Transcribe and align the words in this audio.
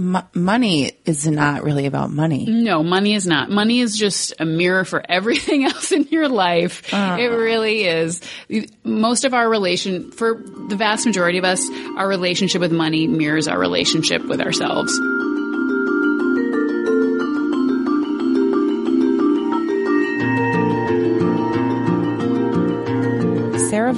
m- 0.00 0.28
money 0.34 0.92
is 1.04 1.26
not 1.26 1.62
really 1.62 1.86
about 1.86 2.10
money. 2.10 2.46
No, 2.46 2.82
money 2.82 3.14
is 3.14 3.26
not. 3.26 3.50
Money 3.50 3.80
is 3.80 3.96
just 3.96 4.34
a 4.40 4.44
mirror 4.44 4.84
for 4.84 5.02
everything 5.08 5.64
else 5.70 5.92
in 5.92 6.04
your 6.04 6.28
life. 6.28 6.82
Ah. 6.92 7.16
It 7.16 7.26
really 7.26 7.84
is. 7.84 8.20
Most 8.82 9.24
of 9.24 9.34
our 9.34 9.48
relation, 9.48 10.10
for 10.10 10.42
the 10.68 10.76
vast 10.76 11.06
majority 11.06 11.38
of 11.38 11.44
us, 11.44 11.68
our 11.96 12.08
relationship 12.08 12.60
with 12.60 12.72
money 12.72 13.06
mirrors 13.06 13.46
our 13.48 13.58
relationship 13.58 14.24
with 14.24 14.40
ourselves. 14.40 14.98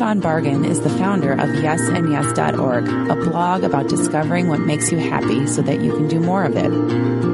Von 0.03 0.21
Bargen 0.21 0.64
is 0.64 0.80
the 0.80 0.91
founder 0.91 1.30
of 1.30 1.39
YesAndYes.org, 1.39 2.89
a 3.09 3.14
blog 3.14 3.62
about 3.62 3.89
discovering 3.89 4.48
what 4.48 4.59
makes 4.59 4.91
you 4.91 4.98
happy 4.98 5.46
so 5.46 5.62
that 5.62 5.80
you 5.80 5.93
can 5.93 6.09
do 6.09 6.18
more 6.18 6.43
of 6.43 6.57
it. 6.57 6.71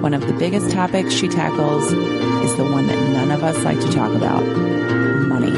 One 0.02 0.12
of 0.12 0.27
the 0.27 0.34
biggest 0.34 0.70
topics 0.70 1.15
she 1.15 1.28
tackles 1.28 1.91
is 1.91 2.56
the 2.59 2.65
one 2.65 2.87
that 2.89 3.12
none 3.12 3.30
of 3.30 3.42
us 3.42 3.56
like 3.65 3.80
to 3.80 3.91
talk 3.91 4.15
about 4.15 4.45
money. 4.45 5.56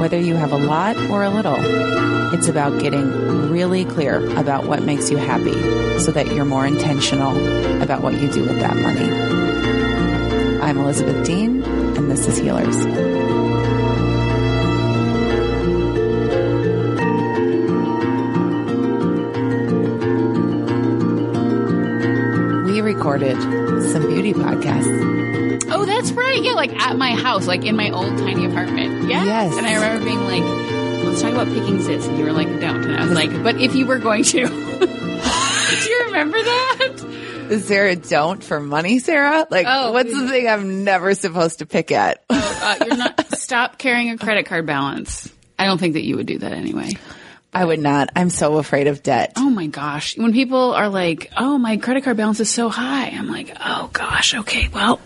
Whether 0.00 0.18
you 0.18 0.34
have 0.34 0.50
a 0.50 0.58
lot 0.58 0.96
or 0.96 1.22
a 1.22 1.30
little, 1.30 1.54
it's 2.34 2.48
about 2.48 2.80
getting 2.80 3.48
really 3.48 3.84
clear 3.84 4.36
about 4.36 4.66
what 4.66 4.82
makes 4.82 5.12
you 5.12 5.16
happy 5.16 5.54
so 6.00 6.10
that 6.10 6.32
you're 6.32 6.44
more 6.44 6.66
intentional 6.66 7.36
about 7.80 8.02
what 8.02 8.14
you 8.14 8.28
do 8.32 8.42
with 8.42 8.58
that 8.58 8.76
money. 8.76 9.08
I'm 10.60 10.76
Elizabeth 10.76 11.24
Dean, 11.24 11.62
and 11.62 12.10
this 12.10 12.26
is 12.26 12.40
Healers. 12.40 13.39
Recorded 23.10 23.82
some 23.90 24.06
beauty 24.06 24.32
podcasts. 24.32 25.64
Oh, 25.72 25.84
that's 25.84 26.12
right. 26.12 26.40
Yeah, 26.42 26.52
like 26.52 26.72
at 26.80 26.96
my 26.96 27.10
house, 27.14 27.46
like 27.48 27.64
in 27.64 27.74
my 27.76 27.90
old 27.90 28.16
tiny 28.18 28.44
apartment. 28.44 29.08
Yeah. 29.08 29.24
Yes. 29.24 29.56
And 29.56 29.66
I 29.66 29.74
remember 29.74 30.04
being 30.04 30.20
like, 30.20 31.04
let's 31.04 31.20
talk 31.20 31.32
about 31.32 31.48
picking 31.48 31.78
zits. 31.78 32.06
And 32.08 32.18
you 32.18 32.24
were 32.24 32.32
like, 32.32 32.46
don't. 32.60 32.84
And 32.84 32.96
I 32.96 33.04
was 33.04 33.12
like, 33.12 33.30
but 33.42 33.60
if 33.60 33.74
you 33.74 33.86
were 33.86 33.98
going 33.98 34.22
to. 34.24 34.46
Do 34.48 35.90
you 35.90 36.04
remember 36.06 36.38
that? 36.40 37.46
Is 37.50 37.66
there 37.66 37.88
a 37.88 37.96
don't 37.96 38.44
for 38.44 38.60
money, 38.60 39.00
Sarah? 39.00 39.44
Like, 39.50 39.66
Oh, 39.68 39.90
what's 39.92 40.12
the 40.12 40.28
thing 40.28 40.48
I'm 40.48 40.84
never 40.84 41.14
supposed 41.14 41.58
to 41.60 41.66
pick 41.66 41.90
at? 41.90 42.24
Uh, 42.30 42.76
you're 42.86 42.96
not, 42.96 43.32
stop 43.36 43.76
carrying 43.78 44.10
a 44.10 44.18
credit 44.18 44.46
card 44.46 44.66
balance. 44.66 45.28
I 45.58 45.66
don't 45.66 45.78
think 45.78 45.94
that 45.94 46.04
you 46.04 46.16
would 46.16 46.26
do 46.26 46.38
that 46.38 46.52
anyway. 46.52 46.90
I 47.52 47.64
would 47.64 47.80
not. 47.80 48.10
I'm 48.14 48.30
so 48.30 48.58
afraid 48.58 48.86
of 48.86 49.02
debt. 49.02 49.32
Oh 49.36 49.50
my 49.50 49.66
gosh. 49.66 50.16
When 50.16 50.32
people 50.32 50.72
are 50.72 50.88
like, 50.88 51.32
oh, 51.36 51.58
my 51.58 51.78
credit 51.78 52.04
card 52.04 52.16
balance 52.16 52.38
is 52.38 52.48
so 52.48 52.68
high, 52.68 53.08
I'm 53.08 53.28
like, 53.28 53.56
oh 53.64 53.90
gosh, 53.92 54.34
okay, 54.34 54.68
well, 54.68 55.00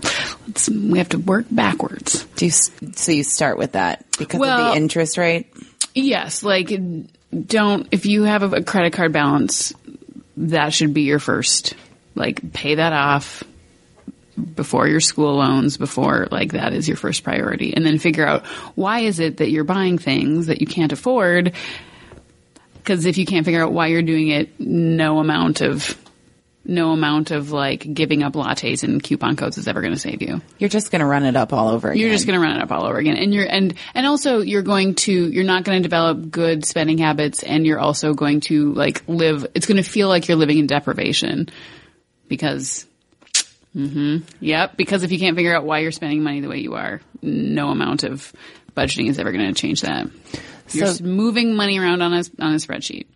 let's, 0.47 0.69
we 0.69 0.99
have 0.99 1.09
to 1.11 1.19
work 1.19 1.47
backwards. 1.51 2.25
Do 2.37 2.47
you, 2.47 2.51
so 2.51 3.13
you 3.13 3.25
start 3.25 3.57
with 3.57 3.73
that 3.73 4.05
because 4.19 4.41
of 4.41 4.47
the 4.47 4.77
interest 4.77 5.17
rate? 5.17 5.53
Yes, 5.95 6.43
like 6.43 6.73
don't 7.47 7.89
if 7.93 8.05
you 8.05 8.25
have 8.25 8.43
a, 8.43 8.57
a 8.57 8.63
credit 8.63 8.93
card 8.93 9.13
balance, 9.13 9.73
that 10.37 10.73
should 10.73 10.93
be 10.93 11.03
your 11.03 11.19
first. 11.19 11.75
Like 12.15 12.53
pay 12.53 12.75
that 12.77 12.93
off 12.93 13.43
before 14.55 14.87
your 14.87 15.01
school 15.01 15.37
loans, 15.37 15.77
before 15.77 16.29
like 16.31 16.53
that 16.53 16.73
is 16.73 16.89
your 16.89 16.97
first 16.97 17.25
priority, 17.25 17.75
and 17.75 17.87
then 17.87 17.99
figure 17.99 18.27
out 18.27 18.45
why 18.75 19.01
is 19.01 19.19
it 19.19 19.39
that 19.39 19.51
you're 19.51 19.65
buying 19.65 19.97
things 19.97 20.47
that 20.47 20.61
you 20.61 20.67
can't 20.67 20.93
afford. 20.93 21.53
Because 22.85 23.07
if 23.07 23.17
you 23.17 23.25
can't 23.25 23.47
figure 23.47 23.65
out 23.65 23.73
why 23.73 23.87
you're 23.87 24.03
doing 24.03 24.29
it, 24.29 24.61
no 24.61 25.19
amount 25.19 25.63
of 25.63 25.99
no 26.67 26.93
amount 26.93 27.31
of 27.31 27.51
like 27.51 27.93
giving 27.95 28.23
up 28.23 28.35
lattes 28.35 28.83
and 28.83 29.03
coupon 29.03 29.37
codes 29.37 29.59
is 29.59 29.69
ever 29.69 29.81
going 29.81 29.95
to 29.95 29.99
save 29.99 30.21
you. 30.21 30.41
You're 30.59 30.69
just 30.69 30.91
going 30.91 31.01
to 31.01 31.07
run 31.07 31.25
it 31.25 31.35
up 31.35 31.53
all 31.55 31.69
over 31.69 31.91
again. 31.91 32.01
You're 32.01 32.11
just 32.11 32.27
going 32.27 32.39
to 32.39 32.43
run 32.45 32.57
it 32.57 32.63
up 32.63 32.71
all 32.71 32.85
over 32.85 32.99
again, 32.99 33.17
and 33.17 33.33
you're 33.33 33.47
and 33.47 33.75
and 33.95 34.07
also 34.07 34.41
you're 34.41 34.63
going 34.63 34.95
to 34.97 35.13
you're 35.13 35.45
not 35.45 35.65
going 35.65 35.79
to 35.79 35.83
develop 35.83 36.31
good 36.31 36.65
spending 36.67 36.99
habits, 36.99 37.43
and 37.43 37.67
you're 37.67 37.81
also 37.81 38.13
going 38.13 38.41
to 38.41 38.73
like 38.75 39.03
live. 39.09 39.47
It's 39.55 39.67
going 39.67 39.83
to 39.83 39.89
feel 39.89 40.09
like 40.09 40.29
you're 40.29 40.37
living 40.37 40.59
in 40.59 40.67
deprivation 40.67 41.49
because. 42.29 42.87
mm-hmm, 43.75 44.19
Yep. 44.41 44.77
Because 44.77 45.05
if 45.05 45.13
you 45.13 45.19
can't 45.19 45.37
figure 45.37 45.57
out 45.57 45.65
why 45.65 45.79
you're 45.79 45.93
spending 45.93 46.23
money 46.23 46.41
the 46.41 46.49
way 46.49 46.59
you 46.59 46.75
are, 46.75 47.01
no 47.23 47.71
amount 47.71 48.05
of 48.05 48.31
budgeting 48.77 49.09
is 49.09 49.19
ever 49.19 49.33
going 49.33 49.47
to 49.47 49.59
change 49.59 49.83
that. 49.83 50.09
You're 50.71 50.87
So- 50.89 51.05
moving 51.05 51.55
money 51.55 51.79
around 51.79 52.03
on 52.03 52.13
a 52.13 52.23
on 52.41 52.53
a 52.53 52.57
spreadsheet. 52.57 53.07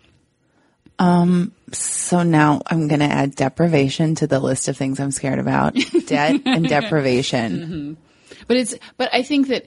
Um. 0.99 1.53
So 1.73 2.23
now 2.23 2.63
I'm 2.67 2.89
going 2.89 3.01
to 3.01 3.07
add 3.07 3.35
deprivation 3.37 4.15
to 4.17 4.27
the 4.27 4.41
list 4.41 4.69
of 4.69 4.77
things 4.77 4.99
I'm 4.99 5.11
scared 5.11 5.39
about. 5.39 5.75
Debt 6.07 6.41
and 6.47 6.67
deprivation. 6.69 7.97
But 8.47 8.57
it's 8.57 8.75
but 8.97 9.11
I 9.13 9.23
think 9.23 9.49
that 9.49 9.67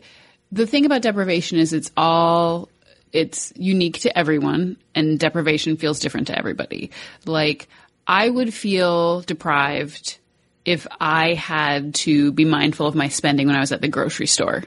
the 0.51 0.65
thing 0.67 0.85
about 0.85 1.03
deprivation 1.03 1.57
is 1.59 1.73
it's 1.73 1.91
all 1.95 2.69
it's 3.13 3.53
unique 3.55 3.99
to 3.99 4.17
everyone 4.17 4.77
and 4.95 5.19
deprivation 5.19 5.77
feels 5.77 5.99
different 5.99 6.27
to 6.27 6.37
everybody. 6.37 6.91
Like 7.25 7.67
I 8.07 8.27
would 8.27 8.53
feel 8.53 9.21
deprived 9.21 10.17
if 10.65 10.87
I 10.99 11.33
had 11.35 11.93
to 11.95 12.31
be 12.31 12.45
mindful 12.45 12.87
of 12.87 12.95
my 12.95 13.07
spending 13.09 13.47
when 13.47 13.55
I 13.55 13.59
was 13.61 13.71
at 13.71 13.81
the 13.81 13.87
grocery 13.87 14.27
store. 14.27 14.63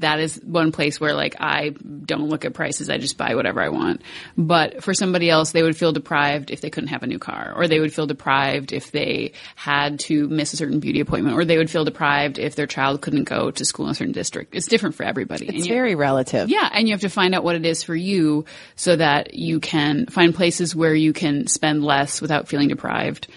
That 0.00 0.20
is 0.20 0.40
one 0.42 0.72
place 0.72 1.00
where 1.00 1.14
like 1.14 1.36
I 1.40 1.70
don't 1.70 2.28
look 2.28 2.44
at 2.44 2.54
prices. 2.54 2.88
I 2.90 2.98
just 2.98 3.16
buy 3.18 3.34
whatever 3.34 3.60
I 3.62 3.68
want. 3.68 4.02
But 4.36 4.82
for 4.82 4.94
somebody 4.94 5.30
else, 5.30 5.52
they 5.52 5.62
would 5.62 5.76
feel 5.76 5.92
deprived 5.92 6.50
if 6.50 6.60
they 6.60 6.70
couldn't 6.70 6.88
have 6.88 7.02
a 7.02 7.06
new 7.06 7.18
car 7.18 7.52
or 7.56 7.68
they 7.68 7.80
would 7.80 7.92
feel 7.92 8.06
deprived 8.06 8.72
if 8.72 8.90
they 8.92 9.32
had 9.54 10.00
to 10.00 10.28
miss 10.28 10.52
a 10.52 10.56
certain 10.56 10.80
beauty 10.80 11.00
appointment 11.00 11.36
or 11.36 11.44
they 11.44 11.56
would 11.58 11.70
feel 11.70 11.84
deprived 11.84 12.38
if 12.38 12.56
their 12.56 12.66
child 12.66 13.00
couldn't 13.02 13.24
go 13.24 13.50
to 13.50 13.64
school 13.64 13.86
in 13.86 13.92
a 13.92 13.94
certain 13.94 14.12
district. 14.12 14.54
It's 14.54 14.66
different 14.66 14.94
for 14.94 15.04
everybody. 15.04 15.46
It's 15.46 15.66
you- 15.66 15.72
very 15.72 15.94
relative. 15.94 16.48
yeah, 16.48 16.68
and 16.72 16.88
you 16.88 16.94
have 16.94 17.02
to 17.02 17.08
find 17.08 17.34
out 17.34 17.44
what 17.44 17.56
it 17.56 17.66
is 17.66 17.82
for 17.82 17.94
you 17.94 18.44
so 18.76 18.96
that 18.96 19.34
you 19.34 19.60
can 19.60 20.06
find 20.06 20.34
places 20.34 20.74
where 20.74 20.94
you 20.94 21.12
can 21.12 21.46
spend 21.46 21.84
less 21.84 22.20
without 22.20 22.48
feeling 22.48 22.68
deprived. 22.68 23.28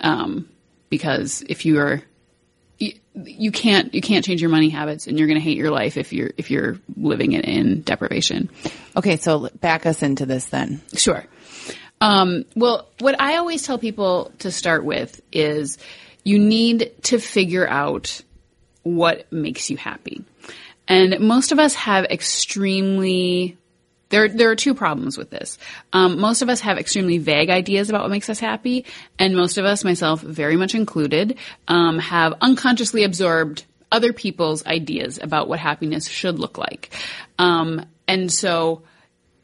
Um, 0.00 0.48
because 0.90 1.42
if 1.48 1.66
you 1.66 1.78
are, 1.80 2.02
you, 2.78 2.92
you 3.14 3.50
can't 3.50 3.92
you 3.94 4.00
can't 4.00 4.24
change 4.24 4.40
your 4.40 4.50
money 4.50 4.68
habits, 4.68 5.06
and 5.06 5.18
you're 5.18 5.28
going 5.28 5.38
to 5.38 5.44
hate 5.44 5.56
your 5.56 5.70
life 5.70 5.96
if 5.96 6.12
you're 6.12 6.30
if 6.36 6.50
you're 6.50 6.78
living 6.96 7.32
it 7.32 7.44
in 7.44 7.82
deprivation. 7.82 8.48
Okay, 8.96 9.16
so 9.16 9.48
back 9.60 9.86
us 9.86 10.02
into 10.02 10.26
this 10.26 10.46
then. 10.46 10.80
Sure. 10.94 11.24
Um, 12.00 12.44
well, 12.54 12.88
what 13.00 13.20
I 13.20 13.36
always 13.36 13.64
tell 13.64 13.78
people 13.78 14.32
to 14.40 14.52
start 14.52 14.84
with 14.84 15.20
is 15.32 15.78
you 16.22 16.38
need 16.38 16.92
to 17.04 17.18
figure 17.18 17.66
out 17.66 18.22
what 18.82 19.30
makes 19.32 19.70
you 19.70 19.76
happy. 19.76 20.24
And 20.86 21.20
most 21.20 21.52
of 21.52 21.58
us 21.58 21.74
have 21.74 22.04
extremely 22.04 23.58
there, 24.10 24.28
there 24.28 24.50
are 24.50 24.56
two 24.56 24.74
problems 24.74 25.18
with 25.18 25.30
this. 25.30 25.58
Um, 25.92 26.18
most 26.18 26.42
of 26.42 26.48
us 26.48 26.60
have 26.60 26.78
extremely 26.78 27.18
vague 27.18 27.50
ideas 27.50 27.90
about 27.90 28.02
what 28.02 28.10
makes 28.10 28.30
us 28.30 28.40
happy, 28.40 28.84
and 29.18 29.36
most 29.36 29.58
of 29.58 29.64
us, 29.64 29.84
myself 29.84 30.20
very 30.20 30.56
much 30.56 30.74
included, 30.74 31.38
um, 31.66 31.98
have 31.98 32.34
unconsciously 32.40 33.04
absorbed 33.04 33.64
other 33.90 34.12
people's 34.12 34.64
ideas 34.66 35.18
about 35.20 35.48
what 35.48 35.58
happiness 35.58 36.08
should 36.08 36.38
look 36.38 36.58
like. 36.58 36.90
Um, 37.38 37.86
and 38.06 38.32
so, 38.32 38.82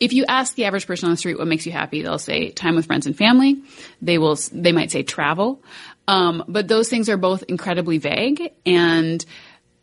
if 0.00 0.12
you 0.12 0.24
ask 0.26 0.54
the 0.54 0.64
average 0.64 0.86
person 0.86 1.06
on 1.06 1.12
the 1.12 1.16
street 1.16 1.38
what 1.38 1.46
makes 1.46 1.66
you 1.66 1.72
happy, 1.72 2.02
they'll 2.02 2.18
say 2.18 2.50
time 2.50 2.74
with 2.74 2.86
friends 2.86 3.06
and 3.06 3.16
family. 3.16 3.62
They 4.02 4.18
will, 4.18 4.36
they 4.52 4.72
might 4.72 4.90
say 4.90 5.02
travel. 5.02 5.62
Um, 6.08 6.44
but 6.48 6.68
those 6.68 6.88
things 6.88 7.08
are 7.08 7.16
both 7.16 7.44
incredibly 7.48 7.98
vague 7.98 8.52
and 8.66 9.24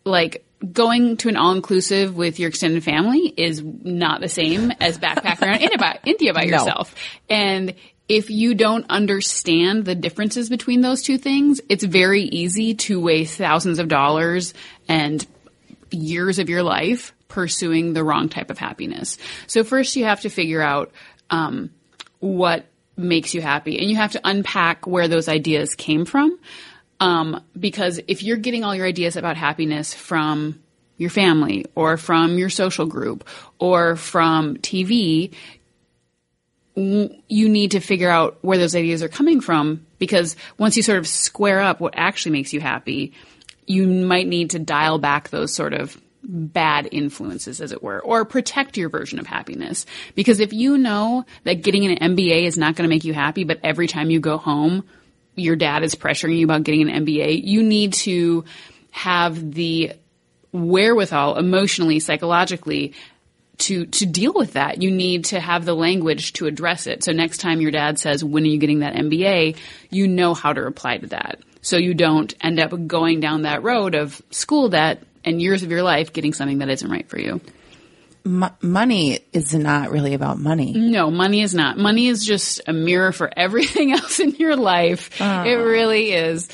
like 0.03 0.45
going 0.71 1.17
to 1.17 1.29
an 1.29 1.37
all-inclusive 1.37 2.15
with 2.15 2.39
your 2.39 2.49
extended 2.49 2.83
family 2.83 3.33
is 3.35 3.63
not 3.63 4.21
the 4.21 4.29
same 4.29 4.71
as 4.79 4.97
backpacking 4.99 5.41
around 5.47 5.61
India 5.61 5.77
by, 5.77 5.99
India 6.05 6.33
by 6.33 6.43
No. 6.43 6.57
yourself. 6.57 6.93
And 7.29 7.73
if 8.07 8.29
you 8.29 8.53
don't 8.53 8.85
understand 8.89 9.85
the 9.85 9.95
differences 9.95 10.49
between 10.49 10.81
those 10.81 11.01
two 11.01 11.17
things, 11.17 11.61
it's 11.69 11.83
very 11.83 12.23
easy 12.23 12.75
to 12.75 12.99
waste 12.99 13.37
thousands 13.37 13.79
of 13.79 13.87
dollars 13.87 14.53
and 14.87 15.25
years 15.91 16.37
of 16.37 16.49
your 16.49 16.61
life 16.61 17.13
pursuing 17.27 17.93
the 17.93 18.03
wrong 18.03 18.29
type 18.29 18.49
of 18.49 18.57
happiness. 18.57 19.17
So 19.47 19.63
first 19.63 19.95
you 19.95 20.03
have 20.05 20.21
to 20.21 20.29
figure 20.29 20.61
out 20.61 20.91
um, 21.29 21.71
what 22.19 22.65
makes 22.97 23.33
you 23.33 23.41
happy 23.41 23.79
and 23.79 23.89
you 23.89 23.95
have 23.95 24.11
to 24.11 24.21
unpack 24.23 24.85
where 24.85 25.07
those 25.07 25.27
ideas 25.29 25.73
came 25.75 26.05
from. 26.05 26.37
Um, 27.01 27.43
because 27.59 27.99
if 28.07 28.21
you're 28.21 28.37
getting 28.37 28.63
all 28.63 28.75
your 28.75 28.85
ideas 28.85 29.15
about 29.15 29.35
happiness 29.35 29.91
from 29.93 30.61
your 30.97 31.09
family 31.09 31.65
or 31.73 31.97
from 31.97 32.37
your 32.37 32.49
social 32.49 32.85
group 32.85 33.27
or 33.57 33.95
from 33.95 34.57
TV, 34.57 35.33
you 36.75 37.49
need 37.49 37.71
to 37.71 37.79
figure 37.79 38.09
out 38.09 38.37
where 38.41 38.59
those 38.59 38.75
ideas 38.75 39.01
are 39.01 39.09
coming 39.09 39.41
from 39.41 39.85
because 39.97 40.35
once 40.59 40.77
you 40.77 40.83
sort 40.83 40.99
of 40.99 41.07
square 41.07 41.59
up 41.59 41.79
what 41.79 41.95
actually 41.97 42.33
makes 42.33 42.53
you 42.53 42.61
happy, 42.61 43.13
you 43.65 43.87
might 43.87 44.27
need 44.27 44.51
to 44.51 44.59
dial 44.59 44.99
back 44.99 45.29
those 45.29 45.53
sort 45.53 45.73
of 45.73 45.99
bad 46.23 46.87
influences, 46.91 47.61
as 47.61 47.71
it 47.71 47.81
were, 47.81 47.99
or 47.99 48.25
protect 48.25 48.77
your 48.77 48.89
version 48.89 49.17
of 49.17 49.25
happiness. 49.25 49.87
Because 50.13 50.39
if 50.39 50.53
you 50.53 50.77
know 50.77 51.25
that 51.45 51.63
getting 51.63 51.85
an 51.85 52.15
MBA 52.15 52.43
is 52.43 52.59
not 52.59 52.75
going 52.75 52.87
to 52.87 52.93
make 52.93 53.05
you 53.05 53.13
happy, 53.13 53.43
but 53.43 53.59
every 53.63 53.87
time 53.87 54.11
you 54.11 54.19
go 54.19 54.37
home, 54.37 54.83
your 55.35 55.55
dad 55.55 55.83
is 55.83 55.95
pressuring 55.95 56.37
you 56.37 56.45
about 56.45 56.63
getting 56.63 56.89
an 56.89 57.05
MBA, 57.05 57.43
you 57.43 57.63
need 57.63 57.93
to 57.93 58.45
have 58.91 59.53
the 59.53 59.93
wherewithal 60.51 61.37
emotionally, 61.37 61.99
psychologically 61.99 62.93
to 63.57 63.85
to 63.85 64.05
deal 64.05 64.33
with 64.33 64.53
that. 64.53 64.81
You 64.81 64.91
need 64.91 65.25
to 65.25 65.39
have 65.39 65.65
the 65.65 65.75
language 65.75 66.33
to 66.33 66.47
address 66.47 66.87
it. 66.87 67.03
So 67.03 67.11
next 67.11 67.37
time 67.37 67.61
your 67.61 67.71
dad 67.71 67.99
says, 67.99 68.23
"When 68.23 68.43
are 68.43 68.47
you 68.47 68.57
getting 68.57 68.79
that 68.79 68.95
MBA?" 68.95 69.55
you 69.89 70.07
know 70.07 70.33
how 70.33 70.51
to 70.51 70.61
reply 70.61 70.97
to 70.97 71.07
that. 71.07 71.39
So 71.61 71.77
you 71.77 71.93
don't 71.93 72.33
end 72.41 72.59
up 72.59 72.87
going 72.87 73.19
down 73.19 73.43
that 73.43 73.63
road 73.63 73.93
of 73.93 74.21
school 74.31 74.69
debt 74.69 75.03
and 75.23 75.41
years 75.41 75.61
of 75.63 75.69
your 75.69 75.83
life 75.83 76.11
getting 76.11 76.33
something 76.33 76.57
that 76.57 76.69
isn't 76.69 76.89
right 76.89 77.07
for 77.07 77.19
you. 77.19 77.39
M- 78.25 78.51
money 78.61 79.19
is 79.33 79.53
not 79.53 79.91
really 79.91 80.13
about 80.13 80.37
money. 80.37 80.73
No, 80.73 81.09
money 81.09 81.41
is 81.41 81.55
not. 81.55 81.77
Money 81.77 82.07
is 82.07 82.23
just 82.23 82.61
a 82.67 82.73
mirror 82.73 83.11
for 83.11 83.31
everything 83.35 83.91
else 83.97 84.19
in 84.19 84.31
your 84.35 84.55
life. 84.55 85.19
Uh. 85.19 85.43
It 85.47 85.53
really 85.53 86.11
is. 86.11 86.47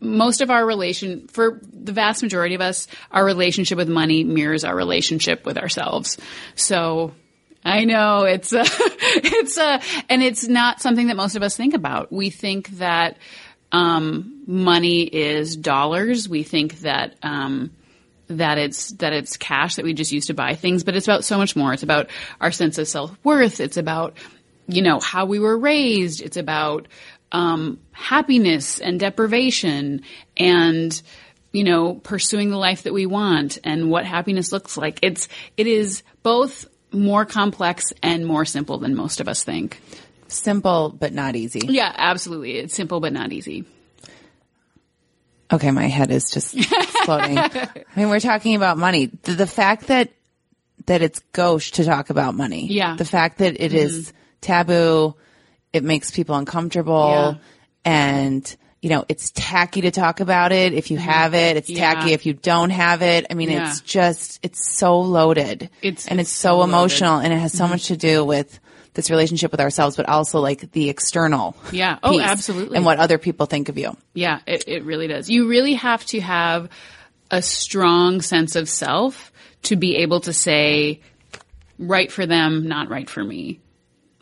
Most 0.00 0.40
of 0.40 0.50
our 0.50 0.64
relation, 0.64 1.26
for 1.28 1.60
the 1.72 1.92
vast 1.92 2.22
majority 2.22 2.54
of 2.54 2.60
us, 2.60 2.86
our 3.10 3.24
relationship 3.24 3.76
with 3.76 3.88
money 3.88 4.22
mirrors 4.24 4.64
our 4.64 4.74
relationship 4.74 5.44
with 5.44 5.58
ourselves. 5.58 6.16
So 6.54 7.12
I 7.64 7.84
know 7.84 8.24
it's 8.24 8.52
a, 8.52 8.62
it's 8.64 9.58
a, 9.58 9.80
and 10.08 10.22
it's 10.22 10.46
not 10.46 10.80
something 10.80 11.08
that 11.08 11.16
most 11.16 11.36
of 11.36 11.42
us 11.42 11.56
think 11.56 11.74
about. 11.74 12.12
We 12.12 12.30
think 12.30 12.68
that, 12.78 13.18
um, 13.72 14.42
money 14.46 15.02
is 15.02 15.56
dollars. 15.56 16.28
We 16.28 16.42
think 16.42 16.80
that, 16.80 17.16
um, 17.22 17.70
that 18.30 18.58
it's 18.58 18.90
that 18.92 19.12
it's 19.12 19.36
cash 19.36 19.76
that 19.76 19.84
we 19.84 19.92
just 19.92 20.12
use 20.12 20.26
to 20.26 20.34
buy 20.34 20.54
things, 20.54 20.84
but 20.84 20.96
it's 20.96 21.06
about 21.06 21.24
so 21.24 21.38
much 21.38 21.56
more. 21.56 21.72
It's 21.72 21.82
about 21.82 22.10
our 22.40 22.52
sense 22.52 22.78
of 22.78 22.88
self 22.88 23.16
worth. 23.24 23.60
It's 23.60 23.76
about 23.76 24.16
you 24.66 24.82
know 24.82 25.00
how 25.00 25.26
we 25.26 25.38
were 25.38 25.58
raised. 25.58 26.22
It's 26.22 26.36
about 26.36 26.88
um, 27.32 27.78
happiness 27.92 28.80
and 28.80 28.98
deprivation 28.98 30.02
and 30.36 31.00
you 31.52 31.64
know 31.64 31.94
pursuing 31.94 32.50
the 32.50 32.56
life 32.56 32.84
that 32.84 32.92
we 32.92 33.06
want 33.06 33.58
and 33.64 33.90
what 33.90 34.04
happiness 34.04 34.52
looks 34.52 34.76
like. 34.76 35.00
It's 35.02 35.28
it 35.56 35.66
is 35.66 36.02
both 36.22 36.66
more 36.92 37.24
complex 37.24 37.92
and 38.02 38.26
more 38.26 38.44
simple 38.44 38.78
than 38.78 38.94
most 38.94 39.20
of 39.20 39.28
us 39.28 39.44
think. 39.44 39.80
Simple 40.28 40.90
but 40.90 41.12
not 41.12 41.34
easy. 41.36 41.60
Yeah, 41.64 41.92
absolutely. 41.96 42.58
It's 42.58 42.74
simple 42.74 43.00
but 43.00 43.12
not 43.12 43.32
easy. 43.32 43.64
Okay, 45.52 45.70
my 45.70 45.86
head 45.86 46.10
is 46.10 46.30
just 46.30 46.54
exploding. 46.56 47.38
I 47.38 47.68
mean, 47.96 48.08
we're 48.08 48.20
talking 48.20 48.54
about 48.54 48.78
money. 48.78 49.06
The, 49.06 49.32
the, 49.32 49.46
fact 49.46 49.88
that 49.88 50.10
that 50.86 51.02
it's 51.02 51.20
gauche 51.32 51.72
to 51.72 51.84
talk 51.84 52.10
about 52.10 52.34
money. 52.34 52.66
Yeah. 52.66 52.96
The 52.96 53.04
fact 53.04 53.38
that 53.38 53.60
it 53.60 53.72
mm-hmm. 53.72 53.76
is 53.76 54.12
taboo, 54.40 55.14
it 55.72 55.84
makes 55.84 56.10
people 56.10 56.36
uncomfortable, 56.36 57.10
yeah. 57.10 57.34
and 57.84 58.56
you 58.80 58.88
know, 58.88 59.04
it's 59.08 59.30
tacky 59.32 59.82
to 59.82 59.90
talk 59.90 60.20
about 60.20 60.52
it 60.52 60.72
if 60.72 60.90
you 60.90 60.96
mm-hmm. 60.96 61.10
have 61.10 61.34
it. 61.34 61.56
It's 61.56 61.68
yeah. 61.68 61.94
tacky 61.94 62.12
if 62.12 62.24
you 62.24 62.32
don't 62.32 62.70
have 62.70 63.02
it. 63.02 63.26
I 63.28 63.34
mean, 63.34 63.50
yeah. 63.50 63.68
it's 63.68 63.80
just 63.80 64.38
it's 64.42 64.66
so 64.66 65.00
loaded. 65.00 65.68
It's 65.82 66.06
and 66.06 66.20
it's, 66.20 66.30
it's 66.30 66.38
so, 66.38 66.60
so 66.60 66.62
emotional, 66.62 67.18
and 67.18 67.32
it 67.32 67.38
has 67.38 67.52
so 67.52 67.64
mm-hmm. 67.64 67.72
much 67.72 67.86
to 67.88 67.96
do 67.96 68.24
with 68.24 68.58
this 68.94 69.10
relationship 69.10 69.50
with 69.50 69.60
ourselves, 69.60 69.96
but 69.96 70.08
also 70.08 70.40
like 70.40 70.72
the 70.72 70.88
external. 70.88 71.56
Yeah. 71.72 71.98
Oh, 72.02 72.20
absolutely. 72.20 72.76
And 72.76 72.84
what 72.84 72.98
other 72.98 73.18
people 73.18 73.46
think 73.46 73.68
of 73.68 73.78
you. 73.78 73.96
Yeah, 74.14 74.40
it, 74.46 74.64
it 74.66 74.84
really 74.84 75.06
does. 75.06 75.30
You 75.30 75.48
really 75.48 75.74
have 75.74 76.04
to 76.06 76.20
have 76.20 76.68
a 77.30 77.42
strong 77.42 78.20
sense 78.20 78.56
of 78.56 78.68
self 78.68 79.32
to 79.62 79.76
be 79.76 79.96
able 79.96 80.20
to 80.22 80.32
say, 80.32 81.00
right 81.78 82.10
for 82.10 82.26
them, 82.26 82.66
not 82.66 82.88
right 82.88 83.08
for 83.08 83.22
me. 83.22 83.60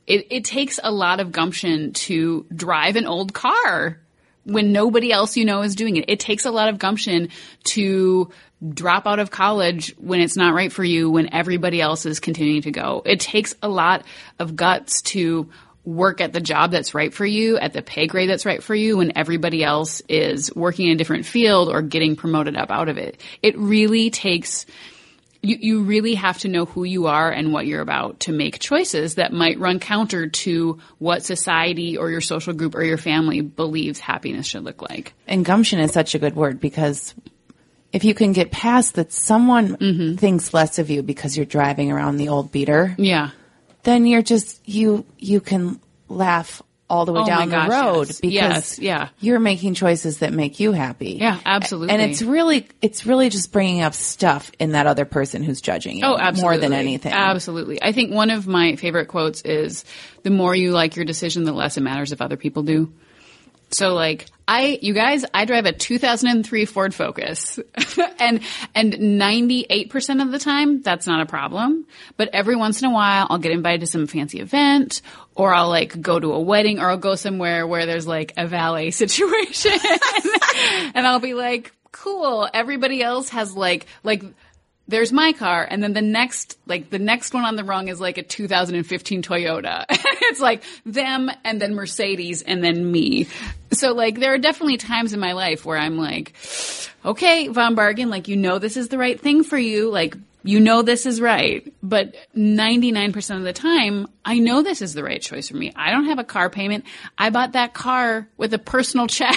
It, 0.06 0.26
it 0.30 0.44
takes 0.44 0.80
a 0.82 0.90
lot 0.90 1.20
of 1.20 1.32
gumption 1.32 1.92
to 1.92 2.46
drive 2.54 2.96
an 2.96 3.06
old 3.06 3.32
car 3.32 4.00
when 4.48 4.72
nobody 4.72 5.12
else 5.12 5.36
you 5.36 5.44
know 5.44 5.60
is 5.60 5.74
doing 5.74 5.96
it. 5.96 6.06
It 6.08 6.20
takes 6.20 6.46
a 6.46 6.50
lot 6.50 6.70
of 6.70 6.78
gumption 6.78 7.28
to 7.64 8.30
drop 8.72 9.06
out 9.06 9.18
of 9.18 9.30
college 9.30 9.94
when 9.98 10.20
it's 10.20 10.36
not 10.36 10.54
right 10.54 10.72
for 10.72 10.82
you 10.82 11.10
when 11.10 11.32
everybody 11.32 11.80
else 11.80 12.06
is 12.06 12.18
continuing 12.18 12.62
to 12.62 12.70
go. 12.70 13.02
It 13.04 13.20
takes 13.20 13.54
a 13.62 13.68
lot 13.68 14.04
of 14.38 14.56
guts 14.56 15.02
to 15.02 15.50
work 15.84 16.20
at 16.20 16.32
the 16.32 16.40
job 16.40 16.70
that's 16.70 16.94
right 16.94 17.12
for 17.12 17.26
you, 17.26 17.58
at 17.58 17.74
the 17.74 17.82
pay 17.82 18.06
grade 18.06 18.28
that's 18.28 18.46
right 18.46 18.62
for 18.62 18.74
you 18.74 18.96
when 18.96 19.16
everybody 19.16 19.62
else 19.62 20.00
is 20.08 20.54
working 20.54 20.86
in 20.86 20.92
a 20.94 20.96
different 20.96 21.26
field 21.26 21.68
or 21.68 21.82
getting 21.82 22.16
promoted 22.16 22.56
up 22.56 22.70
out 22.70 22.88
of 22.88 22.96
it. 22.96 23.20
It 23.42 23.56
really 23.58 24.10
takes 24.10 24.64
you, 25.42 25.56
you 25.60 25.82
really 25.82 26.14
have 26.14 26.38
to 26.38 26.48
know 26.48 26.64
who 26.64 26.84
you 26.84 27.06
are 27.06 27.30
and 27.30 27.52
what 27.52 27.66
you're 27.66 27.80
about 27.80 28.20
to 28.20 28.32
make 28.32 28.58
choices 28.58 29.16
that 29.16 29.32
might 29.32 29.58
run 29.58 29.78
counter 29.78 30.28
to 30.28 30.78
what 30.98 31.24
society 31.24 31.96
or 31.96 32.10
your 32.10 32.20
social 32.20 32.52
group 32.52 32.74
or 32.74 32.82
your 32.82 32.98
family 32.98 33.40
believes 33.40 34.00
happiness 34.00 34.46
should 34.46 34.64
look 34.64 34.82
like. 34.82 35.14
And 35.26 35.44
gumption 35.44 35.78
is 35.78 35.92
such 35.92 36.14
a 36.14 36.18
good 36.18 36.34
word 36.34 36.60
because 36.60 37.14
if 37.92 38.04
you 38.04 38.14
can 38.14 38.32
get 38.32 38.50
past 38.50 38.96
that 38.96 39.12
someone 39.12 39.76
mm-hmm. 39.76 40.16
thinks 40.16 40.52
less 40.52 40.78
of 40.78 40.90
you 40.90 41.02
because 41.02 41.36
you're 41.36 41.46
driving 41.46 41.92
around 41.92 42.16
the 42.16 42.28
old 42.28 42.50
beater. 42.52 42.94
Yeah. 42.98 43.30
Then 43.84 44.06
you're 44.06 44.22
just 44.22 44.60
you 44.68 45.06
you 45.18 45.40
can 45.40 45.80
laugh 46.08 46.62
all 46.90 47.04
the 47.04 47.12
way 47.12 47.20
oh 47.20 47.26
down 47.26 47.50
gosh, 47.50 47.68
the 47.68 47.74
road 47.74 48.08
yes. 48.08 48.20
because 48.20 48.32
yes, 48.32 48.78
yeah. 48.78 49.08
you're 49.20 49.38
making 49.38 49.74
choices 49.74 50.18
that 50.18 50.32
make 50.32 50.58
you 50.58 50.72
happy. 50.72 51.18
Yeah, 51.20 51.38
absolutely. 51.44 51.94
And 51.94 52.02
it's 52.02 52.22
really 52.22 52.66
it's 52.80 53.04
really 53.04 53.28
just 53.28 53.52
bringing 53.52 53.82
up 53.82 53.94
stuff 53.94 54.50
in 54.58 54.72
that 54.72 54.86
other 54.86 55.04
person 55.04 55.42
who's 55.42 55.60
judging 55.60 55.98
you. 55.98 56.04
Oh, 56.04 56.16
absolutely. 56.16 56.42
More 56.42 56.58
than 56.58 56.72
anything. 56.72 57.12
Absolutely. 57.12 57.82
I 57.82 57.92
think 57.92 58.12
one 58.12 58.30
of 58.30 58.46
my 58.46 58.76
favorite 58.76 59.06
quotes 59.06 59.42
is 59.42 59.84
the 60.22 60.30
more 60.30 60.54
you 60.54 60.72
like 60.72 60.96
your 60.96 61.04
decision, 61.04 61.44
the 61.44 61.52
less 61.52 61.76
it 61.76 61.82
matters 61.82 62.12
if 62.12 62.22
other 62.22 62.36
people 62.36 62.62
do. 62.62 62.92
So 63.70 63.94
like 63.94 64.26
I, 64.48 64.78
you 64.80 64.94
guys, 64.94 65.26
I 65.34 65.44
drive 65.44 65.66
a 65.66 65.72
2003 65.72 66.64
Ford 66.64 66.94
Focus 66.94 67.58
and, 68.18 68.40
and 68.74 68.94
98% 68.94 70.22
of 70.22 70.32
the 70.32 70.38
time 70.38 70.80
that's 70.80 71.06
not 71.06 71.20
a 71.20 71.26
problem. 71.26 71.86
But 72.16 72.30
every 72.32 72.56
once 72.56 72.80
in 72.80 72.88
a 72.88 72.92
while 72.92 73.26
I'll 73.28 73.36
get 73.36 73.52
invited 73.52 73.82
to 73.82 73.86
some 73.86 74.06
fancy 74.06 74.40
event 74.40 75.02
or 75.34 75.52
I'll 75.52 75.68
like 75.68 76.00
go 76.00 76.18
to 76.18 76.32
a 76.32 76.40
wedding 76.40 76.78
or 76.78 76.88
I'll 76.88 76.96
go 76.96 77.14
somewhere 77.14 77.66
where 77.66 77.84
there's 77.84 78.06
like 78.06 78.32
a 78.38 78.46
valet 78.46 78.90
situation 78.92 79.78
and 80.94 81.06
I'll 81.06 81.20
be 81.20 81.34
like, 81.34 81.74
cool. 81.92 82.48
Everybody 82.52 83.02
else 83.02 83.28
has 83.30 83.54
like, 83.54 83.84
like, 84.02 84.22
there's 84.88 85.12
my 85.12 85.32
car 85.32 85.66
and 85.70 85.82
then 85.82 85.92
the 85.92 86.02
next 86.02 86.58
like 86.66 86.90
the 86.90 86.98
next 86.98 87.34
one 87.34 87.44
on 87.44 87.56
the 87.56 87.64
rung 87.64 87.88
is 87.88 88.00
like 88.00 88.18
a 88.18 88.22
2015 88.22 89.22
Toyota. 89.22 89.84
it's 89.90 90.40
like 90.40 90.64
them 90.84 91.30
and 91.44 91.60
then 91.60 91.74
Mercedes 91.74 92.42
and 92.42 92.64
then 92.64 92.90
me. 92.90 93.28
So 93.72 93.92
like 93.92 94.18
there 94.18 94.32
are 94.34 94.38
definitely 94.38 94.78
times 94.78 95.12
in 95.12 95.20
my 95.20 95.32
life 95.32 95.64
where 95.64 95.78
I'm 95.78 95.98
like 95.98 96.34
okay, 97.04 97.48
Von 97.48 97.76
Bargen, 97.76 98.10
like 98.10 98.28
you 98.28 98.36
know 98.36 98.58
this 98.58 98.76
is 98.76 98.88
the 98.88 98.98
right 98.98 99.18
thing 99.20 99.44
for 99.44 99.58
you, 99.58 99.90
like 99.90 100.16
you 100.42 100.60
know 100.60 100.82
this 100.82 101.06
is 101.06 101.20
right. 101.20 101.72
But 101.82 102.14
99% 102.36 103.36
of 103.36 103.42
the 103.42 103.52
time, 103.52 104.08
I 104.24 104.38
know 104.38 104.62
this 104.62 104.82
is 104.82 104.94
the 104.94 105.02
right 105.02 105.20
choice 105.20 105.48
for 105.48 105.56
me. 105.56 105.72
I 105.74 105.90
don't 105.90 106.06
have 106.06 106.18
a 106.18 106.24
car 106.24 106.48
payment. 106.48 106.84
I 107.16 107.30
bought 107.30 107.52
that 107.52 107.74
car 107.74 108.28
with 108.36 108.54
a 108.54 108.58
personal 108.58 109.06
check 109.08 109.36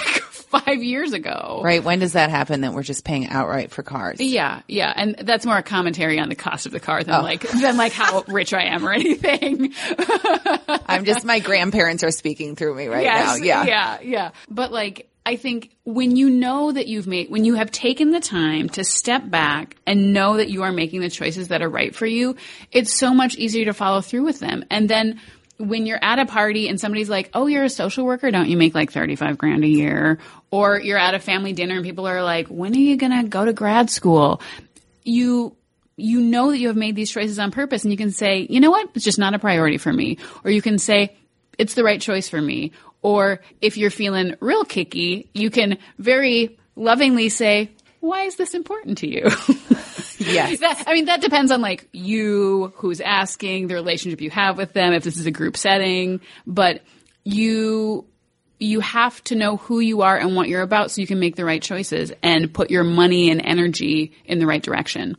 five 0.52 0.82
years 0.82 1.12
ago. 1.12 1.60
Right. 1.64 1.82
When 1.82 1.98
does 1.98 2.12
that 2.12 2.30
happen 2.30 2.60
that 2.60 2.74
we're 2.74 2.82
just 2.82 3.04
paying 3.04 3.28
outright 3.28 3.70
for 3.70 3.82
cars? 3.82 4.20
Yeah. 4.20 4.60
Yeah. 4.68 4.92
And 4.94 5.16
that's 5.16 5.46
more 5.46 5.56
a 5.56 5.62
commentary 5.62 6.18
on 6.18 6.28
the 6.28 6.34
cost 6.34 6.66
of 6.66 6.72
the 6.72 6.80
car 6.80 7.02
than 7.02 7.14
oh. 7.14 7.22
like, 7.22 7.48
than 7.48 7.76
like 7.76 7.92
how 7.92 8.22
rich 8.28 8.52
I 8.52 8.64
am 8.64 8.86
or 8.86 8.92
anything. 8.92 9.72
I'm 10.86 11.04
just, 11.04 11.24
my 11.24 11.38
grandparents 11.38 12.04
are 12.04 12.10
speaking 12.10 12.54
through 12.54 12.74
me 12.74 12.88
right 12.88 13.04
yes, 13.04 13.38
now. 13.38 13.44
Yeah. 13.44 13.64
Yeah. 13.64 13.98
Yeah. 14.02 14.30
But 14.50 14.72
like, 14.72 15.08
I 15.24 15.36
think 15.36 15.70
when 15.84 16.16
you 16.16 16.28
know 16.28 16.72
that 16.72 16.88
you've 16.88 17.06
made, 17.06 17.30
when 17.30 17.44
you 17.44 17.54
have 17.54 17.70
taken 17.70 18.10
the 18.10 18.20
time 18.20 18.68
to 18.70 18.84
step 18.84 19.28
back 19.30 19.76
and 19.86 20.12
know 20.12 20.36
that 20.36 20.50
you 20.50 20.64
are 20.64 20.72
making 20.72 21.00
the 21.00 21.10
choices 21.10 21.48
that 21.48 21.62
are 21.62 21.68
right 21.68 21.94
for 21.94 22.06
you, 22.06 22.36
it's 22.72 22.92
so 22.92 23.14
much 23.14 23.36
easier 23.36 23.64
to 23.66 23.72
follow 23.72 24.00
through 24.00 24.24
with 24.24 24.40
them. 24.40 24.64
And 24.68 24.88
then 24.88 25.20
when 25.62 25.86
you're 25.86 26.02
at 26.02 26.18
a 26.18 26.26
party 26.26 26.68
and 26.68 26.80
somebody's 26.80 27.08
like, 27.08 27.30
"Oh, 27.34 27.46
you're 27.46 27.64
a 27.64 27.70
social 27.70 28.04
worker, 28.04 28.30
don't 28.30 28.48
you 28.48 28.56
make 28.56 28.74
like 28.74 28.92
35 28.92 29.38
grand 29.38 29.64
a 29.64 29.68
year?" 29.68 30.18
Or 30.50 30.80
you're 30.80 30.98
at 30.98 31.14
a 31.14 31.18
family 31.18 31.52
dinner 31.52 31.76
and 31.76 31.84
people 31.84 32.06
are 32.06 32.22
like, 32.22 32.48
"When 32.48 32.74
are 32.74 32.78
you 32.78 32.96
going 32.96 33.12
to 33.12 33.28
go 33.28 33.44
to 33.44 33.52
grad 33.52 33.90
school?" 33.90 34.40
You 35.04 35.56
you 35.96 36.20
know 36.20 36.50
that 36.50 36.58
you 36.58 36.68
have 36.68 36.76
made 36.76 36.96
these 36.96 37.10
choices 37.10 37.38
on 37.38 37.50
purpose 37.50 37.84
and 37.84 37.92
you 37.92 37.98
can 37.98 38.10
say, 38.10 38.46
"You 38.50 38.60
know 38.60 38.70
what? 38.70 38.90
It's 38.94 39.04
just 39.04 39.18
not 39.18 39.34
a 39.34 39.38
priority 39.38 39.78
for 39.78 39.92
me." 39.92 40.18
Or 40.44 40.50
you 40.50 40.62
can 40.62 40.78
say, 40.78 41.16
"It's 41.58 41.74
the 41.74 41.84
right 41.84 42.00
choice 42.00 42.28
for 42.28 42.40
me." 42.40 42.72
Or 43.02 43.40
if 43.60 43.76
you're 43.76 43.90
feeling 43.90 44.36
real 44.40 44.64
kicky, 44.64 45.28
you 45.34 45.50
can 45.50 45.78
very 45.98 46.58
lovingly 46.76 47.28
say, 47.28 47.70
why 48.02 48.22
is 48.22 48.34
this 48.34 48.54
important 48.54 48.98
to 48.98 49.08
you? 49.08 49.22
yes. 50.26 50.60
That, 50.60 50.84
I 50.86 50.94
mean, 50.94 51.06
that 51.06 51.20
depends 51.20 51.52
on 51.52 51.60
like 51.60 51.88
you, 51.92 52.72
who's 52.76 53.00
asking, 53.00 53.68
the 53.68 53.74
relationship 53.74 54.20
you 54.20 54.30
have 54.30 54.56
with 54.56 54.72
them, 54.72 54.92
if 54.92 55.04
this 55.04 55.16
is 55.16 55.26
a 55.26 55.30
group 55.30 55.56
setting, 55.56 56.20
but 56.46 56.82
you, 57.24 58.06
you 58.58 58.80
have 58.80 59.22
to 59.24 59.34
know 59.34 59.56
who 59.56 59.80
you 59.80 60.02
are 60.02 60.16
and 60.16 60.36
what 60.36 60.48
you're 60.48 60.62
about 60.62 60.90
so 60.90 61.00
you 61.00 61.06
can 61.06 61.20
make 61.20 61.36
the 61.36 61.44
right 61.44 61.62
choices 61.62 62.12
and 62.22 62.52
put 62.52 62.70
your 62.70 62.84
money 62.84 63.30
and 63.30 63.44
energy 63.44 64.12
in 64.24 64.38
the 64.38 64.46
right 64.46 64.62
direction. 64.62 65.16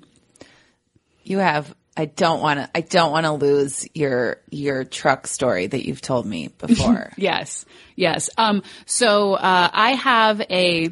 You 1.24 1.39
have 1.39 1.74
I 1.95 2.05
don't 2.05 2.41
want 2.41 2.60
to. 2.60 2.69
I 2.75 2.81
don't 2.81 3.12
want 3.12 3.25
to 3.25 3.33
lose 3.33 3.88
your 3.93 4.38
your 4.50 4.83
truck 4.83 5.27
story 5.27 5.67
that 5.67 5.86
you've 5.86 6.01
told 6.01 6.25
me 6.25 6.48
before. 6.57 7.12
yes, 7.17 7.65
yes. 7.95 8.29
Um, 8.38 8.63
so 8.86 9.33
uh, 9.33 9.69
I 9.72 9.91
have 9.91 10.41
a 10.41 10.91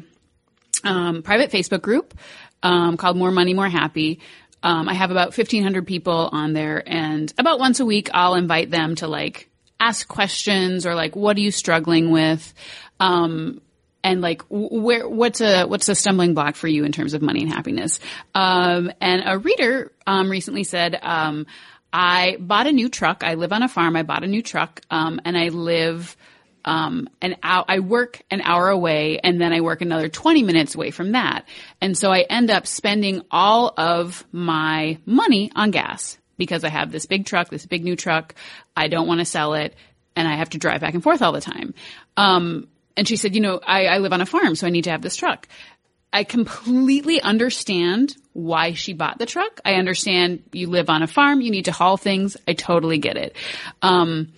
um, 0.84 1.22
private 1.22 1.50
Facebook 1.50 1.82
group 1.82 2.14
um, 2.62 2.96
called 2.96 3.16
More 3.16 3.30
Money, 3.30 3.54
More 3.54 3.68
Happy. 3.68 4.20
Um, 4.62 4.88
I 4.88 4.94
have 4.94 5.10
about 5.10 5.34
fifteen 5.34 5.62
hundred 5.62 5.86
people 5.86 6.28
on 6.32 6.52
there, 6.52 6.82
and 6.86 7.32
about 7.38 7.58
once 7.58 7.80
a 7.80 7.84
week, 7.84 8.10
I'll 8.14 8.34
invite 8.34 8.70
them 8.70 8.94
to 8.96 9.08
like 9.08 9.48
ask 9.80 10.06
questions 10.06 10.86
or 10.86 10.94
like, 10.94 11.16
what 11.16 11.36
are 11.36 11.40
you 11.40 11.50
struggling 11.50 12.10
with? 12.10 12.54
Um, 13.00 13.60
and 14.04 14.20
like 14.20 14.42
where 14.48 15.08
what's 15.08 15.40
a 15.40 15.64
what's 15.64 15.88
a 15.88 15.94
stumbling 15.94 16.34
block 16.34 16.56
for 16.56 16.68
you 16.68 16.84
in 16.84 16.92
terms 16.92 17.14
of 17.14 17.22
money 17.22 17.42
and 17.42 17.52
happiness 17.52 18.00
um, 18.34 18.90
and 19.00 19.22
a 19.24 19.38
reader 19.38 19.92
um, 20.06 20.30
recently 20.30 20.64
said 20.64 20.98
um, 21.02 21.46
i 21.92 22.36
bought 22.40 22.66
a 22.66 22.72
new 22.72 22.88
truck 22.88 23.22
i 23.22 23.34
live 23.34 23.52
on 23.52 23.62
a 23.62 23.68
farm 23.68 23.96
i 23.96 24.02
bought 24.02 24.24
a 24.24 24.26
new 24.26 24.42
truck 24.42 24.80
um, 24.90 25.20
and 25.24 25.36
i 25.36 25.48
live 25.48 26.16
um, 26.64 27.08
an 27.20 27.36
hour, 27.42 27.64
I 27.68 27.80
work 27.80 28.22
an 28.30 28.40
hour 28.42 28.68
away 28.68 29.18
and 29.18 29.40
then 29.40 29.52
I 29.52 29.60
work 29.60 29.80
another 29.80 30.08
20 30.08 30.42
minutes 30.42 30.74
away 30.74 30.90
from 30.90 31.12
that. 31.12 31.46
And 31.80 31.96
so 31.96 32.12
I 32.12 32.20
end 32.20 32.50
up 32.50 32.66
spending 32.66 33.22
all 33.30 33.72
of 33.76 34.24
my 34.32 34.98
money 35.04 35.50
on 35.54 35.70
gas 35.70 36.18
because 36.36 36.64
I 36.64 36.68
have 36.68 36.92
this 36.92 37.06
big 37.06 37.26
truck, 37.26 37.50
this 37.50 37.66
big 37.66 37.84
new 37.84 37.96
truck. 37.96 38.34
I 38.76 38.88
don't 38.88 39.06
want 39.06 39.20
to 39.20 39.24
sell 39.24 39.54
it 39.54 39.74
and 40.16 40.28
I 40.28 40.36
have 40.36 40.50
to 40.50 40.58
drive 40.58 40.80
back 40.80 40.94
and 40.94 41.02
forth 41.02 41.22
all 41.22 41.32
the 41.32 41.40
time. 41.40 41.74
Um, 42.16 42.68
and 42.96 43.08
she 43.08 43.16
said, 43.16 43.34
you 43.34 43.40
know, 43.40 43.60
I, 43.64 43.86
I 43.86 43.98
live 43.98 44.12
on 44.12 44.20
a 44.20 44.26
farm, 44.26 44.54
so 44.54 44.66
I 44.66 44.70
need 44.70 44.84
to 44.84 44.90
have 44.90 45.02
this 45.02 45.16
truck. 45.16 45.48
I 46.12 46.24
completely 46.24 47.20
understand 47.22 48.14
why 48.34 48.74
she 48.74 48.92
bought 48.92 49.18
the 49.18 49.24
truck. 49.24 49.60
I 49.64 49.74
understand 49.74 50.42
you 50.52 50.68
live 50.68 50.90
on 50.90 51.02
a 51.02 51.06
farm, 51.06 51.40
you 51.40 51.50
need 51.50 51.64
to 51.66 51.72
haul 51.72 51.96
things. 51.96 52.36
I 52.46 52.52
totally 52.52 52.98
get 52.98 53.16
it. 53.16 53.34
Um, 53.80 54.32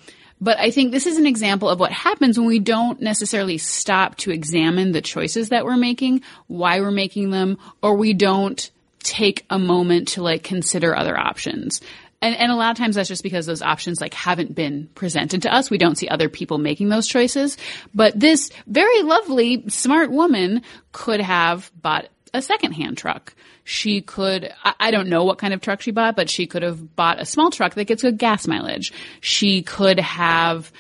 but 0.45 0.59
I 0.59 0.71
think 0.71 0.93
this 0.93 1.07
is 1.07 1.19
an 1.19 1.27
example 1.27 1.69
of 1.69 1.81
what 1.81 1.93
happens 1.93 2.39
when 2.39 2.47
we 2.47 2.59
don't 2.59 3.01
necessarily 3.01 3.59
stop 3.59 4.17
to 4.19 4.31
examine 4.31 4.93
the 4.93 5.03
choices 5.03 5.49
that 5.49 5.65
we're 5.65 5.77
making, 5.77 6.23
why 6.47 6.81
we're 6.81 6.91
making 6.91 7.31
them, 7.31 7.59
or 7.83 7.95
we 7.95 8.13
don't 8.13 8.71
take 9.01 9.45
a 9.51 9.59
moment 9.59 10.09
to 10.09 10.23
like 10.23 10.43
consider 10.43 10.97
other 10.97 11.19
options 11.19 11.81
and, 12.25 12.37
and 12.37 12.51
a 12.51 12.55
lot 12.55 12.71
of 12.71 12.79
times 12.79 12.97
that's 12.97 13.09
just 13.09 13.23
because 13.23 13.45
those 13.45 13.61
options 13.61 14.01
like 14.01 14.15
haven't 14.15 14.55
been 14.55 14.89
presented 14.95 15.43
to 15.43 15.55
us. 15.55 15.71
We 15.71 15.77
don't 15.77 15.99
see 15.99 16.09
other 16.09 16.31
people 16.31 16.57
making 16.57 16.89
those 16.89 17.07
choices. 17.07 17.59
But 17.95 18.19
this 18.19 18.51
very 18.67 19.03
lovely, 19.03 19.69
smart 19.69 20.11
woman 20.11 20.63
could 20.91 21.21
have 21.21 21.71
bought 21.81 22.09
a 22.35 22.43
secondhand 22.43 22.99
truck. 22.99 23.35
She 23.63 24.03
could, 24.03 24.53
I 24.65 24.91
don't 24.91 25.09
know 25.09 25.25
what 25.25 25.39
kind 25.39 25.55
of 25.55 25.61
truck 25.61 25.81
she 25.81 25.93
bought, 25.93 26.17
but 26.17 26.29
she 26.29 26.47
could 26.47 26.63
have 26.63 26.95
bought 26.97 27.21
a 27.21 27.25
small 27.25 27.51
truck 27.51 27.75
that 27.75 27.85
gets 27.85 28.03
good 28.03 28.19
gas 28.19 28.47
mileage. 28.47 28.93
She 29.21 29.63
could 29.63 30.01
have, 30.01 30.71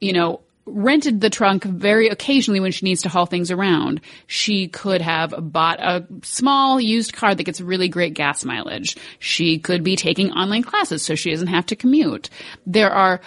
you 0.00 0.14
know, 0.14 0.40
rented 0.66 1.20
the 1.20 1.28
trunk 1.28 1.64
very 1.64 2.08
occasionally 2.08 2.58
when 2.58 2.72
she 2.72 2.86
needs 2.86 3.02
to 3.02 3.10
haul 3.10 3.26
things 3.26 3.50
around. 3.50 4.00
She 4.26 4.66
could 4.66 5.02
have 5.02 5.34
bought 5.52 5.78
a 5.78 6.06
small 6.22 6.80
used 6.80 7.12
car 7.12 7.34
that 7.34 7.44
gets 7.44 7.60
really 7.60 7.88
great 7.88 8.14
gas 8.14 8.44
mileage. 8.44 8.96
She 9.18 9.58
could 9.58 9.84
be 9.84 9.94
taking 9.94 10.32
online 10.32 10.62
classes 10.62 11.02
so 11.02 11.14
she 11.14 11.30
doesn't 11.30 11.48
have 11.48 11.66
to 11.66 11.76
commute. 11.76 12.30
There 12.66 12.90
are 12.90 13.20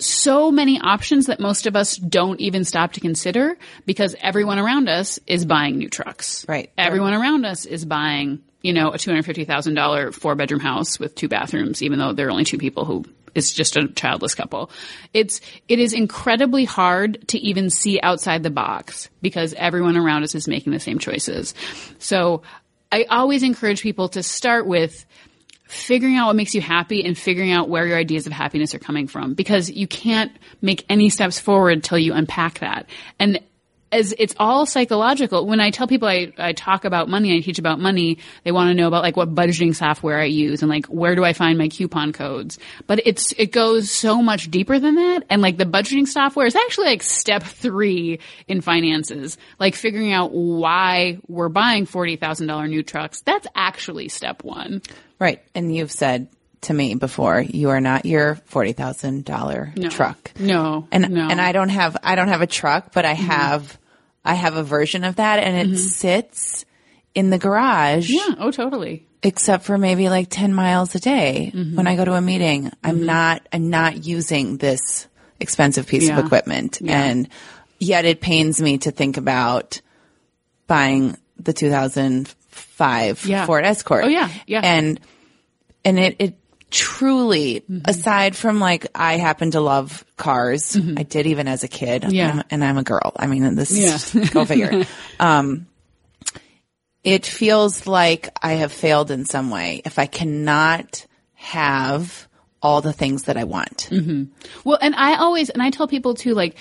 so 0.00 0.50
many 0.50 0.80
options 0.80 1.26
that 1.26 1.40
most 1.40 1.66
of 1.66 1.76
us 1.76 1.96
don't 1.96 2.40
even 2.40 2.64
stop 2.64 2.92
to 2.92 3.00
consider 3.00 3.56
because 3.86 4.16
everyone 4.20 4.58
around 4.58 4.88
us 4.88 5.18
is 5.26 5.44
buying 5.44 5.78
new 5.78 5.88
trucks. 5.88 6.46
Right. 6.48 6.70
Everyone 6.76 7.14
around 7.14 7.44
us 7.44 7.64
is 7.66 7.84
buying, 7.84 8.42
you 8.62 8.72
know, 8.72 8.88
a 8.88 8.96
$250,000 8.96 10.14
four 10.14 10.34
bedroom 10.34 10.60
house 10.60 10.98
with 10.98 11.14
two 11.14 11.28
bathrooms, 11.28 11.82
even 11.82 11.98
though 11.98 12.12
there 12.12 12.28
are 12.28 12.30
only 12.30 12.44
two 12.44 12.58
people 12.58 12.84
who 12.84 13.04
is 13.34 13.52
just 13.52 13.76
a 13.76 13.88
childless 13.88 14.34
couple. 14.34 14.70
It's, 15.14 15.40
it 15.68 15.78
is 15.78 15.92
incredibly 15.92 16.64
hard 16.64 17.28
to 17.28 17.38
even 17.38 17.70
see 17.70 18.00
outside 18.00 18.42
the 18.42 18.50
box 18.50 19.08
because 19.22 19.54
everyone 19.54 19.96
around 19.96 20.24
us 20.24 20.34
is 20.34 20.48
making 20.48 20.72
the 20.72 20.80
same 20.80 20.98
choices. 20.98 21.54
So 21.98 22.42
I 22.90 23.04
always 23.04 23.42
encourage 23.42 23.82
people 23.82 24.08
to 24.10 24.22
start 24.22 24.66
with 24.66 25.06
figuring 25.70 26.16
out 26.16 26.26
what 26.26 26.36
makes 26.36 26.54
you 26.54 26.60
happy 26.60 27.04
and 27.04 27.16
figuring 27.16 27.52
out 27.52 27.68
where 27.68 27.86
your 27.86 27.96
ideas 27.96 28.26
of 28.26 28.32
happiness 28.32 28.74
are 28.74 28.78
coming 28.78 29.06
from 29.06 29.34
because 29.34 29.70
you 29.70 29.86
can't 29.86 30.32
make 30.60 30.84
any 30.88 31.08
steps 31.08 31.38
forward 31.38 31.72
until 31.72 31.98
you 31.98 32.12
unpack 32.12 32.58
that. 32.58 32.86
And 33.18 33.40
as 33.92 34.14
it's 34.18 34.34
all 34.38 34.66
psychological. 34.66 35.46
When 35.46 35.60
I 35.60 35.70
tell 35.70 35.86
people 35.86 36.08
I, 36.08 36.32
I 36.38 36.52
talk 36.52 36.84
about 36.84 37.08
money, 37.08 37.36
I 37.36 37.40
teach 37.40 37.58
about 37.58 37.80
money, 37.80 38.18
they 38.44 38.52
want 38.52 38.68
to 38.68 38.74
know 38.74 38.86
about 38.86 39.02
like 39.02 39.16
what 39.16 39.34
budgeting 39.34 39.74
software 39.74 40.20
I 40.20 40.24
use 40.24 40.62
and 40.62 40.70
like 40.70 40.86
where 40.86 41.14
do 41.14 41.24
I 41.24 41.32
find 41.32 41.58
my 41.58 41.68
coupon 41.68 42.12
codes. 42.12 42.58
But 42.86 43.00
it's, 43.04 43.32
it 43.32 43.52
goes 43.52 43.90
so 43.90 44.22
much 44.22 44.50
deeper 44.50 44.78
than 44.78 44.94
that. 44.94 45.24
And 45.28 45.42
like 45.42 45.56
the 45.56 45.64
budgeting 45.64 46.06
software 46.06 46.46
is 46.46 46.54
actually 46.54 46.86
like 46.86 47.02
step 47.02 47.42
three 47.42 48.20
in 48.46 48.60
finances. 48.60 49.36
Like 49.58 49.74
figuring 49.74 50.12
out 50.12 50.32
why 50.32 51.18
we're 51.26 51.48
buying 51.48 51.86
$40,000 51.86 52.68
new 52.68 52.82
trucks. 52.82 53.22
That's 53.22 53.46
actually 53.54 54.08
step 54.08 54.44
one. 54.44 54.82
Right. 55.20 55.42
And 55.54 55.74
you've 55.74 55.92
said 55.92 56.28
to 56.62 56.74
me 56.74 56.94
before, 56.94 57.40
you 57.40 57.70
are 57.70 57.80
not 57.80 58.06
your 58.06 58.34
forty 58.46 58.72
thousand 58.72 59.28
No. 59.28 59.36
dollar 59.36 59.72
truck. 59.90 60.32
No, 60.38 60.88
And 60.90 61.10
no. 61.10 61.28
and 61.28 61.40
I 61.40 61.52
don't 61.52 61.68
have 61.68 61.96
I 62.02 62.16
don't 62.16 62.28
have 62.28 62.42
a 62.42 62.46
truck, 62.46 62.92
but 62.92 63.04
I 63.04 63.14
mm-hmm. 63.14 63.24
have 63.24 63.78
I 64.24 64.34
have 64.34 64.56
a 64.56 64.62
version 64.62 65.04
of 65.04 65.16
that 65.16 65.38
and 65.38 65.56
it 65.56 65.66
mm-hmm. 65.66 65.76
sits 65.76 66.64
in 67.14 67.30
the 67.30 67.38
garage 67.38 68.10
Yeah. 68.10 68.34
Oh, 68.38 68.50
totally. 68.50 69.06
except 69.22 69.64
for 69.64 69.76
maybe 69.78 70.08
like 70.08 70.28
10 70.30 70.54
miles 70.54 70.94
a 70.94 71.00
day 71.00 71.52
mm-hmm. 71.54 71.76
when 71.76 71.86
I 71.86 71.96
go 71.96 72.04
to 72.04 72.14
a 72.14 72.20
meeting. 72.20 72.70
I'm 72.82 73.04
not 73.06 73.46
I'm 73.52 73.70
not 73.70 74.04
using 74.04 74.56
this 74.56 75.06
expensive 75.38 75.86
piece 75.86 76.08
Yeah. 76.08 76.18
of 76.18 76.24
equipment 76.26 76.78
Yeah. 76.80 77.02
and 77.02 77.28
yet 77.78 78.04
it 78.04 78.20
pains 78.20 78.60
me 78.60 78.78
to 78.78 78.90
think 78.90 79.16
about 79.16 79.80
buying 80.66 81.16
the 81.38 81.52
2005 82.50 83.26
Yeah. 83.26 83.46
Ford 83.46 83.64
Escort. 83.64 84.04
Oh, 84.04 84.08
yeah. 84.08 84.28
Yeah. 84.46 84.60
And 84.62 85.00
and 85.84 85.98
it 85.98 86.16
it 86.18 86.36
truly 86.70 87.60
Mm-hmm. 87.60 87.80
aside 87.86 88.36
from 88.36 88.60
like 88.60 88.86
I 88.94 89.16
happen 89.16 89.50
to 89.52 89.60
love 89.60 90.04
cars. 90.16 90.76
I 90.76 91.02
did 91.02 91.26
even 91.26 91.48
as 91.48 91.64
a 91.64 91.68
kid. 91.68 92.02
Mm-hmm. 92.02 92.14
Yeah. 92.14 92.30
And, 92.30 92.44
and 92.50 92.64
I'm 92.64 92.78
a 92.78 92.82
girl. 92.84 93.12
I 93.16 93.26
mean, 93.26 93.54
this 93.56 93.70
is 93.72 94.14
Yeah. 94.14 94.24
go 94.32 94.44
figure. 94.44 94.84
um 95.20 95.66
it 97.02 97.24
feels 97.26 97.86
like 97.86 98.28
I 98.42 98.52
have 98.54 98.72
failed 98.72 99.10
in 99.10 99.24
some 99.24 99.50
way 99.50 99.80
if 99.84 99.98
I 99.98 100.06
cannot 100.06 101.06
have 101.34 102.28
all 102.62 102.82
the 102.82 102.92
things 102.92 103.22
that 103.24 103.38
I 103.38 103.44
want. 103.44 103.88
Well, 104.64 104.78
and 104.82 104.94
I 104.94 105.14
always, 105.16 105.48
and 105.48 105.62
I 105.62 105.70
tell 105.70 105.88
people 105.88 106.12
too, 106.12 106.34
like, 106.34 106.56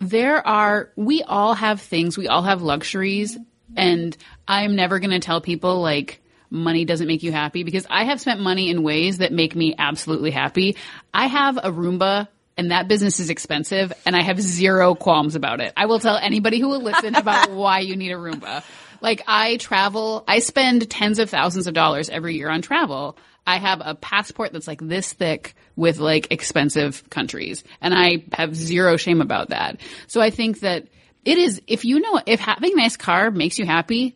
there 0.00 0.46
are, 0.46 0.90
we 0.96 1.22
all 1.22 1.54
have 1.54 1.80
things, 1.80 2.18
we 2.18 2.28
all 2.28 2.42
have 2.42 2.60
luxuries, 2.60 3.38
and 3.76 4.16
I'm 4.46 4.76
never 4.76 4.98
going 4.98 5.10
to 5.10 5.20
tell 5.20 5.40
people, 5.40 5.80
like, 5.80 6.20
money 6.50 6.84
doesn't 6.84 7.06
make 7.06 7.22
you 7.22 7.32
happy 7.32 7.64
because 7.64 7.86
I 7.90 8.04
have 8.04 8.20
spent 8.20 8.40
money 8.40 8.70
in 8.70 8.82
ways 8.82 9.18
that 9.18 9.32
make 9.32 9.54
me 9.54 9.74
absolutely 9.76 10.30
happy. 10.30 10.76
I 11.12 11.26
have 11.26 11.56
a 11.58 11.70
Roomba 11.70 12.28
and 12.56 12.70
that 12.70 12.88
business 12.88 13.18
is 13.20 13.30
expensive 13.30 13.92
and 14.06 14.14
I 14.14 14.22
have 14.22 14.40
zero 14.40 14.94
qualms 14.94 15.34
about 15.34 15.60
it. 15.60 15.72
I 15.76 15.86
will 15.86 15.98
tell 15.98 16.16
anybody 16.16 16.60
who 16.60 16.68
will 16.68 16.82
listen 16.82 17.14
about 17.16 17.50
why 17.50 17.80
you 17.80 17.96
need 17.96 18.12
a 18.12 18.16
Roomba. 18.16 18.62
Like 19.00 19.22
I 19.26 19.56
travel, 19.56 20.24
I 20.28 20.38
spend 20.38 20.88
tens 20.88 21.18
of 21.18 21.28
thousands 21.28 21.66
of 21.66 21.74
dollars 21.74 22.08
every 22.08 22.36
year 22.36 22.48
on 22.48 22.62
travel. 22.62 23.18
I 23.46 23.58
have 23.58 23.82
a 23.84 23.94
passport 23.94 24.52
that's 24.52 24.68
like 24.68 24.80
this 24.80 25.12
thick 25.12 25.54
with 25.76 25.98
like 25.98 26.28
expensive 26.30 27.08
countries 27.10 27.64
and 27.80 27.92
I 27.92 28.24
have 28.32 28.54
zero 28.54 28.96
shame 28.96 29.20
about 29.20 29.50
that. 29.50 29.80
So 30.06 30.20
I 30.20 30.30
think 30.30 30.60
that 30.60 30.86
it 31.24 31.38
is, 31.38 31.62
if 31.66 31.84
you 31.84 32.00
know, 32.00 32.20
if 32.26 32.40
having 32.40 32.72
a 32.72 32.76
nice 32.76 32.96
car 32.96 33.30
makes 33.30 33.58
you 33.58 33.66
happy, 33.66 34.14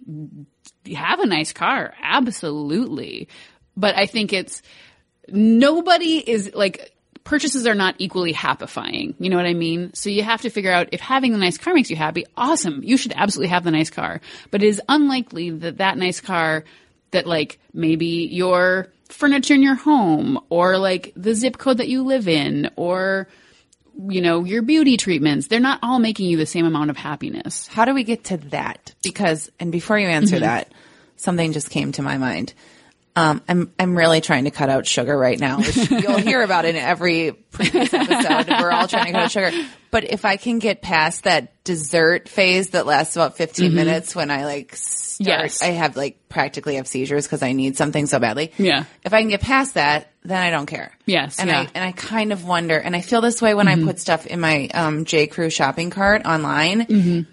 you 0.85 0.97
have 0.97 1.21
a 1.21 1.27
nice 1.27 1.53
car. 1.53 1.95
Absolutely. 2.03 3.29
But 3.77 3.97
I 3.97 4.07
think 4.07 4.33
it's 4.33 4.63
nobody 5.29 6.19
is 6.19 6.53
like 6.55 6.93
purchases 7.25 7.67
are 7.67 7.75
not 7.75 7.95
equally 7.99 8.33
happifying. 8.33 9.15
You 9.19 9.31
know 9.31 9.37
what 9.37 9.47
I 9.47 9.55
mean? 9.55 9.93
So 9.95 10.09
you 10.11 10.23
have 10.23 10.43
to 10.43 10.51
figure 10.51 10.73
out 10.73 10.89
if 10.93 11.01
having 11.01 11.33
the 11.33 11.39
nice 11.39 11.59
car 11.59 11.75
makes 11.75 11.91
you 11.91 11.97
happy, 11.97 12.25
awesome. 12.37 12.83
You 12.83 12.97
should 12.97 13.13
absolutely 13.15 13.51
have 13.51 13.65
the 13.65 13.71
nice 13.71 13.91
car. 13.91 14.21
But 14.51 14.63
it 14.63 14.69
is 14.69 14.81
unlikely 14.89 15.51
that 15.51 15.79
that 15.79 15.99
nice 15.99 16.21
car 16.21 16.65
that 17.11 17.27
like 17.27 17.59
maybe 17.73 18.29
your 18.31 18.89
furniture 19.09 19.55
in 19.55 19.63
your 19.63 19.75
home 19.75 20.41
or 20.49 20.79
like 20.79 21.13
the 21.17 21.35
zip 21.35 21.59
code 21.59 21.79
that 21.79 21.89
you 21.89 22.03
live 22.03 22.29
in 22.29 22.71
or 22.77 23.29
you 24.09 24.21
know, 24.21 24.45
your 24.45 24.63
beauty 24.63 24.97
treatments, 24.97 25.49
they're 25.49 25.61
not 25.61 25.81
all 25.83 25.99
making 25.99 26.29
you 26.29 26.37
the 26.37 26.47
same 26.47 26.65
amount 26.67 26.91
of 26.91 26.97
happiness. 26.97 27.67
How 27.67 27.85
do 27.85 27.95
we 27.95 28.05
get 28.05 28.25
to 28.25 28.37
that? 28.49 28.95
Because, 29.03 29.51
and 29.59 29.73
before 29.73 29.99
you 29.99 30.07
answer 30.07 30.37
Mm-hmm. 30.37 30.45
that, 30.45 30.73
something 31.17 31.53
just 31.53 31.71
came 31.71 31.93
to 31.93 32.03
my 32.03 32.17
mind. 32.19 32.55
Um, 33.17 33.43
I'm 33.49 33.73
I'm 33.81 33.99
really 33.99 34.21
trying 34.21 34.45
to 34.45 34.53
cut 34.53 34.69
out 34.69 34.87
sugar 34.87 35.19
right 35.19 35.41
now, 35.41 35.59
which 35.59 35.77
you'll 35.91 36.19
hear 36.19 36.41
about 36.43 36.65
in 36.67 36.77
every 36.77 37.33
previous 37.33 37.93
episode. 37.93 38.49
We're 38.49 38.71
all 38.71 38.87
trying 38.87 39.07
to 39.07 39.13
cut 39.13 39.23
out 39.25 39.31
sugar. 39.33 39.51
But 39.91 40.05
if 40.05 40.25
I 40.25 40.37
can 40.37 40.61
get 40.61 40.83
past 40.83 41.25
that 41.25 41.65
dessert 41.65 42.29
phase 42.29 42.71
that 42.71 42.87
lasts 42.87 43.17
about 43.17 43.37
15 43.37 43.75
minutes 43.75 44.15
when 44.15 44.31
I 44.31 44.45
like 44.45 44.77
start, 44.77 45.05
Mm-hmm. 45.19 45.29
Yes. 45.31 45.63
I 45.63 45.67
have 45.71 45.97
like 45.97 46.29
practically 46.29 46.77
have 46.77 46.87
seizures 46.87 47.27
because 47.27 47.43
I 47.43 47.51
need 47.51 47.77
something 47.77 48.07
so 48.07 48.21
badly. 48.21 48.53
Yeah. 48.57 48.85
If 49.05 49.13
I 49.13 49.21
can 49.21 49.31
get 49.31 49.41
past 49.41 49.75
that, 49.75 50.13
then 50.29 50.41
I 50.43 50.51
don't 50.51 50.67
care. 50.67 50.93
Yes, 51.07 51.39
And 51.39 51.49
yeah. 51.49 51.61
I 51.61 51.69
and 51.75 51.85
I 51.85 51.93
kind 51.93 52.33
of 52.33 52.45
wonder, 52.45 52.77
and 52.79 52.95
I 52.95 53.01
feel 53.01 53.21
this 53.21 53.41
way 53.43 53.55
when 53.55 53.67
Mm-hmm. 53.67 53.83
I 53.83 53.87
put 53.93 53.99
stuff 53.99 54.27
in 54.27 54.41
my 54.41 54.69
um, 54.75 55.05
J 55.05 55.27
Crew 55.27 55.51
shopping 55.51 55.91
cart 55.91 56.27
online, 56.27 56.83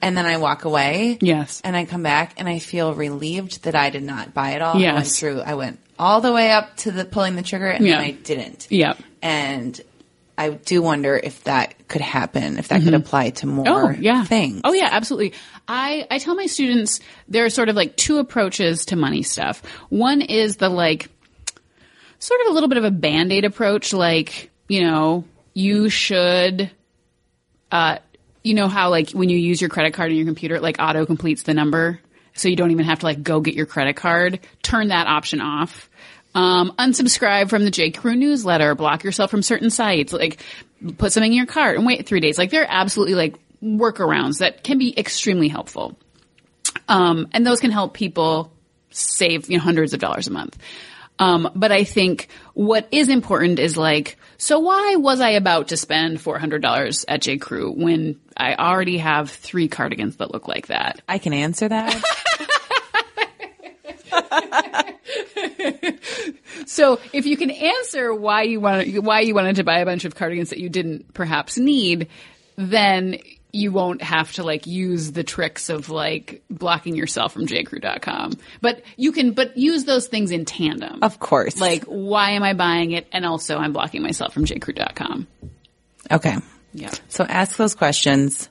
and 0.01 0.17
then 0.17 0.25
I 0.25 0.37
walk 0.37 0.65
away. 0.65 1.15
Mm-hmm. 1.15 1.25
Yes. 1.25 1.61
And 1.63 1.75
I 1.75 1.85
come 1.85 2.03
back 2.03 2.33
and 2.37 2.47
I 2.49 2.59
feel 2.59 2.93
relieved 2.93 3.63
that 3.63 3.75
I 3.75 3.89
did 3.89 4.03
not 4.03 4.33
buy 4.33 4.51
it 4.51 4.61
all. 4.61 4.71
I 4.77 4.81
went 4.93 5.05
Yes. 5.05 5.19
through. 5.19 5.41
I 5.41 5.53
went 5.55 5.79
all 5.99 6.21
the 6.21 6.31
way 6.33 6.51
up 6.51 6.75
to 6.77 6.91
the 6.91 7.05
pulling 7.05 7.35
the 7.35 7.41
trigger, 7.43 7.67
and 7.69 7.85
Yeah. 7.85 7.97
then 7.97 8.05
I 8.05 8.11
didn't. 8.11 8.67
Yep. 8.69 8.97
And 9.21 9.81
I 10.37 10.49
do 10.49 10.81
wonder 10.81 11.15
if 11.15 11.45
that 11.45 11.87
could 11.87 12.01
happen, 12.01 12.57
if 12.57 12.67
that 12.67 12.83
could 12.83 12.93
apply 12.93 13.29
to 13.29 13.47
more 13.47 13.65
Oh 13.67 13.89
yeah, 13.97 14.25
things. 14.25 14.61
Oh 14.65 14.73
yeah, 14.73 14.89
absolutely. 14.91 15.31
I 15.67 16.05
I 16.11 16.17
tell 16.19 16.35
my 16.35 16.45
students 16.47 16.99
there 17.29 17.45
are 17.45 17.49
sort 17.49 17.69
of 17.69 17.75
like 17.77 17.95
two 17.95 18.17
approaches 18.19 18.85
to 18.87 18.97
money 18.97 19.23
stuff. 19.23 19.63
One 19.89 20.21
is 20.21 20.57
the 20.57 20.67
like 20.67 21.09
sort 22.19 22.41
of 22.41 22.47
a 22.47 22.51
little 22.51 22.69
bit 22.69 22.77
of 22.77 22.83
a 22.83 22.91
band 22.91 23.31
aid 23.31 23.45
approach, 23.45 23.93
like 23.93 24.51
you 24.67 24.81
know 24.81 25.25
you 25.53 25.89
should. 25.89 26.71
Uh, 27.71 27.97
you 28.43 28.53
know 28.53 28.67
how 28.67 28.89
like 28.89 29.09
when 29.11 29.29
you 29.29 29.37
use 29.37 29.59
your 29.59 29.69
credit 29.69 29.93
card 29.93 30.11
on 30.11 30.15
your 30.15 30.25
computer, 30.25 30.55
it 30.55 30.61
like 30.61 30.77
auto 30.79 31.05
completes 31.05 31.43
the 31.43 31.53
number, 31.53 31.99
so 32.33 32.47
you 32.47 32.55
don't 32.55 32.71
even 32.71 32.85
have 32.85 32.99
to 32.99 33.05
like 33.05 33.23
go 33.23 33.39
get 33.39 33.55
your 33.55 33.65
credit 33.65 33.95
card. 33.95 34.39
Turn 34.61 34.89
that 34.89 35.07
option 35.07 35.41
off. 35.41 35.89
Um, 36.35 36.73
unsubscribe 36.77 37.49
from 37.49 37.63
the 37.63 37.71
J. 37.71 37.91
Crew 37.91 38.15
newsletter. 38.15 38.75
Block 38.75 39.03
yourself 39.03 39.31
from 39.31 39.41
certain 39.41 39.69
sites. 39.69 40.13
Like 40.13 40.43
put 40.97 41.11
something 41.13 41.31
in 41.31 41.37
your 41.37 41.45
cart 41.45 41.77
and 41.77 41.85
wait 41.85 42.05
three 42.05 42.19
days. 42.19 42.37
Like 42.37 42.51
there 42.51 42.63
are 42.63 42.69
absolutely 42.69 43.15
like 43.15 43.35
workarounds 43.63 44.39
that 44.39 44.63
can 44.63 44.77
be 44.77 44.97
extremely 44.97 45.47
helpful. 45.47 45.97
Um, 46.87 47.29
and 47.31 47.47
those 47.47 47.61
can 47.61 47.71
help 47.71 47.93
people 47.93 48.51
save 48.91 49.49
you 49.49 49.57
know, 49.57 49.63
hundreds 49.63 49.93
of 49.93 49.99
dollars 49.99 50.27
a 50.27 50.31
month. 50.31 50.57
Um, 51.17 51.49
but 51.55 51.71
I 51.71 51.85
think 51.85 52.27
what 52.53 52.87
is 52.91 53.09
important 53.09 53.59
is 53.59 53.77
like, 53.77 54.17
so 54.37 54.59
why 54.59 54.95
was 54.97 55.21
I 55.21 55.31
about 55.31 55.69
to 55.69 55.77
spend 55.77 56.19
four 56.19 56.37
hundred 56.39 56.61
dollars 56.61 57.05
at 57.07 57.21
J. 57.21 57.37
Crew 57.37 57.71
when 57.71 58.19
I 58.35 58.55
already 58.55 58.97
have 58.97 59.31
three 59.31 59.67
cardigans 59.67 60.17
that 60.17 60.31
look 60.31 60.47
like 60.47 60.67
that? 60.67 61.01
I 61.07 61.17
can 61.17 61.33
answer 61.33 61.69
that. 61.69 62.03
So 66.65 66.99
if 67.13 67.25
you 67.25 67.37
can 67.37 67.51
answer 67.51 68.13
why 68.13 68.43
you 68.43 68.59
wanted 68.59 68.99
why 68.99 69.21
you 69.21 69.35
wanted 69.35 69.57
to 69.57 69.63
buy 69.63 69.79
a 69.79 69.85
bunch 69.85 70.05
of 70.05 70.15
cardigans 70.15 70.49
that 70.49 70.59
you 70.59 70.69
didn't 70.69 71.13
perhaps 71.13 71.57
need, 71.57 72.07
then 72.55 73.19
you 73.55 73.71
won't 73.71 74.01
have 74.01 74.31
to 74.33 74.43
like 74.43 74.67
use 74.67 75.11
the 75.13 75.23
tricks 75.23 75.69
of 75.69 75.89
like 75.89 76.43
blocking 76.49 76.95
yourself 76.95 77.33
from 77.33 77.47
jcrew.com. 77.47 78.33
But 78.61 78.83
you 78.97 79.11
can 79.11 79.31
but 79.31 79.57
use 79.57 79.85
those 79.85 80.07
things 80.07 80.31
in 80.31 80.45
tandem. 80.45 80.99
of 81.01 81.19
course. 81.19 81.59
Like 81.59 81.83
why 81.85 82.31
am 82.31 82.43
I 82.43 82.53
buying 82.53 82.91
it 82.91 83.07
and 83.11 83.25
also 83.25 83.57
I'm 83.57 83.73
blocking 83.73 84.01
myself 84.03 84.33
from 84.33 84.45
jcrew.com. 84.45 85.27
okay. 86.11 86.35
Yeah. 86.73 86.91
So 87.07 87.23
ask 87.23 87.55
those 87.57 87.73
questions. 87.75 88.49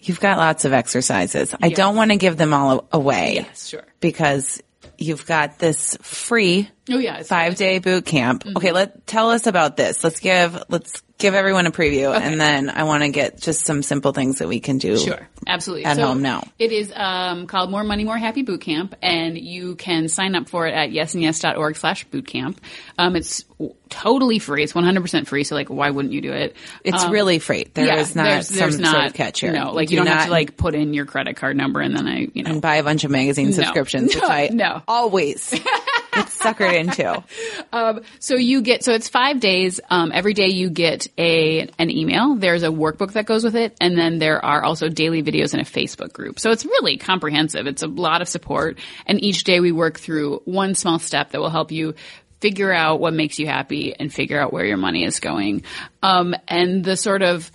You've 0.00 0.20
got 0.20 0.38
lots 0.38 0.64
of 0.64 0.72
exercises. 0.72 1.54
I 1.62 1.66
Yes. 1.68 1.76
don't 1.76 1.94
want 1.94 2.10
to 2.10 2.16
give 2.16 2.36
them 2.36 2.52
all 2.54 2.88
away. 2.90 3.34
Yes, 3.36 3.68
sure. 3.68 3.84
Because 4.00 4.60
you've 4.98 5.26
got 5.26 5.58
this 5.58 5.96
free 6.02 6.68
Oh 6.90 6.98
yeah, 6.98 7.22
five 7.22 7.54
day 7.56 7.78
boot 7.78 8.04
camp. 8.06 8.42
Mm-hmm. 8.44 8.56
Okay, 8.56 8.72
let 8.72 9.06
tell 9.06 9.30
us 9.30 9.46
about 9.46 9.76
this. 9.76 10.02
Let's 10.02 10.18
give 10.20 10.60
let's 10.68 11.02
give 11.22 11.34
everyone 11.34 11.66
a 11.66 11.70
preview, 11.70 12.14
and 12.14 12.38
then 12.40 12.68
I 12.68 12.82
want 12.82 13.02
to 13.02 13.08
get 13.08 13.40
just 13.40 13.64
some 13.64 13.82
simple 13.82 14.12
things 14.12 14.38
that 14.40 14.48
we 14.48 14.60
can 14.60 14.76
do. 14.78 14.98
Sure, 14.98 15.26
absolutely. 15.46 15.86
At 15.86 15.98
home 15.98 16.20
now. 16.20 16.42
It 16.58 16.72
is 16.72 16.92
um, 16.94 17.46
called 17.46 17.70
More 17.70 17.84
Money, 17.84 18.04
More 18.04 18.18
Happy 18.18 18.42
Boot 18.42 18.60
Camp, 18.60 18.94
and 19.00 19.38
you 19.38 19.76
can 19.76 20.08
sign 20.08 20.34
up 20.34 20.48
for 20.50 20.66
it 20.66 20.74
at 20.74 20.90
yesandyes.org 20.90 21.76
slash 21.76 22.04
boot 22.04 22.26
camp. 22.26 22.60
Um, 22.98 23.16
it's 23.16 23.44
totally 23.88 24.38
free. 24.38 24.62
It's 24.64 24.72
100% 24.72 25.26
free, 25.26 25.44
so 25.44 25.54
like, 25.54 25.68
why 25.70 25.90
wouldn't 25.90 26.12
you 26.12 26.20
do 26.20 26.32
it? 26.32 26.56
It's 26.84 27.04
Um, 27.04 27.12
really 27.12 27.38
free. 27.38 27.68
There 27.72 27.96
is 27.98 28.14
yeah, 28.16 28.22
not 28.22 28.28
there's, 28.28 28.48
there's 28.48 28.74
some 28.74 28.82
not, 28.82 28.92
sort 28.92 29.06
of 29.06 29.14
catch 29.14 29.40
here. 29.40 29.52
No, 29.52 29.72
like 29.72 29.88
do 29.88 29.94
you 29.94 30.00
don't 30.00 30.08
have 30.08 30.26
to 30.26 30.30
like 30.30 30.56
put 30.56 30.74
in 30.74 30.92
your 30.94 31.06
credit 31.06 31.36
card 31.36 31.56
number 31.56 31.80
and 31.80 31.96
then 31.96 32.06
I, 32.08 32.28
you 32.34 32.42
know. 32.42 32.50
and 32.50 32.60
buy 32.62 32.76
a 32.76 32.82
bunch 32.82 33.04
of 33.04 33.10
magazine 33.10 33.52
subscriptions, 33.52 34.14
which 34.14 34.22
No, 34.24 34.28
I 34.28 34.48
no. 34.52 34.82
always 34.88 35.52
get 36.12 36.26
suckered 36.26 36.74
into. 36.74 37.22
Um, 37.74 38.02
so 38.18 38.36
you 38.36 38.60
get 38.60 38.84
so 38.84 38.92
it's 38.92 39.08
five 39.08 39.40
days. 39.40 39.80
Um, 39.88 40.12
every 40.12 40.34
day 40.34 40.48
you 40.48 40.68
get 40.68 41.06
a 41.16 41.70
an 41.78 41.90
email. 41.90 42.34
There's 42.34 42.62
a 42.62 42.68
workbook 42.68 43.12
that 43.12 43.24
goes 43.24 43.44
with 43.44 43.56
it, 43.56 43.74
and 43.80 43.96
then 43.96 44.18
there 44.18 44.44
are 44.44 44.62
also 44.62 44.90
daily 44.90 45.22
videos 45.22 45.54
in 45.54 45.60
a 45.60 45.64
Facebook 45.64 46.12
group. 46.12 46.38
So 46.38 46.50
it's 46.50 46.66
really 46.66 46.98
comprehensive. 46.98 47.66
It's 47.66 47.82
a 47.82 47.86
lot 47.86 48.20
of 48.20 48.28
support, 48.28 48.78
and 49.06 49.22
each 49.24 49.44
day 49.44 49.60
we 49.60 49.72
work 49.72 49.98
through 49.98 50.42
one 50.44 50.74
small 50.74 50.98
step 50.98 51.30
that 51.30 51.40
will 51.40 51.48
help 51.48 51.72
you 51.72 51.94
figure 52.40 52.72
out 52.72 53.00
what 53.00 53.14
makes 53.14 53.38
you 53.38 53.46
happy 53.46 53.94
and 53.98 54.12
figure 54.12 54.38
out 54.38 54.52
where 54.52 54.66
your 54.66 54.76
money 54.76 55.04
is 55.04 55.18
going. 55.18 55.62
Um, 56.02 56.34
and 56.46 56.84
the 56.84 56.96
sort 56.96 57.22
of 57.22 57.50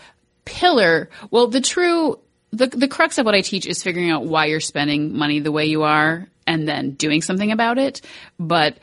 pillar, 0.45 1.09
well, 1.29 1.47
the 1.47 1.61
true 1.61 2.19
the 2.51 2.67
the 2.67 2.87
crux 2.87 3.19
of 3.19 3.25
what 3.25 3.35
I 3.35 3.41
teach 3.41 3.67
is 3.67 3.83
figuring 3.83 4.09
out 4.09 4.25
why 4.25 4.45
you're 4.45 4.61
spending 4.61 5.15
money 5.15 5.41
the 5.41 5.51
way 5.51 5.65
you 5.65 5.83
are 5.83 6.27
and 6.47 6.67
then 6.67 6.91
doing 6.91 7.21
something 7.21 7.51
about 7.51 7.77
it. 7.77 8.01
But 8.39 8.79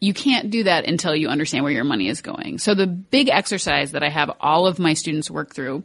you 0.00 0.12
can't 0.12 0.50
do 0.50 0.64
that 0.64 0.88
until 0.88 1.14
you 1.14 1.28
understand 1.28 1.62
where 1.62 1.72
your 1.72 1.84
money 1.84 2.08
is 2.08 2.22
going. 2.22 2.58
So 2.58 2.74
the 2.74 2.88
big 2.88 3.28
exercise 3.28 3.92
that 3.92 4.02
I 4.02 4.08
have 4.08 4.32
all 4.40 4.66
of 4.66 4.80
my 4.80 4.94
students 4.94 5.30
work 5.30 5.54
through 5.54 5.84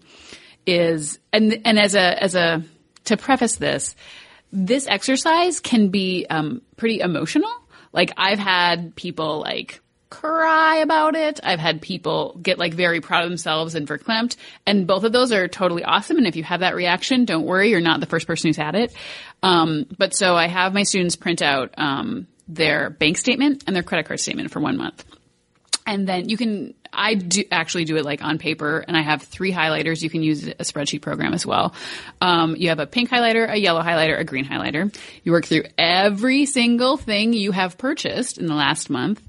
is 0.65 1.19
and 1.31 1.61
and 1.63 1.77
as 1.77 1.93
a 1.93 2.23
as 2.23 2.33
a 2.33 2.63
to 3.05 3.15
preface 3.15 3.57
this, 3.57 3.95
this 4.51 4.87
exercise 4.87 5.59
can 5.59 5.89
be 5.89 6.25
um, 6.29 6.61
pretty 6.77 6.99
emotional. 6.99 7.51
Like 7.93 8.11
I've 8.17 8.39
had 8.39 8.95
people 8.95 9.39
like 9.39 9.81
cry 10.09 10.77
about 10.77 11.15
it. 11.15 11.39
I've 11.43 11.59
had 11.59 11.81
people 11.81 12.37
get 12.41 12.57
like 12.57 12.73
very 12.73 13.01
proud 13.01 13.23
of 13.23 13.29
themselves 13.29 13.75
and 13.75 13.87
verklempt. 13.87 14.37
And 14.65 14.87
both 14.87 15.03
of 15.03 15.11
those 15.11 15.31
are 15.31 15.47
totally 15.47 15.83
awesome. 15.83 16.17
And 16.17 16.27
if 16.27 16.35
you 16.35 16.43
have 16.43 16.61
that 16.61 16.75
reaction, 16.75 17.25
don't 17.25 17.45
worry, 17.45 17.69
you're 17.69 17.81
not 17.81 17.99
the 17.99 18.05
first 18.05 18.27
person 18.27 18.49
who's 18.49 18.57
had 18.57 18.75
it. 18.75 18.93
Um, 19.43 19.85
but 19.97 20.15
so 20.15 20.35
I 20.35 20.47
have 20.47 20.73
my 20.73 20.83
students 20.83 21.15
print 21.15 21.41
out 21.41 21.73
um, 21.77 22.27
their 22.47 22.89
bank 22.89 23.17
statement 23.17 23.63
and 23.67 23.75
their 23.75 23.83
credit 23.83 24.05
card 24.05 24.19
statement 24.19 24.51
for 24.51 24.59
one 24.59 24.77
month. 24.77 25.03
And 25.85 26.07
then 26.07 26.29
you 26.29 26.37
can, 26.37 26.73
I 26.91 27.15
do 27.15 27.43
actually 27.51 27.85
do 27.85 27.97
it 27.97 28.05
like 28.05 28.23
on 28.23 28.37
paper 28.37 28.83
and 28.87 28.95
I 28.95 29.01
have 29.01 29.23
three 29.23 29.51
highlighters. 29.51 30.01
You 30.01 30.09
can 30.09 30.23
use 30.23 30.47
a 30.47 30.55
spreadsheet 30.55 31.01
program 31.01 31.33
as 31.33 31.45
well. 31.45 31.73
Um, 32.21 32.55
you 32.55 32.69
have 32.69 32.79
a 32.79 32.87
pink 32.87 33.09
highlighter, 33.09 33.49
a 33.49 33.57
yellow 33.57 33.81
highlighter, 33.81 34.19
a 34.19 34.23
green 34.23 34.45
highlighter. 34.45 34.93
You 35.23 35.31
work 35.31 35.45
through 35.45 35.63
every 35.77 36.45
single 36.45 36.97
thing 36.97 37.33
you 37.33 37.51
have 37.51 37.77
purchased 37.77 38.37
in 38.37 38.47
the 38.47 38.55
last 38.55 38.89
month. 38.89 39.21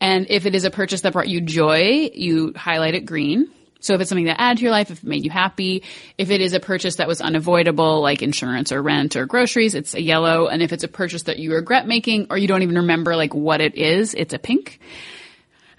And 0.00 0.26
if 0.30 0.46
it 0.46 0.54
is 0.54 0.64
a 0.64 0.70
purchase 0.70 1.02
that 1.02 1.12
brought 1.12 1.28
you 1.28 1.40
joy, 1.40 2.10
you 2.12 2.52
highlight 2.56 2.94
it 2.94 3.06
green. 3.06 3.48
So 3.82 3.94
if 3.94 4.00
it's 4.00 4.08
something 4.08 4.26
that 4.26 4.40
added 4.40 4.58
to 4.58 4.62
your 4.62 4.70
life, 4.70 4.92
if 4.92 5.02
it 5.02 5.08
made 5.08 5.24
you 5.24 5.30
happy, 5.30 5.82
if 6.16 6.30
it 6.30 6.40
is 6.40 6.52
a 6.52 6.60
purchase 6.60 6.96
that 6.96 7.08
was 7.08 7.20
unavoidable, 7.20 8.00
like 8.00 8.22
insurance 8.22 8.70
or 8.70 8.80
rent 8.80 9.16
or 9.16 9.26
groceries, 9.26 9.74
it's 9.74 9.94
a 9.94 10.00
yellow. 10.00 10.46
And 10.46 10.62
if 10.62 10.72
it's 10.72 10.84
a 10.84 10.88
purchase 10.88 11.24
that 11.24 11.40
you 11.40 11.52
regret 11.52 11.86
making 11.86 12.28
or 12.30 12.38
you 12.38 12.46
don't 12.46 12.62
even 12.62 12.76
remember 12.76 13.16
like 13.16 13.34
what 13.34 13.60
it 13.60 13.74
is, 13.74 14.14
it's 14.14 14.34
a 14.34 14.38
pink. 14.38 14.78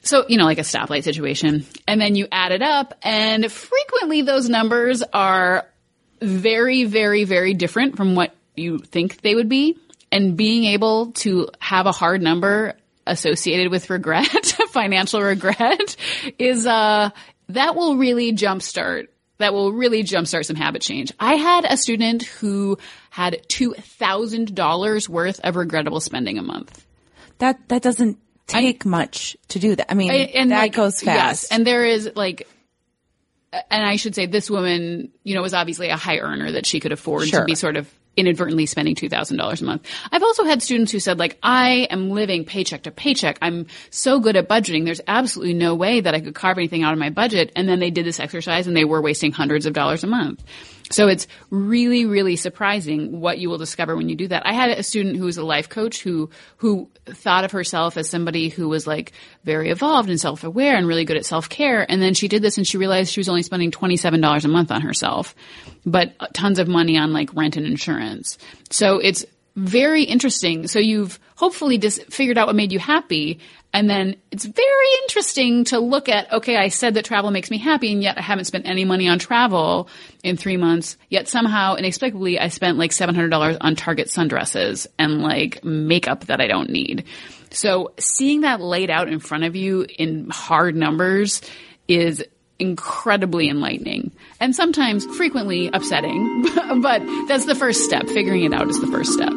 So, 0.03 0.25
you 0.27 0.37
know, 0.37 0.43
like 0.43 0.57
a 0.57 0.61
stoplight 0.61 1.03
situation. 1.03 1.65
And 1.87 1.99
then 1.99 2.15
you 2.15 2.27
add 2.31 2.51
it 2.51 2.61
up 2.61 2.93
and 3.01 3.49
frequently 3.51 4.21
those 4.21 4.49
numbers 4.49 5.01
are 5.13 5.67
very, 6.21 6.83
very, 6.83 7.23
very 7.23 7.53
different 7.53 7.95
from 7.95 8.15
what 8.15 8.35
you 8.55 8.79
think 8.79 9.21
they 9.21 9.33
would 9.33 9.49
be. 9.49 9.77
And 10.11 10.37
being 10.37 10.65
able 10.65 11.11
to 11.13 11.49
have 11.59 11.87
a 11.87 11.91
hard 11.91 12.21
number 12.21 12.75
associated 13.07 13.71
with 13.71 13.89
regret, 13.89 14.45
financial 14.69 15.21
regret 15.21 15.95
is, 16.37 16.67
uh, 16.67 17.09
that 17.49 17.75
will 17.75 17.97
really 17.97 18.33
jumpstart 18.33 19.07
that 19.39 19.53
will 19.53 19.73
really 19.73 20.03
jumpstart 20.03 20.45
some 20.45 20.55
habit 20.55 20.81
change. 20.81 21.11
I 21.19 21.35
had 21.35 21.65
a 21.65 21.75
student 21.75 22.23
who 22.23 22.77
had 23.09 23.41
$2,000 23.49 25.09
worth 25.09 25.39
of 25.43 25.55
regrettable 25.55 25.99
spending 25.99 26.37
a 26.37 26.43
month. 26.43 26.85
That 27.39 27.67
that 27.67 27.81
doesn't 27.81 28.19
take 28.47 28.85
much 28.85 29.37
to 29.49 29.59
do 29.59 29.75
that. 29.75 29.91
I 29.91 29.95
mean, 29.95 30.11
and 30.11 30.51
that 30.51 30.59
like, 30.59 30.73
goes 30.73 31.01
fast. 31.01 31.43
Yes, 31.43 31.51
and 31.51 31.65
there 31.65 31.85
is 31.85 32.11
like, 32.15 32.47
and 33.51 33.85
I 33.85 33.95
should 33.97 34.15
say 34.15 34.25
this 34.25 34.49
woman, 34.49 35.11
you 35.23 35.35
know, 35.35 35.41
was 35.41 35.53
obviously 35.53 35.89
a 35.89 35.97
high 35.97 36.19
earner 36.19 36.51
that 36.53 36.65
she 36.65 36.79
could 36.79 36.91
afford 36.91 37.27
Sure. 37.27 37.41
to 37.41 37.45
be 37.45 37.55
sort 37.55 37.77
of 37.77 37.91
inadvertently 38.15 38.67
spending 38.67 38.93
two 38.93 39.09
thousand 39.09 39.37
dollars 39.37 39.61
a 39.61 39.65
month. 39.65 39.87
I've 40.11 40.21
also 40.21 40.43
had 40.43 40.61
students 40.61 40.91
who 40.91 40.99
said 40.99 41.17
like, 41.17 41.37
I 41.41 41.87
am 41.89 42.11
living 42.11 42.45
paycheck 42.45 42.83
to 42.83 42.91
paycheck. 42.91 43.39
I'm 43.41 43.65
so 43.89 44.19
good 44.19 44.35
at 44.35 44.47
budgeting. 44.47 44.85
There's 44.85 45.01
absolutely 45.07 45.55
no 45.55 45.73
way 45.73 46.01
that 46.01 46.13
I 46.13 46.19
could 46.19 46.35
carve 46.35 46.59
anything 46.59 46.83
out 46.83 46.93
of 46.93 46.99
my 46.99 47.09
budget. 47.09 47.51
And 47.55 47.67
then 47.67 47.79
they 47.79 47.89
did 47.89 48.05
this 48.05 48.19
exercise 48.19 48.67
and 48.67 48.77
they 48.77 48.85
were 48.85 49.01
wasting 49.01 49.31
hundreds 49.31 49.65
of 49.65 49.73
dollars 49.73 50.03
a 50.03 50.07
month. 50.07 50.43
So 50.91 51.07
it's 51.07 51.27
really, 51.49 52.05
really 52.05 52.35
surprising 52.35 53.19
what 53.19 53.39
you 53.39 53.49
will 53.49 53.57
discover 53.57 53.95
when 53.95 54.09
you 54.09 54.15
do 54.15 54.27
that. 54.27 54.45
I 54.45 54.53
had 54.53 54.69
a 54.69 54.83
student 54.83 55.15
who 55.15 55.25
was 55.25 55.37
a 55.37 55.43
life 55.43 55.69
coach 55.69 56.01
who, 56.01 56.29
who 56.57 56.89
thought 57.05 57.45
of 57.45 57.51
herself 57.51 57.97
as 57.97 58.09
somebody 58.09 58.49
who 58.49 58.69
was 58.69 58.85
like 58.85 59.13
very 59.43 59.69
evolved 59.69 60.09
and 60.09 60.19
self-aware 60.19 60.75
and 60.75 60.87
really 60.87 61.05
good 61.05 61.17
at 61.17 61.25
self-care. 61.25 61.89
And 61.89 62.01
then 62.01 62.13
she 62.13 62.27
did 62.27 62.41
this 62.41 62.57
and 62.57 62.67
she 62.67 62.77
realized 62.77 63.11
she 63.11 63.19
was 63.19 63.29
only 63.29 63.43
spending 63.43 63.71
$27 63.71 64.45
a 64.45 64.47
month 64.47 64.71
on 64.71 64.81
herself, 64.81 65.35
but 65.85 66.13
tons 66.33 66.59
of 66.59 66.67
money 66.67 66.97
on 66.97 67.13
like 67.13 67.33
rent 67.33 67.57
and 67.57 67.65
insurance. 67.65 68.37
So 68.69 68.99
it's 68.99 69.25
very 69.55 70.03
interesting. 70.03 70.67
So 70.67 70.79
you've 70.79 71.19
hopefully 71.35 71.77
just 71.77 72.03
figured 72.11 72.37
out 72.37 72.47
what 72.47 72.55
made 72.55 72.71
you 72.71 72.79
happy. 72.79 73.39
And 73.73 73.89
then 73.89 74.17
it's 74.29 74.45
very 74.45 74.87
interesting 75.01 75.63
to 75.65 75.79
look 75.79 76.07
at, 76.07 76.31
okay, 76.31 76.57
I 76.57 76.67
said 76.67 76.93
that 76.93 77.05
travel 77.05 77.31
makes 77.31 77.49
me 77.49 77.57
happy 77.57 77.91
and 77.91 78.03
yet 78.03 78.19
I 78.19 78.21
haven't 78.21 78.45
spent 78.45 78.67
any 78.67 78.85
money 78.85 79.07
on 79.07 79.17
travel 79.17 79.89
in 80.23 80.37
three 80.37 80.57
months. 80.57 80.95
Yet 81.09 81.27
somehow 81.27 81.75
inexplicably 81.75 82.39
I 82.39 82.49
spent 82.49 82.77
like 82.77 82.91
$700 82.91 83.57
on 83.59 83.75
Target 83.75 84.07
sundresses 84.09 84.85
and 84.99 85.23
like 85.23 85.63
makeup 85.63 86.25
that 86.25 86.39
I 86.39 86.47
don't 86.47 86.69
need. 86.69 87.05
So 87.49 87.93
seeing 87.97 88.41
that 88.41 88.61
laid 88.61 88.91
out 88.91 89.07
in 89.07 89.19
front 89.19 89.43
of 89.43 89.55
you 89.55 89.87
in 89.97 90.29
hard 90.29 90.75
numbers 90.75 91.41
is 91.87 92.23
incredibly 92.59 93.49
enlightening 93.49 94.11
and 94.39 94.55
sometimes 94.55 95.05
frequently 95.17 95.69
upsetting, 95.73 96.43
but 96.81 97.01
that's 97.27 97.45
the 97.45 97.55
first 97.55 97.83
step. 97.83 98.07
Figuring 98.07 98.43
it 98.43 98.53
out 98.53 98.69
is 98.69 98.79
the 98.79 98.87
first 98.87 99.13
step. 99.13 99.33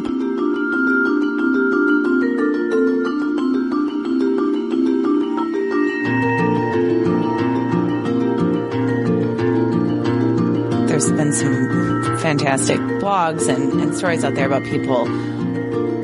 Been 11.26 11.32
some 11.32 12.18
fantastic 12.18 12.78
blogs 12.78 13.48
and, 13.48 13.80
and 13.80 13.96
stories 13.96 14.22
out 14.24 14.34
there 14.34 14.46
about 14.46 14.62
people 14.62 15.06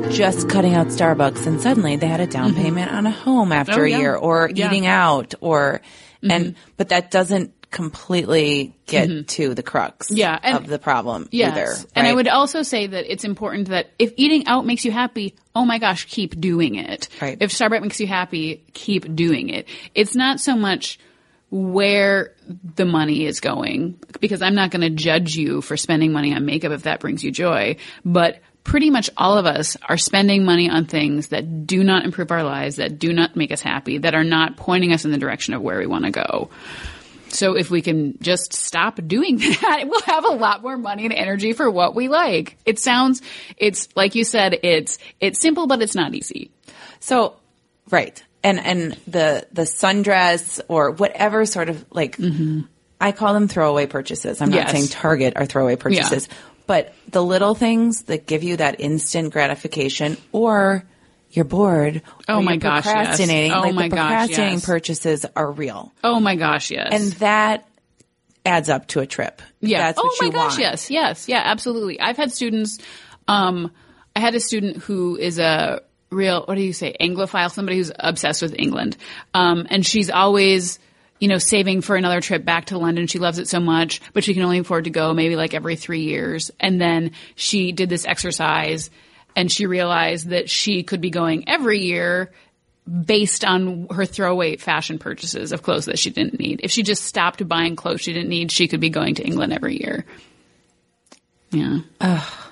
just 0.09 0.49
cutting 0.49 0.73
out 0.73 0.87
Starbucks 0.87 1.47
and 1.47 1.61
suddenly 1.61 1.95
they 1.95 2.07
had 2.07 2.19
a 2.19 2.27
down 2.27 2.51
mm-hmm. 2.51 2.61
payment 2.61 2.91
on 2.91 3.05
a 3.05 3.11
home 3.11 3.53
after 3.53 3.81
Oh, 3.81 3.85
a 3.85 3.89
yeah. 3.89 3.97
year 3.99 4.15
or 4.15 4.49
Yeah. 4.53 4.67
eating 4.67 4.85
out 4.85 5.33
or 5.39 5.81
mm-hmm. 6.21 6.31
and 6.31 6.55
but 6.75 6.89
that 6.89 7.09
doesn't 7.09 7.53
completely 7.71 8.75
get 8.85 9.07
mm-hmm. 9.07 9.25
to 9.27 9.53
the 9.53 9.63
crux 9.63 10.11
Yeah, 10.11 10.37
and- 10.43 10.57
of 10.57 10.67
the 10.67 10.77
problem 10.77 11.29
Yes. 11.31 11.51
either. 11.51 11.89
And 11.95 12.05
I 12.05 12.13
would 12.13 12.27
also 12.27 12.61
say 12.61 12.85
that 12.85 13.11
it's 13.11 13.23
important 13.23 13.69
that 13.69 13.91
if 13.97 14.13
eating 14.17 14.45
out 14.47 14.65
makes 14.65 14.83
you 14.83 14.91
happy, 14.91 15.35
oh 15.55 15.63
my 15.63 15.79
gosh, 15.79 16.05
keep 16.05 16.39
doing 16.39 16.75
it. 16.75 17.07
Right. 17.21 17.37
If 17.39 17.51
Starbucks 17.51 17.81
makes 17.81 17.99
you 18.01 18.07
happy, 18.07 18.63
keep 18.73 19.15
doing 19.15 19.49
it. 19.49 19.67
It's 19.95 20.15
not 20.15 20.41
so 20.41 20.57
much 20.57 20.99
where 21.49 22.32
the 22.75 22.85
money 22.85 23.25
is 23.25 23.39
going 23.39 23.99
because 24.19 24.41
I'm 24.41 24.55
not 24.55 24.71
going 24.71 24.81
to 24.81 24.89
judge 24.89 25.35
you 25.35 25.61
for 25.61 25.77
spending 25.77 26.11
money 26.11 26.33
on 26.33 26.45
makeup 26.45 26.71
if 26.71 26.83
that 26.83 26.99
brings 26.99 27.23
you 27.23 27.31
joy, 27.31 27.77
but 28.03 28.39
pretty 28.63 28.89
much 28.89 29.09
all 29.17 29.37
of 29.37 29.45
us 29.45 29.77
are 29.87 29.97
spending 29.97 30.45
money 30.45 30.69
on 30.69 30.85
things 30.85 31.27
that 31.27 31.67
do 31.67 31.83
not 31.83 32.05
improve 32.05 32.31
our 32.31 32.43
lives, 32.43 32.77
that 32.77 32.99
do 32.99 33.11
not 33.13 33.35
make 33.35 33.51
us 33.51 33.61
happy, 33.61 33.97
that 33.99 34.15
are 34.15 34.23
not 34.23 34.57
pointing 34.57 34.93
us 34.93 35.05
in 35.05 35.11
the 35.11 35.17
direction 35.17 35.53
of 35.53 35.61
where 35.61 35.79
we 35.79 35.85
want 35.85 36.05
to 36.05 36.11
go. 36.11 36.49
So 37.29 37.55
if 37.55 37.71
we 37.71 37.81
can 37.81 38.17
just 38.21 38.53
stop 38.53 38.99
doing 39.05 39.37
that, 39.61 39.83
we'll 39.87 40.01
have 40.01 40.25
a 40.25 40.33
lot 40.33 40.61
more 40.61 40.77
money 40.77 41.05
and 41.05 41.13
energy 41.13 41.53
for 41.53 41.69
what 41.69 41.95
we 41.95 42.07
like. 42.07 42.57
It 42.65 42.79
sounds, 42.79 43.21
it's 43.57 43.89
like 43.95 44.15
you 44.15 44.23
said, 44.23 44.59
it's, 44.63 44.97
it's 45.19 45.41
simple, 45.41 45.67
but 45.67 45.81
it's 45.81 45.95
not 45.95 46.13
easy. 46.13 46.51
So, 46.99 47.35
right. 47.89 48.23
And, 48.43 48.59
and 48.59 48.91
the, 49.07 49.47
the 49.53 49.61
sundress 49.61 50.59
or 50.67 50.91
whatever 50.91 51.45
sort 51.45 51.69
of 51.69 51.85
like, 51.91 52.17
I 52.99 53.11
call 53.13 53.33
them 53.33 53.47
throwaway 53.47 53.85
purchases. 53.85 54.41
I'm 54.41 54.49
not 54.49 54.69
saying 54.69 54.87
Target 54.87 55.33
are 55.37 55.45
throwaway 55.45 55.77
purchases, 55.77 56.27
but 56.67 56.93
the 57.09 57.23
little 57.23 57.55
things 57.55 58.03
that 58.03 58.27
give 58.27 58.43
you 58.43 58.57
that 58.57 58.79
instant 58.79 59.31
gratification 59.31 60.17
or 60.31 60.83
you're 61.29 61.45
bored. 61.45 62.01
Oh 62.27 62.37
or 62.37 62.41
my 62.41 62.51
you're 62.51 62.59
gosh, 62.59 62.85
yes. 62.85 62.93
Procrastinating. 62.93 63.51
Oh 63.53 63.61
like 63.61 63.73
my 63.73 63.89
the 63.89 63.95
gosh, 63.95 64.09
procrastinating 64.09 64.53
yes. 64.53 64.65
purchases 64.65 65.25
are 65.35 65.51
real. 65.51 65.91
Oh 66.03 66.19
my 66.19 66.35
gosh, 66.35 66.71
yes. 66.71 66.89
And 66.91 67.11
that 67.19 67.67
adds 68.45 68.69
up 68.69 68.87
to 68.89 68.99
a 68.99 69.05
trip. 69.05 69.41
Yeah. 69.61 69.79
That's 69.79 69.99
oh 70.01 70.15
my 70.21 70.29
gosh, 70.29 70.51
want. 70.51 70.59
yes, 70.59 70.91
yes, 70.91 71.27
yeah, 71.27 71.41
absolutely. 71.43 71.99
I've 71.99 72.17
had 72.17 72.31
students. 72.31 72.77
Um, 73.27 73.71
I 74.15 74.19
had 74.19 74.35
a 74.35 74.39
student 74.39 74.77
who 74.77 75.17
is 75.17 75.39
a 75.39 75.81
real 76.13 76.43
what 76.45 76.55
do 76.55 76.61
you 76.61 76.73
say 76.73 76.95
Anglophile, 76.99 77.51
somebody 77.51 77.77
who's 77.77 77.91
obsessed 77.97 78.41
with 78.41 78.55
England, 78.57 78.97
um, 79.33 79.67
and 79.69 79.85
she's 79.85 80.09
always. 80.09 80.79
You 81.19 81.29
know, 81.29 81.37
saving 81.37 81.81
for 81.81 81.95
another 81.95 82.19
trip 82.19 82.43
back 82.43 82.65
to 82.65 82.77
London. 82.77 83.07
She 83.07 83.17
loves 83.17 83.39
it 83.39 83.47
so 83.47 83.61
much, 83.61 84.01
but 84.11 84.25
she 84.25 84.33
can 84.33 84.43
only 84.43 84.57
afford 84.57 84.85
to 84.85 84.89
go 84.89 85.13
maybe 85.13 85.37
like 85.37 85.53
every 85.53 85.77
three 85.77 86.01
years. 86.01 86.51
And 86.59 86.81
then 86.81 87.11
she 87.35 87.71
did 87.71 87.87
this 87.87 88.05
exercise 88.05 88.89
and 89.33 89.49
she 89.49 89.65
realized 89.65 90.29
that 90.29 90.49
she 90.49 90.83
could 90.83 90.99
be 90.99 91.11
going 91.11 91.47
every 91.47 91.79
year 91.79 92.31
based 92.85 93.45
on 93.45 93.87
her 93.91 94.05
throwaway 94.05 94.57
fashion 94.57 94.99
purchases 94.99 95.51
of 95.51 95.63
clothes 95.63 95.85
that 95.85 95.99
she 95.99 96.09
didn't 96.09 96.39
need. 96.39 96.59
If 96.63 96.71
she 96.71 96.83
just 96.83 97.05
stopped 97.05 97.47
buying 97.47 97.75
clothes 97.75 98.01
she 98.01 98.11
didn't 98.11 98.29
need, 98.29 98.51
she 98.51 98.67
could 98.67 98.81
be 98.81 98.89
going 98.89 99.15
to 99.15 99.23
England 99.23 99.53
every 99.53 99.79
year. 99.79 100.05
Yeah. 101.51 101.79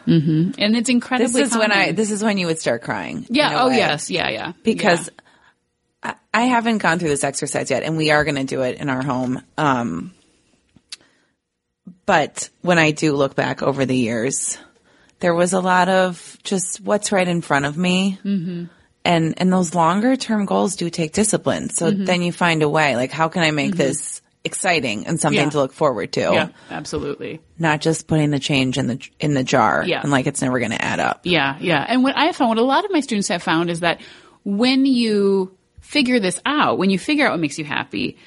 Hmm 0.06 0.52
And 0.58 0.76
it's 0.76 0.90
incredibly. 0.90 1.42
This 1.42 1.52
is 1.52 1.58
when 1.58 1.72
I. 1.72 1.92
This 1.92 2.12
is 2.12 2.24
when 2.24 2.38
you 2.38 2.48
would 2.48 2.60
start 2.60 2.82
crying. 2.82 3.26
Yeah. 3.30 3.64
Oh 3.64 3.70
way. 3.70 3.78
yes. 3.78 4.10
Yeah. 4.10 4.30
Yeah. 4.30 4.54
because 4.64 5.10
Yeah. 6.04 6.14
I, 6.34 6.42
I 6.42 6.42
haven't 6.44 6.80
gone 6.80 7.00
through 7.00 7.10
this 7.10 7.24
exercise 7.24 7.70
yet, 7.70 7.84
and 7.84 7.98
we 7.98 8.12
are 8.12 8.24
going 8.24 8.36
to 8.36 8.44
do 8.44 8.62
it 8.62 8.80
in 8.80 8.90
our 8.90 9.04
home. 9.04 9.42
Um, 9.58 10.14
but 12.06 12.50
when 12.62 12.80
I 12.80 12.92
do 12.92 13.14
look 13.14 13.36
back 13.36 13.62
over 13.62 13.86
the 13.86 13.96
years, 13.96 14.58
there 15.20 15.34
was 15.34 15.54
a 15.54 15.60
lot 15.60 15.88
of 15.88 16.38
just 16.44 16.82
what's 16.82 17.12
right 17.12 17.28
in 17.28 17.42
front 17.42 17.66
of 17.66 17.78
me. 17.78 18.20
Mm-hmm. 18.24 18.66
And, 19.04 19.34
and 19.38 19.52
those 19.52 19.74
longer 19.74 20.16
term 20.16 20.46
goals 20.46 20.76
do 20.76 20.90
take 20.90 21.14
discipline. 21.14 21.70
So 21.70 21.90
then 21.90 22.22
you 22.22 22.32
find 22.32 22.62
a 22.62 22.70
way, 22.70 22.96
like, 22.96 23.12
how 23.12 23.30
can 23.30 23.42
I 23.42 23.50
make 23.50 23.76
this 23.76 24.22
exciting 24.44 25.06
and 25.08 25.20
something 25.20 25.40
Yeah. 25.44 25.50
to 25.50 25.58
look 25.58 25.74
forward 25.74 26.14
to? 26.14 26.20
yeah. 26.22 26.50
Absolutely. 26.70 27.42
Not 27.60 27.82
just 27.82 28.08
putting 28.08 28.32
the 28.32 28.40
change 28.40 28.78
in 28.78 28.88
the, 28.88 29.00
in 29.20 29.34
the 29.34 29.44
jar 29.44 29.84
Yeah. 29.86 30.02
and 30.02 30.10
like 30.12 30.26
it's 30.28 30.42
never 30.42 30.60
going 30.60 30.72
to 30.72 30.82
add 30.84 31.00
up. 31.00 31.22
Yeah, 31.24 31.58
yeah. 31.60 31.86
And 31.88 32.04
what 32.04 32.18
I 32.18 32.32
found, 32.32 32.50
what 32.50 32.58
a 32.58 32.64
lot 32.64 32.86
of 32.86 32.92
my 32.92 33.02
students 33.02 33.28
have 33.28 33.44
found 33.44 33.70
is 33.70 33.82
that 33.82 34.02
when 34.44 34.86
you 34.86 35.56
figure 35.82 36.20
this 36.20 36.40
out, 36.46 36.78
when 36.80 36.90
you 36.90 36.98
figure 36.98 37.26
out 37.28 37.32
what 37.32 37.40
makes 37.40 37.60
you 37.60 37.66
happy, 37.66 38.18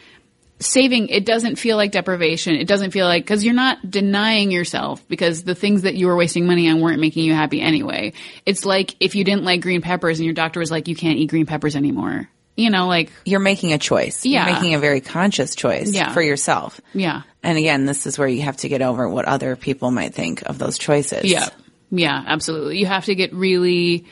saving, 0.61 1.09
it 1.09 1.27
doesn't 1.27 1.57
feel 1.57 1.77
like 1.77 1.91
deprivation. 1.91 2.55
It 2.55 2.69
doesn't 2.69 2.93
feel 2.93 3.07
like, 3.07 3.27
cause 3.27 3.43
you're 3.45 3.53
not 3.55 3.91
denying 3.91 4.51
yourself 4.53 5.07
because 5.09 5.43
the 5.43 5.55
things 5.55 5.83
that 5.83 5.95
you 5.95 6.07
were 6.07 6.17
wasting 6.17 6.47
money 6.47 6.69
on 6.71 6.81
weren't 6.81 7.01
making 7.01 7.25
you 7.25 7.35
happy 7.35 7.61
anyway. 7.61 8.13
It's 8.47 8.65
like 8.65 8.95
if 9.01 9.15
you 9.17 9.25
didn't 9.25 9.45
like 9.45 9.63
green 9.63 9.83
peppers 9.83 10.19
and 10.21 10.25
your 10.25 10.35
doctor 10.35 10.61
was 10.61 10.71
like, 10.71 10.87
you 10.87 10.95
can't 10.95 11.19
eat 11.19 11.29
green 11.31 11.47
peppers 11.47 11.75
anymore. 11.75 12.29
You 12.57 12.71
know, 12.71 12.87
like, 12.87 13.11
You're 13.25 13.41
making 13.41 13.73
a 13.73 13.79
choice. 13.79 14.25
Yeah. 14.25 14.47
You're 14.47 14.55
making 14.55 14.75
a 14.75 14.79
very 14.79 15.01
conscious 15.01 15.55
choice 15.57 15.93
Yeah. 15.93 16.13
for 16.13 16.23
yourself. 16.23 16.81
yeah. 16.93 17.23
And 17.43 17.59
again, 17.59 17.85
this 17.85 18.07
is 18.07 18.19
where 18.19 18.29
you 18.29 18.43
have 18.43 18.57
to 18.59 18.69
get 18.69 18.81
over 18.81 19.09
what 19.09 19.25
other 19.27 19.55
people 19.57 19.91
might 19.91 20.15
think 20.15 20.43
of 20.47 20.59
those 20.59 20.79
choices. 20.79 21.25
Yeah. 21.25 21.49
Yeah, 21.91 22.23
absolutely. 22.27 22.79
You 22.79 22.87
have 22.87 23.05
to 23.07 23.15
get 23.15 23.33
really, 23.35 24.07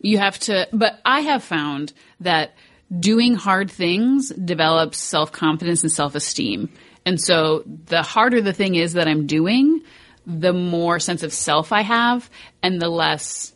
you 0.00 0.18
have 0.18 0.38
to, 0.40 0.66
but 0.72 0.98
I 1.04 1.20
have 1.20 1.44
found 1.44 1.92
that 2.20 2.54
doing 2.98 3.34
hard 3.34 3.70
things 3.70 4.30
develops 4.30 4.98
self 4.98 5.32
confidence 5.32 5.82
and 5.82 5.92
self 5.92 6.14
esteem. 6.14 6.70
And 7.04 7.20
so 7.20 7.62
the 7.66 8.02
harder 8.02 8.40
the 8.40 8.52
thing 8.52 8.74
is 8.76 8.94
that 8.94 9.06
I'm 9.06 9.26
doing, 9.26 9.82
the 10.26 10.52
more 10.52 10.98
sense 10.98 11.22
of 11.22 11.32
self 11.32 11.72
I 11.72 11.82
have 11.82 12.28
and 12.62 12.80
the 12.80 12.88
less, 12.88 13.52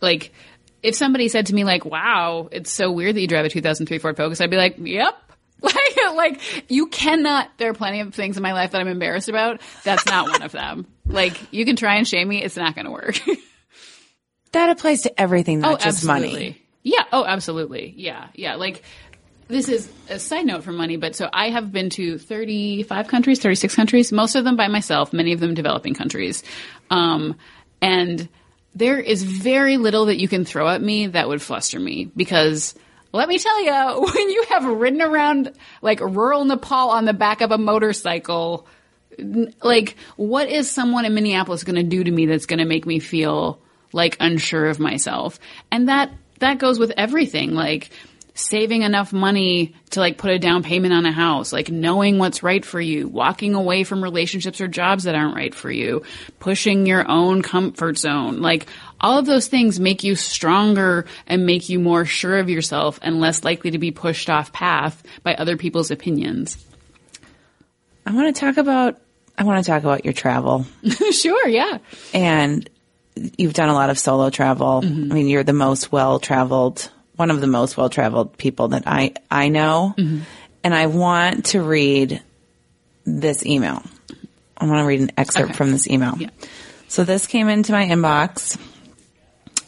like, 0.00 0.32
if 0.82 0.94
somebody 0.94 1.28
said 1.28 1.46
to 1.46 1.54
me 1.54 1.64
like, 1.64 1.84
wow, 1.84 2.48
it's 2.52 2.70
so 2.70 2.90
weird 2.92 3.16
that 3.16 3.20
you 3.20 3.28
drive 3.28 3.44
a 3.44 3.48
2003 3.48 3.98
Ford 3.98 4.16
Focus, 4.16 4.40
I'd 4.40 4.50
be 4.50 4.56
like, 4.56 4.76
yep. 4.78 5.14
Like, 5.62 6.14
like 6.14 6.70
you 6.70 6.86
cannot, 6.88 7.50
there 7.56 7.70
are 7.70 7.74
plenty 7.74 8.00
of 8.00 8.14
things 8.14 8.36
in 8.36 8.42
my 8.42 8.52
life 8.52 8.72
that 8.72 8.80
I'm 8.80 8.88
embarrassed 8.88 9.28
about. 9.28 9.60
That's 9.84 10.04
not 10.06 10.28
one 10.28 10.42
of 10.42 10.52
them. 10.52 10.86
Like 11.06 11.52
you 11.52 11.64
can 11.64 11.76
try 11.76 11.96
and 11.96 12.06
shame 12.06 12.28
me. 12.28 12.42
It's 12.42 12.56
not 12.56 12.74
going 12.74 12.84
to 12.84 12.90
work. 12.90 13.18
That 14.52 14.70
applies 14.70 15.02
to 15.02 15.20
everything, 15.20 15.60
not 15.60 15.80
just 15.80 16.02
money. 16.02 16.28
absolutely. 16.28 16.62
Yeah. 16.82 17.04
Oh, 17.12 17.26
absolutely. 17.26 17.92
Yeah. 17.94 18.28
Yeah. 18.34 18.54
Like 18.54 18.82
this 19.48 19.68
is 19.68 19.90
a 20.08 20.18
side 20.18 20.46
note 20.46 20.64
for 20.64 20.72
money, 20.72 20.96
but 20.96 21.14
so 21.14 21.28
I 21.30 21.50
have 21.50 21.70
been 21.72 21.90
to 21.90 22.16
35 22.16 23.06
countries, 23.06 23.38
36 23.40 23.74
countries, 23.74 24.12
most 24.12 24.34
of 24.34 24.44
them 24.44 24.56
by 24.56 24.68
myself, 24.68 25.12
many 25.12 25.32
of 25.32 25.40
them 25.40 25.52
developing 25.52 25.94
countries. 25.94 26.42
Um, 26.90 27.36
and 27.82 28.28
there 28.76 29.00
is 29.00 29.22
very 29.22 29.78
little 29.78 30.06
that 30.06 30.18
you 30.18 30.28
can 30.28 30.44
throw 30.44 30.68
at 30.68 30.82
me 30.82 31.06
that 31.06 31.28
would 31.28 31.40
fluster 31.40 31.80
me 31.80 32.10
because 32.14 32.74
let 33.10 33.26
me 33.28 33.38
tell 33.38 33.64
you, 33.64 34.06
when 34.14 34.30
you 34.30 34.44
have 34.50 34.64
ridden 34.64 35.00
around 35.00 35.52
like 35.80 36.00
rural 36.00 36.44
Nepal 36.44 36.90
on 36.90 37.06
the 37.06 37.14
back 37.14 37.40
of 37.40 37.50
a 37.50 37.58
motorcycle, 37.58 38.66
like 39.62 39.96
what 40.16 40.50
is 40.50 40.70
someone 40.70 41.06
in 41.06 41.14
Minneapolis 41.14 41.64
going 41.64 41.76
to 41.76 41.82
do 41.82 42.04
to 42.04 42.10
me 42.10 42.26
that's 42.26 42.46
going 42.46 42.58
to 42.58 42.66
make 42.66 42.86
me 42.86 42.98
feel 42.98 43.58
like 43.92 44.18
unsure 44.20 44.66
of 44.66 44.78
myself? 44.78 45.40
And 45.72 45.88
that 45.88 46.10
that 46.40 46.58
goes 46.58 46.78
with 46.78 46.92
everything. 46.98 47.54
Like 47.54 47.90
saving 48.36 48.82
enough 48.82 49.12
money 49.12 49.74
to 49.90 50.00
like 50.00 50.18
put 50.18 50.30
a 50.30 50.38
down 50.38 50.62
payment 50.62 50.92
on 50.92 51.06
a 51.06 51.12
house, 51.12 51.52
like 51.52 51.70
knowing 51.70 52.18
what's 52.18 52.42
right 52.42 52.64
for 52.64 52.80
you, 52.80 53.08
walking 53.08 53.54
away 53.54 53.82
from 53.82 54.02
relationships 54.02 54.60
or 54.60 54.68
jobs 54.68 55.04
that 55.04 55.14
aren't 55.14 55.34
right 55.34 55.54
for 55.54 55.70
you, 55.70 56.02
pushing 56.38 56.86
your 56.86 57.10
own 57.10 57.40
comfort 57.42 57.96
zone. 57.96 58.40
Like 58.42 58.66
all 59.00 59.18
of 59.18 59.26
those 59.26 59.48
things 59.48 59.80
make 59.80 60.04
you 60.04 60.14
stronger 60.14 61.06
and 61.26 61.46
make 61.46 61.68
you 61.68 61.78
more 61.78 62.04
sure 62.04 62.38
of 62.38 62.50
yourself 62.50 62.98
and 63.02 63.20
less 63.20 63.42
likely 63.42 63.70
to 63.70 63.78
be 63.78 63.90
pushed 63.90 64.28
off 64.28 64.52
path 64.52 65.02
by 65.22 65.34
other 65.34 65.56
people's 65.56 65.90
opinions. 65.90 66.62
I 68.04 68.12
want 68.12 68.34
to 68.34 68.38
talk 68.38 68.58
about 68.58 69.00
I 69.38 69.44
want 69.44 69.64
to 69.64 69.70
talk 69.70 69.82
about 69.82 70.04
your 70.04 70.14
travel. 70.14 70.66
sure, 71.10 71.48
yeah. 71.48 71.78
And 72.14 72.68
you've 73.36 73.54
done 73.54 73.68
a 73.68 73.74
lot 73.74 73.90
of 73.90 73.98
solo 73.98 74.30
travel. 74.30 74.82
Mm-hmm. 74.82 75.12
I 75.12 75.14
mean, 75.14 75.28
you're 75.28 75.42
the 75.42 75.52
most 75.52 75.90
well 75.92 76.18
traveled, 76.18 76.90
one 77.16 77.30
of 77.30 77.40
the 77.40 77.46
most 77.46 77.76
well 77.76 77.90
traveled 77.90 78.36
people 78.38 78.68
that 78.68 78.84
I 78.86 79.14
I 79.30 79.48
know. 79.48 79.94
Mm-hmm. 79.96 80.20
And 80.62 80.74
I 80.74 80.86
want 80.86 81.46
to 81.46 81.62
read 81.62 82.22
this 83.04 83.46
email. 83.46 83.82
I 84.56 84.66
want 84.66 84.78
to 84.78 84.84
read 84.84 85.00
an 85.00 85.12
excerpt 85.16 85.50
okay. 85.50 85.56
from 85.56 85.70
this 85.70 85.86
email. 85.88 86.14
Yeah. 86.18 86.30
So 86.88 87.04
this 87.04 87.26
came 87.26 87.48
into 87.48 87.72
my 87.72 87.84
inbox 87.86 88.58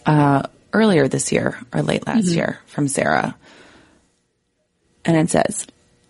uh, 0.06 0.42
earlier 0.72 1.08
this 1.08 1.30
year 1.30 1.58
or 1.72 1.82
late 1.82 2.06
last 2.06 2.26
mm-hmm. 2.26 2.36
year 2.36 2.60
from 2.66 2.88
Sarah. 2.88 3.36
And 5.04 5.16
it 5.16 5.30
says, 5.30 5.66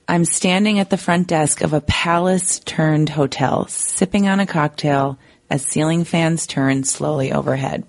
I'm 0.08 0.24
standing 0.24 0.78
at 0.78 0.90
the 0.90 0.96
front 0.96 1.28
desk 1.28 1.60
of 1.60 1.72
a 1.72 1.82
palace 1.82 2.60
turned 2.60 3.10
hotel, 3.10 3.66
sipping 3.66 4.26
on 4.26 4.40
a 4.40 4.46
cocktail 4.46 5.18
as 5.50 5.64
ceiling 5.64 6.04
fans 6.04 6.46
turn 6.46 6.84
slowly 6.84 7.32
overhead. 7.32 7.84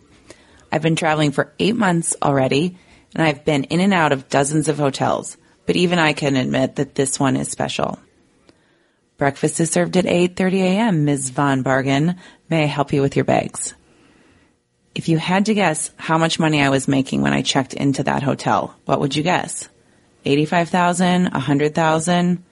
I've 0.71 0.81
been 0.81 0.95
traveling 0.95 1.31
for 1.31 1.53
eight 1.59 1.75
months 1.75 2.15
already, 2.21 2.77
and 3.15 3.23
I've 3.23 3.45
been 3.45 3.65
in 3.65 3.79
and 3.79 3.93
out 3.93 4.11
of 4.11 4.29
dozens 4.29 4.67
of 4.67 4.77
hotels, 4.77 5.37
but 5.65 5.75
even 5.75 5.99
I 5.99 6.13
can 6.13 6.35
admit 6.35 6.75
that 6.75 6.95
this 6.95 7.19
one 7.19 7.35
is 7.35 7.49
special. 7.49 7.99
Breakfast 9.17 9.59
is 9.59 9.69
served 9.69 9.97
at 9.97 10.05
8.30 10.05 10.53
a.m., 10.61 11.05
Ms. 11.05 11.31
Von 11.31 11.61
Bargen. 11.61 12.17
May 12.49 12.63
I 12.63 12.67
help 12.67 12.93
you 12.93 13.01
with 13.01 13.15
your 13.15 13.25
bags? 13.25 13.73
If 14.95 15.09
you 15.09 15.17
had 15.17 15.45
to 15.47 15.53
guess 15.53 15.91
how 15.97 16.17
much 16.17 16.39
money 16.39 16.61
I 16.61 16.69
was 16.69 16.87
making 16.87 17.21
when 17.21 17.33
I 17.33 17.41
checked 17.41 17.73
into 17.73 18.03
that 18.03 18.23
hotel, 18.23 18.75
what 18.85 18.99
would 18.99 19.15
you 19.15 19.23
guess? 19.23 19.67
85,000, 20.25 21.31
100,000. 21.31 22.43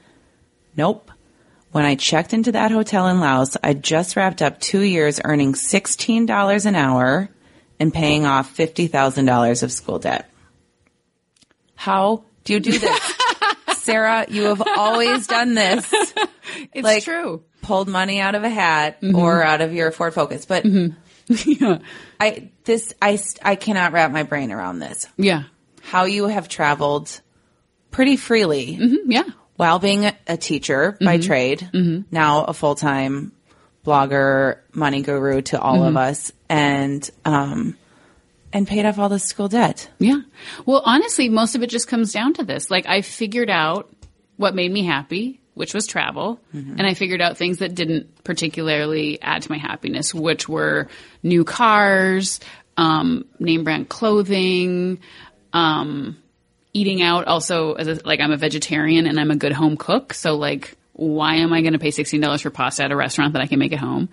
Nope. 0.75 1.11
When 1.71 1.85
I 1.85 1.95
checked 1.95 2.33
into 2.33 2.51
that 2.53 2.71
hotel 2.71 3.07
in 3.07 3.19
Laos, 3.19 3.57
I 3.63 3.73
just 3.73 4.15
wrapped 4.15 4.41
up 4.41 4.59
two 4.59 4.81
years 4.81 5.19
earning 5.23 5.53
$16 5.53 6.65
an 6.65 6.75
hour 6.75 7.29
and 7.79 7.93
paying 7.93 8.25
off 8.25 8.55
$50,000 8.55 9.63
of 9.63 9.71
school 9.71 9.99
debt. 9.99 10.29
How 11.77 12.25
do 12.43 12.53
you 12.53 12.59
do 12.59 12.77
this? 12.77 13.13
Sarah, 13.77 14.25
you 14.27 14.43
have 14.43 14.61
always 14.75 15.27
done 15.27 15.53
this. 15.53 15.89
It's 16.73 16.83
like, 16.83 17.03
true. 17.03 17.43
Pulled 17.61 17.87
money 17.87 18.19
out 18.19 18.35
of 18.35 18.43
a 18.43 18.49
hat 18.49 19.01
mm-hmm. 19.01 19.15
or 19.15 19.41
out 19.41 19.61
of 19.61 19.73
your 19.73 19.91
Ford 19.91 20.13
Focus. 20.13 20.45
But 20.45 20.63
mm-hmm. 20.65 20.93
yeah. 21.63 21.79
I, 22.19 22.49
this, 22.65 22.93
I, 23.01 23.19
I 23.41 23.55
cannot 23.55 23.93
wrap 23.93 24.11
my 24.11 24.23
brain 24.23 24.51
around 24.51 24.79
this. 24.79 25.07
Yeah. 25.17 25.43
How 25.81 26.05
you 26.05 26.27
have 26.27 26.49
traveled 26.49 27.21
pretty 27.91 28.17
freely. 28.17 28.77
Mm-hmm, 28.77 29.11
yeah. 29.11 29.23
While 29.55 29.79
being 29.79 30.11
a, 30.27 30.37
teacher 30.37 30.93
mm-hmm. 30.93 31.05
by 31.05 31.17
trade, 31.19 31.69
mm-hmm. 31.73 32.01
now 32.11 32.43
a 32.43 32.53
full 32.53 32.75
time 32.75 33.31
blogger, 33.85 34.59
money 34.73 35.01
guru 35.01 35.41
to 35.43 35.59
all 35.59 35.83
of 35.83 35.89
mm-hmm. 35.89 35.97
us, 35.97 36.31
and 36.49 37.09
um, 37.23 37.77
and 38.57 38.67
paid 38.67 38.85
off 38.85 38.97
all 38.97 39.07
the 39.07 39.19
school 39.19 39.47
debt. 39.47 39.87
Yeah. 39.99 40.21
Well, 40.65 40.81
honestly, 40.83 41.29
most 41.29 41.55
of 41.55 41.61
it 41.61 41.69
just 41.69 41.87
comes 41.87 42.11
down 42.11 42.33
to 42.33 42.43
this. 42.43 42.71
Like, 42.71 42.87
I 42.87 43.01
figured 43.01 43.51
out 43.51 43.87
what 44.35 44.55
made 44.55 44.71
me 44.71 44.83
happy, 44.83 45.39
which 45.53 45.75
was 45.75 45.85
travel, 45.85 46.39
mm-hmm. 46.53 46.77
and 46.77 46.87
I 46.87 46.95
figured 46.95 47.21
out 47.21 47.37
things 47.37 47.59
that 47.59 47.75
didn't 47.75 48.23
particularly 48.23 49.21
add 49.21 49.43
to 49.43 49.51
my 49.51 49.59
happiness, 49.59 50.13
which 50.13 50.49
were 50.49 50.87
new 51.21 51.43
cars, 51.43 52.39
um, 52.77 53.25
name 53.39 53.63
brand 53.63 53.89
clothing, 53.89 55.01
um, 55.53 56.17
eating 56.73 57.03
out 57.03 57.25
also 57.25 57.73
as 57.73 57.87
a, 57.87 58.01
like 58.05 58.19
I'm 58.19 58.31
a 58.31 58.37
vegetarian 58.37 59.05
and 59.05 59.19
I'm 59.19 59.31
a 59.31 59.35
good 59.35 59.53
home 59.53 59.77
cook. 59.77 60.13
So 60.13 60.35
like, 60.35 60.75
why 60.93 61.35
am 61.35 61.53
I 61.53 61.61
going 61.61 61.73
to 61.73 61.79
pay 61.79 61.89
$16 61.89 62.41
for 62.41 62.49
pasta 62.49 62.85
at 62.85 62.91
a 62.91 62.95
restaurant 62.95 63.33
that 63.33 63.41
I 63.41 63.47
can 63.47 63.59
make 63.59 63.71
at 63.71 63.79
home? 63.79 64.09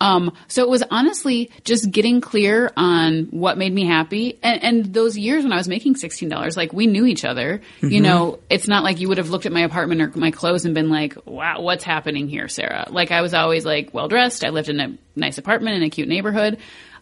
Um, 0.00 0.32
so 0.48 0.62
it 0.62 0.68
was 0.68 0.82
honestly 0.90 1.50
just 1.64 1.90
getting 1.90 2.20
clear 2.20 2.70
on 2.76 3.24
what 3.30 3.58
made 3.58 3.72
me 3.72 3.86
happy. 3.86 4.38
And, 4.42 4.62
and 4.62 4.94
those 4.94 5.16
years 5.16 5.44
when 5.44 5.52
I 5.52 5.56
was 5.56 5.68
making 5.68 5.94
$16, 5.94 6.56
like 6.56 6.72
we 6.72 6.86
knew 6.86 7.06
each 7.06 7.24
other, 7.24 7.58
mm-hmm. 7.58 7.88
you 7.88 8.00
know, 8.00 8.38
it's 8.50 8.68
not 8.68 8.84
like 8.84 9.00
you 9.00 9.08
would 9.08 9.18
have 9.18 9.30
looked 9.30 9.46
at 9.46 9.52
my 9.52 9.62
apartment 9.62 10.00
or 10.00 10.12
my 10.18 10.30
clothes 10.30 10.64
and 10.64 10.74
been 10.74 10.90
like, 10.90 11.16
wow, 11.26 11.60
what's 11.60 11.84
happening 11.84 12.28
here, 12.28 12.48
Sarah? 12.48 12.86
Like 12.90 13.10
I 13.10 13.22
was 13.22 13.34
always 13.34 13.64
like 13.64 13.92
well 13.94 14.08
dressed. 14.08 14.44
I 14.44 14.50
lived 14.50 14.68
in 14.68 14.80
a 14.80 14.96
nice 15.14 15.38
apartment 15.38 15.76
in 15.76 15.82
a 15.82 15.90
cute 15.90 16.08
neighborhood. 16.08 16.58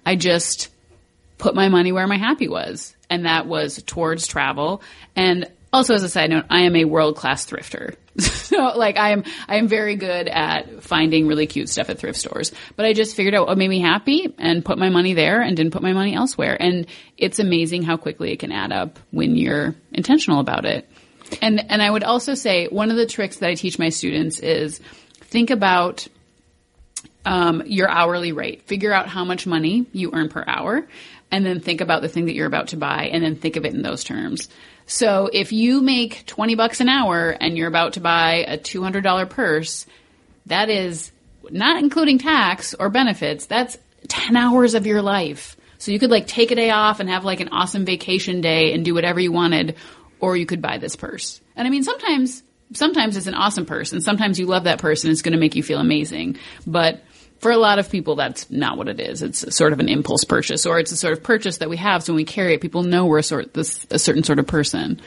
I 0.07 0.17
just 0.17 0.71
put 1.39 1.55
my 1.55 1.69
money 1.69 1.93
where 1.93 2.07
my 2.07 2.17
happy 2.17 2.49
was 2.49 2.95
and 3.11 3.27
that 3.27 3.47
was 3.47 3.83
towards 3.83 4.27
travel. 4.27 4.83
And 5.17 5.51
also, 5.75 5.95
as 5.95 6.05
a 6.05 6.09
side 6.09 6.31
note, 6.31 6.45
I 6.49 6.61
am 6.61 6.77
a 6.77 6.85
world 6.85 7.17
class 7.17 7.45
thrifter. 7.45 7.97
so, 8.19 8.57
like, 8.77 8.97
I 8.97 9.11
am, 9.11 9.25
I 9.49 9.57
am 9.57 9.67
very 9.67 9.97
good 9.97 10.29
at 10.29 10.85
finding 10.85 11.27
really 11.27 11.49
cute 11.49 11.69
stuff 11.69 11.91
at 11.91 11.99
thrift 11.99 12.17
stores. 12.17 12.53
But 12.77 12.87
I 12.87 12.93
just 12.93 13.17
figured 13.17 13.35
out 13.35 13.49
what 13.49 13.59
made 13.59 13.69
me 13.69 13.81
happy 13.81 14.33
and 14.39 14.65
put 14.65 14.79
my 14.79 14.89
money 14.89 15.15
there 15.15 15.43
and 15.43 15.57
didn't 15.57 15.73
put 15.73 15.83
my 15.83 15.93
money 15.93 16.15
elsewhere. 16.15 16.57
And 16.59 16.87
it's 17.19 17.41
amazing 17.41 17.83
how 17.83 17.97
quickly 17.97 18.31
it 18.31 18.39
can 18.39 18.53
add 18.53 18.71
up 18.71 19.01
when 19.11 19.35
you're 19.35 19.75
intentional 19.91 20.39
about 20.39 20.65
it. 20.65 20.89
And, 21.43 21.69
and 21.69 21.83
I 21.83 21.91
would 21.91 22.05
also 22.05 22.35
say 22.35 22.69
one 22.69 22.93
of 22.93 22.97
the 22.97 23.07
tricks 23.07 23.39
that 23.39 23.51
I 23.51 23.55
teach 23.55 23.77
my 23.77 23.89
students 23.89 24.39
is 24.39 24.81
think 25.23 25.51
about 25.51 26.07
um, 27.25 27.65
your 27.67 27.89
hourly 27.89 28.31
rate. 28.31 28.63
Figure 28.63 28.93
out 28.93 29.09
how 29.09 29.25
much 29.25 29.45
money 29.45 29.87
you 29.93 30.11
earn 30.13 30.29
per 30.29 30.45
hour 30.47 30.87
and 31.35 31.45
then 31.45 31.59
think 31.59 31.81
about 31.81 32.01
the 32.01 32.09
thing 32.09 32.27
that 32.27 32.35
you're 32.37 32.47
about 32.47 32.69
to 32.69 32.77
buy 32.77 33.07
and 33.07 33.25
then 33.25 33.35
think 33.35 33.57
of 33.57 33.65
it 33.65 33.75
in 33.75 33.83
those 33.83 34.05
terms. 34.05 34.49
So 34.87 35.29
if 35.33 35.51
you 35.51 35.81
make 35.81 36.25
20 36.27 36.55
bucks 36.55 36.81
an 36.81 36.89
hour 36.89 37.31
and 37.31 37.59
you're 37.59 37.67
about 37.67 37.95
to 37.95 38.01
buy 38.01 38.45
a 38.47 38.57
$200 38.57 39.29
purse, 39.29 39.85
that 40.47 40.71
is 40.71 41.11
not 41.51 41.83
including 41.83 42.19
tax 42.19 42.73
or 42.75 42.89
benefits. 42.89 43.47
That's 43.47 43.77
10 44.07 44.37
hours 44.37 44.75
of 44.75 44.87
your 44.87 45.03
life. 45.03 45.57
So 45.79 45.91
you 45.91 45.99
could 45.99 46.13
like 46.13 46.29
take 46.29 46.53
a 46.53 46.55
day 46.55 46.71
off 46.71 47.01
and 47.01 47.11
have 47.11 47.25
like 47.25 47.41
an 47.41 47.49
awesome 47.49 47.85
vacation 47.85 48.41
day 48.41 48.73
and 48.73 48.85
do 48.85 48.95
whatever 48.95 49.19
you 49.19 49.33
wanted, 49.33 49.75
or 50.21 50.37
you 50.37 50.47
could 50.47 50.63
buy 50.63 50.79
this 50.79 50.95
purse. 50.95 51.41
And 51.57 51.67
I 51.67 51.71
mean, 51.71 51.83
sometimes, 51.83 52.45
sometimes 52.75 53.17
it's 53.17 53.27
an 53.27 53.35
awesome 53.35 53.67
purse 53.67 53.93
and 53.93 54.05
sometimes 54.05 54.39
you 54.39 54.47
love 54.47 54.65
that 54.65 54.79
person. 54.79 55.11
It's 55.11 55.23
going 55.23 55.33
to 55.33 55.41
make 55.41 55.57
you 55.57 55.65
feel 55.65 55.81
amazing. 55.81 56.39
But 56.65 57.03
for 57.45 57.51
a 57.51 57.59
lot 57.59 57.79
of 57.79 57.91
people, 57.91 58.17
that's 58.17 58.51
not 58.51 58.79
what 58.79 58.89
it 58.89 58.99
is. 58.99 59.21
It's 59.21 59.55
sort 59.55 59.75
of 59.75 59.79
an 59.79 59.91
impulse 59.91 60.25
purchase, 60.25 60.65
or 60.65 60.79
it's 60.79 60.93
a 60.93 60.97
sort 60.97 61.13
of 61.13 61.23
purchase 61.23 61.59
that 61.59 61.69
we 61.69 61.77
have. 61.77 62.03
So 62.03 62.15
when 62.15 62.17
we 62.17 62.25
carry 62.25 62.55
it, 62.55 62.63
people 62.63 62.85
know 62.85 63.05
we're 63.05 63.21
sort 63.21 63.53
this 63.53 63.87
a 63.91 63.99
certain 63.99 64.25
sort 64.25 64.39
of 64.39 64.47
person. 64.47 64.99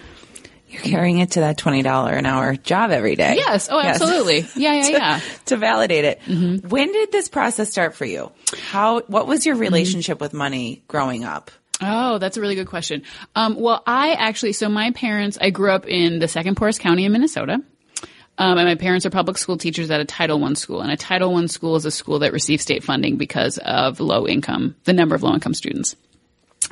You're 0.69 0.83
carrying 0.83 1.17
it 1.17 1.31
to 1.31 1.39
that 1.39 1.57
twenty 1.57 1.81
dollar 1.81 2.11
an 2.11 2.27
hour 2.27 2.55
job 2.55 2.91
every 2.91 3.15
day. 3.15 3.37
Yes. 3.37 3.69
Oh, 3.71 3.81
yes. 3.81 3.99
absolutely. 3.99 4.45
Yeah, 4.55 4.73
yeah, 4.73 4.81
to, 4.83 4.91
yeah. 4.91 5.19
to 5.45 5.57
validate 5.57 6.05
it. 6.05 6.19
Mm-hmm. 6.27 6.67
When 6.67 6.91
did 6.91 7.11
this 7.11 7.27
process 7.27 7.71
start 7.71 7.95
for 7.95 8.05
you? 8.05 8.31
How? 8.69 9.01
What 9.07 9.25
was 9.25 9.43
your 9.47 9.55
relationship 9.55 10.17
mm-hmm. 10.17 10.25
with 10.25 10.33
money 10.35 10.83
growing 10.87 11.23
up? 11.23 11.49
Oh, 11.81 12.19
that's 12.19 12.37
a 12.37 12.41
really 12.41 12.53
good 12.53 12.67
question. 12.67 13.01
Um, 13.35 13.59
well, 13.59 13.81
I 13.87 14.11
actually, 14.11 14.53
so 14.53 14.69
my 14.69 14.91
parents, 14.91 15.39
I 15.41 15.49
grew 15.49 15.71
up 15.71 15.87
in 15.87 16.19
the 16.19 16.27
second 16.27 16.53
poorest 16.55 16.81
county 16.81 17.03
in 17.05 17.11
Minnesota. 17.11 17.63
Um, 18.37 18.57
and 18.57 18.67
my 18.67 18.75
parents 18.75 19.05
are 19.05 19.09
public 19.09 19.37
school 19.37 19.57
teachers 19.57 19.89
at 19.89 19.99
a 19.99 20.05
Title 20.05 20.43
I 20.43 20.53
school. 20.53 20.81
And 20.81 20.91
a 20.91 20.97
Title 20.97 21.35
I 21.35 21.45
school 21.47 21.75
is 21.75 21.85
a 21.85 21.91
school 21.91 22.19
that 22.19 22.33
receives 22.33 22.63
state 22.63 22.83
funding 22.83 23.17
because 23.17 23.57
of 23.57 23.99
low 23.99 24.27
income, 24.27 24.75
the 24.83 24.93
number 24.93 25.15
of 25.15 25.23
low 25.23 25.33
income 25.33 25.53
students. 25.53 25.95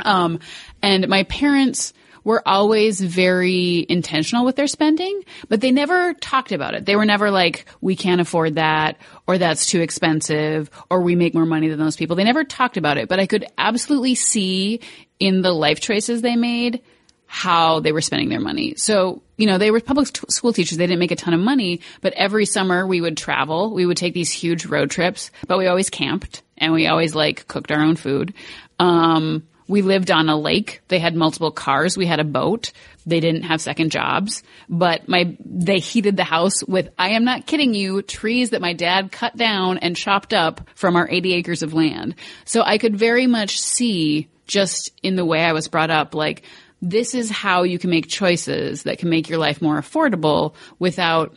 Um, 0.03 0.39
and 0.81 1.07
my 1.07 1.23
parents 1.23 1.93
were 2.25 2.41
always 2.45 2.99
very 2.99 3.85
intentional 3.87 4.45
with 4.45 4.55
their 4.55 4.67
spending, 4.67 5.21
but 5.47 5.61
they 5.61 5.71
never 5.71 6.15
talked 6.15 6.51
about 6.51 6.73
it. 6.73 6.83
They 6.83 6.95
were 6.95 7.05
never 7.05 7.29
like, 7.29 7.65
we 7.81 7.95
can't 7.95 8.19
afford 8.19 8.55
that, 8.55 8.97
or 9.27 9.37
that's 9.37 9.67
too 9.67 9.79
expensive, 9.79 10.71
or 10.89 11.01
we 11.01 11.15
make 11.15 11.35
more 11.35 11.45
money 11.45 11.69
than 11.69 11.79
those 11.79 11.95
people. 11.95 12.15
They 12.15 12.23
never 12.23 12.43
talked 12.43 12.77
about 12.77 12.97
it, 12.97 13.07
but 13.07 13.19
I 13.19 13.27
could 13.27 13.45
absolutely 13.59 14.15
see 14.15 14.81
in 15.19 15.43
the 15.43 15.51
life 15.51 15.79
choices 15.79 16.23
they 16.23 16.35
made 16.35 16.81
how 17.27 17.79
they 17.79 17.91
were 17.91 18.01
spending 18.01 18.29
their 18.29 18.39
money. 18.39 18.73
So, 18.75 19.21
you 19.37 19.47
know, 19.47 19.57
they 19.57 19.71
were 19.71 19.79
public 19.79 20.11
t- 20.11 20.25
school 20.29 20.53
teachers. 20.53 20.77
They 20.77 20.87
didn't 20.87 20.99
make 20.99 21.11
a 21.11 21.15
ton 21.15 21.33
of 21.33 21.39
money, 21.39 21.81
but 22.01 22.13
every 22.13 22.45
summer 22.45 22.85
we 22.85 23.01
would 23.01 23.17
travel. 23.17 23.73
We 23.73 23.85
would 23.85 23.97
take 23.97 24.13
these 24.13 24.31
huge 24.31 24.65
road 24.65 24.89
trips, 24.89 25.31
but 25.47 25.57
we 25.57 25.67
always 25.67 25.89
camped 25.89 26.41
and 26.57 26.73
we 26.73 26.87
always 26.87 27.15
like 27.15 27.47
cooked 27.47 27.71
our 27.71 27.81
own 27.81 27.95
food. 27.95 28.33
Um, 28.79 29.47
we 29.67 29.81
lived 29.81 30.11
on 30.11 30.29
a 30.29 30.37
lake. 30.37 30.81
They 30.89 30.99
had 30.99 31.15
multiple 31.15 31.51
cars. 31.51 31.97
We 31.97 32.05
had 32.05 32.19
a 32.19 32.23
boat. 32.25 32.71
They 33.05 33.19
didn't 33.19 33.43
have 33.43 33.61
second 33.61 33.91
jobs, 33.91 34.43
but 34.69 35.07
my, 35.07 35.35
they 35.43 35.79
heated 35.79 36.17
the 36.17 36.23
house 36.23 36.63
with, 36.63 36.89
I 36.97 37.09
am 37.09 37.23
not 37.23 37.47
kidding 37.47 37.73
you, 37.73 38.01
trees 38.01 38.51
that 38.51 38.61
my 38.61 38.73
dad 38.73 39.11
cut 39.11 39.35
down 39.35 39.79
and 39.79 39.95
chopped 39.95 40.33
up 40.33 40.69
from 40.75 40.95
our 40.95 41.09
80 41.09 41.33
acres 41.33 41.63
of 41.63 41.73
land. 41.73 42.15
So 42.45 42.61
I 42.61 42.77
could 42.77 42.95
very 42.95 43.27
much 43.27 43.59
see 43.59 44.29
just 44.47 44.91
in 45.01 45.15
the 45.15 45.25
way 45.25 45.43
I 45.43 45.53
was 45.53 45.67
brought 45.67 45.89
up, 45.89 46.13
like 46.13 46.43
this 46.89 47.15
is 47.15 47.29
how 47.29 47.63
you 47.63 47.79
can 47.79 47.89
make 47.89 48.07
choices 48.07 48.83
that 48.83 48.99
can 48.99 49.09
make 49.09 49.27
your 49.29 49.39
life 49.39 49.61
more 49.61 49.79
affordable 49.79 50.53
without 50.79 51.35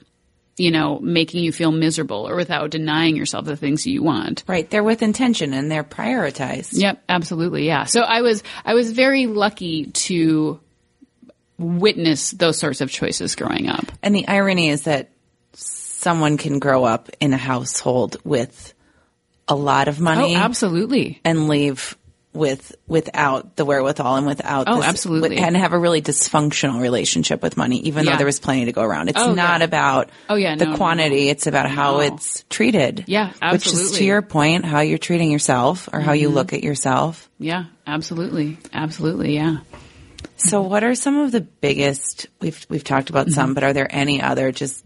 you 0.59 0.73
know, 0.73 0.99
making 0.99 1.45
you 1.45 1.53
feel 1.53 1.71
miserable 1.71 2.29
or 2.29 2.35
without 2.35 2.71
denying 2.71 3.15
yourself 3.15 3.45
the 3.45 3.57
things 3.57 3.87
you 3.87 4.03
want. 4.03 4.43
Right. 4.49 4.69
They're 4.69 4.83
with 4.83 5.03
intention 5.03 5.55
and 5.55 5.71
they're 5.71 5.85
prioritized. 5.85 6.71
Yep, 6.73 7.01
absolutely. 7.09 7.67
Yeah. 7.67 7.85
So 7.85 8.01
I 8.01 8.23
was 8.23 8.43
I 8.65 8.75
was 8.75 8.91
very 8.91 9.27
lucky 9.27 9.87
to 9.87 10.61
witness 11.59 12.33
those 12.33 12.59
sorts 12.59 12.81
of 12.81 12.91
choices 12.91 13.37
growing 13.37 13.69
up. 13.69 13.85
And 14.03 14.15
the 14.15 14.27
irony 14.27 14.69
is 14.69 14.83
that 14.83 15.11
someone 15.53 16.39
can 16.39 16.59
grow 16.59 16.85
up 16.85 17.09
in 17.21 17.33
a 17.33 17.39
household 17.39 18.17
with 18.25 18.75
a 19.49 19.55
lot 19.55 19.89
of 19.89 20.01
money. 20.01 20.37
Oh, 20.37 20.39
absolutely. 20.39 21.21
And 21.25 21.49
leave 21.49 21.98
with 22.39 22.75
without 22.87 23.57
the 23.57 23.65
wherewithal 23.65 24.17
and 24.17 24.27
without 24.27 24.69
oh, 24.69 24.77
this, 24.77 24.87
absolutely, 24.87 25.37
and 25.39 25.57
have 25.57 25.73
a 25.73 25.79
really 25.79 26.01
dysfunctional 26.01 26.81
relationship 26.81 27.43
with 27.43 27.57
money, 27.57 27.81
even 27.81 28.05
yeah. 28.05 28.13
though 28.13 28.17
there 28.19 28.27
was 28.27 28.41
plenty 28.41 28.67
to 28.67 28.73
go 28.73 28.83
around. 28.83 29.09
It's 29.09 29.21
oh, 29.21 29.35
not 29.35 29.61
yeah. 29.61 29.65
about 29.65 30.11
oh 30.29 30.37
yeah 30.37 30.57
the 30.57 30.67
no, 30.67 30.77
quantity; 30.77 31.27
no. 31.27 31.31
it's 31.33 31.47
about 31.47 31.69
how 31.71 31.95
no. 31.95 32.01
it's 32.01 32.45
treated. 32.49 33.05
Yeah, 33.07 33.33
absolutely. 33.43 33.83
Which 33.83 33.93
is 33.93 33.99
to 33.99 34.05
your 34.05 34.23
point, 34.23 34.65
how 34.65 34.81
you're 34.81 34.99
treating 34.99 35.31
yourself 35.31 35.89
or 35.93 36.01
how 36.01 36.13
mm-hmm. 36.13 36.23
you 36.23 36.29
look 36.31 36.53
at 36.53 36.63
yourself. 36.63 37.29
Yeah, 37.39 37.65
absolutely, 37.87 38.57
absolutely. 38.73 39.35
Yeah. 39.35 39.59
So, 40.37 40.63
what 40.63 40.85
are 40.85 40.95
some 40.95 41.19
of 41.19 41.33
the 41.33 41.41
biggest? 41.41 42.29
We've 42.41 42.65
we've 42.71 42.85
talked 42.85 43.11
about 43.11 43.27
mm-hmm. 43.27 43.35
some, 43.35 43.55
but 43.55 43.65
are 43.65 43.73
there 43.73 43.89
any 43.91 44.23
other 44.23 44.53
just 44.53 44.85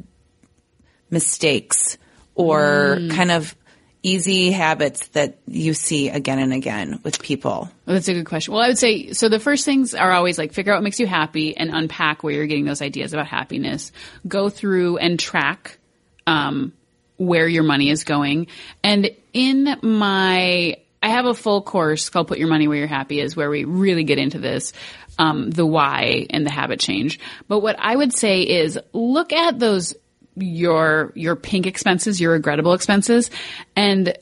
mistakes 1.11 1.99
or 2.35 2.97
mm. 2.99 3.11
kind 3.11 3.31
of 3.31 3.55
easy 4.03 4.51
habits 4.51 5.07
that 5.09 5.39
you 5.47 5.75
see 5.75 6.09
again 6.09 6.39
and 6.39 6.53
again 6.53 7.01
with 7.05 7.23
people? 7.23 7.71
Well, 7.87 7.95
that's 7.95 8.09
a 8.09 8.15
good 8.15 8.27
question. 8.27 8.53
Well, 8.53 8.63
I 8.63 8.69
would 8.69 8.79
say 8.79 9.13
so. 9.13 9.29
The 9.29 9.39
first 9.39 9.65
things 9.65 9.95
are 9.95 10.13
always 10.13 10.39
like 10.39 10.53
figure 10.53 10.73
out 10.73 10.77
what 10.77 10.85
makes 10.85 10.99
you 10.99 11.07
happy 11.07 11.57
and 11.57 11.71
unpack 11.73 12.23
where 12.23 12.35
you're 12.35 12.47
getting 12.47 12.65
those 12.65 12.83
ideas 12.83 13.13
about 13.13 13.27
happiness. 13.27 13.93
Go 14.27 14.49
through 14.49 14.99
and 14.99 15.19
track 15.19 15.79
um, 16.27 16.73
where 17.17 17.47
your 17.47 17.63
money 17.63 17.91
is 17.91 18.05
going. 18.05 18.49
And 18.83 19.11
in 19.33 19.77
my, 19.83 20.77
I 21.03 21.09
have 21.09 21.27
a 21.27 21.35
full 21.35 21.63
course 21.63 22.09
called 22.09 22.29
"Put 22.29 22.39
Your 22.39 22.49
Money 22.49 22.69
Where 22.69 22.79
Your 22.79 22.87
Happy 22.89 23.21
Is," 23.21 23.37
where 23.37 23.51
we 23.51 23.65
really 23.65 24.05
get 24.05 24.19
into 24.19 24.39
this. 24.39 24.73
Um, 25.19 25.51
the 25.51 25.67
why 25.67 26.27
and 26.31 26.47
the 26.47 26.51
habit 26.51 26.81
change. 26.81 27.21
But 27.47 27.61
what 27.61 27.77
I 27.79 27.95
would 27.95 28.15
say 28.15 28.41
is 28.41 28.79
look 28.95 29.35
at 29.35 29.59
those 29.59 29.95
your 30.37 31.13
your 31.15 31.37
pink 31.37 31.67
expenses, 31.67 32.21
your 32.21 32.33
regrettable 32.33 32.73
expenses, 32.73 33.31
and 33.77 34.17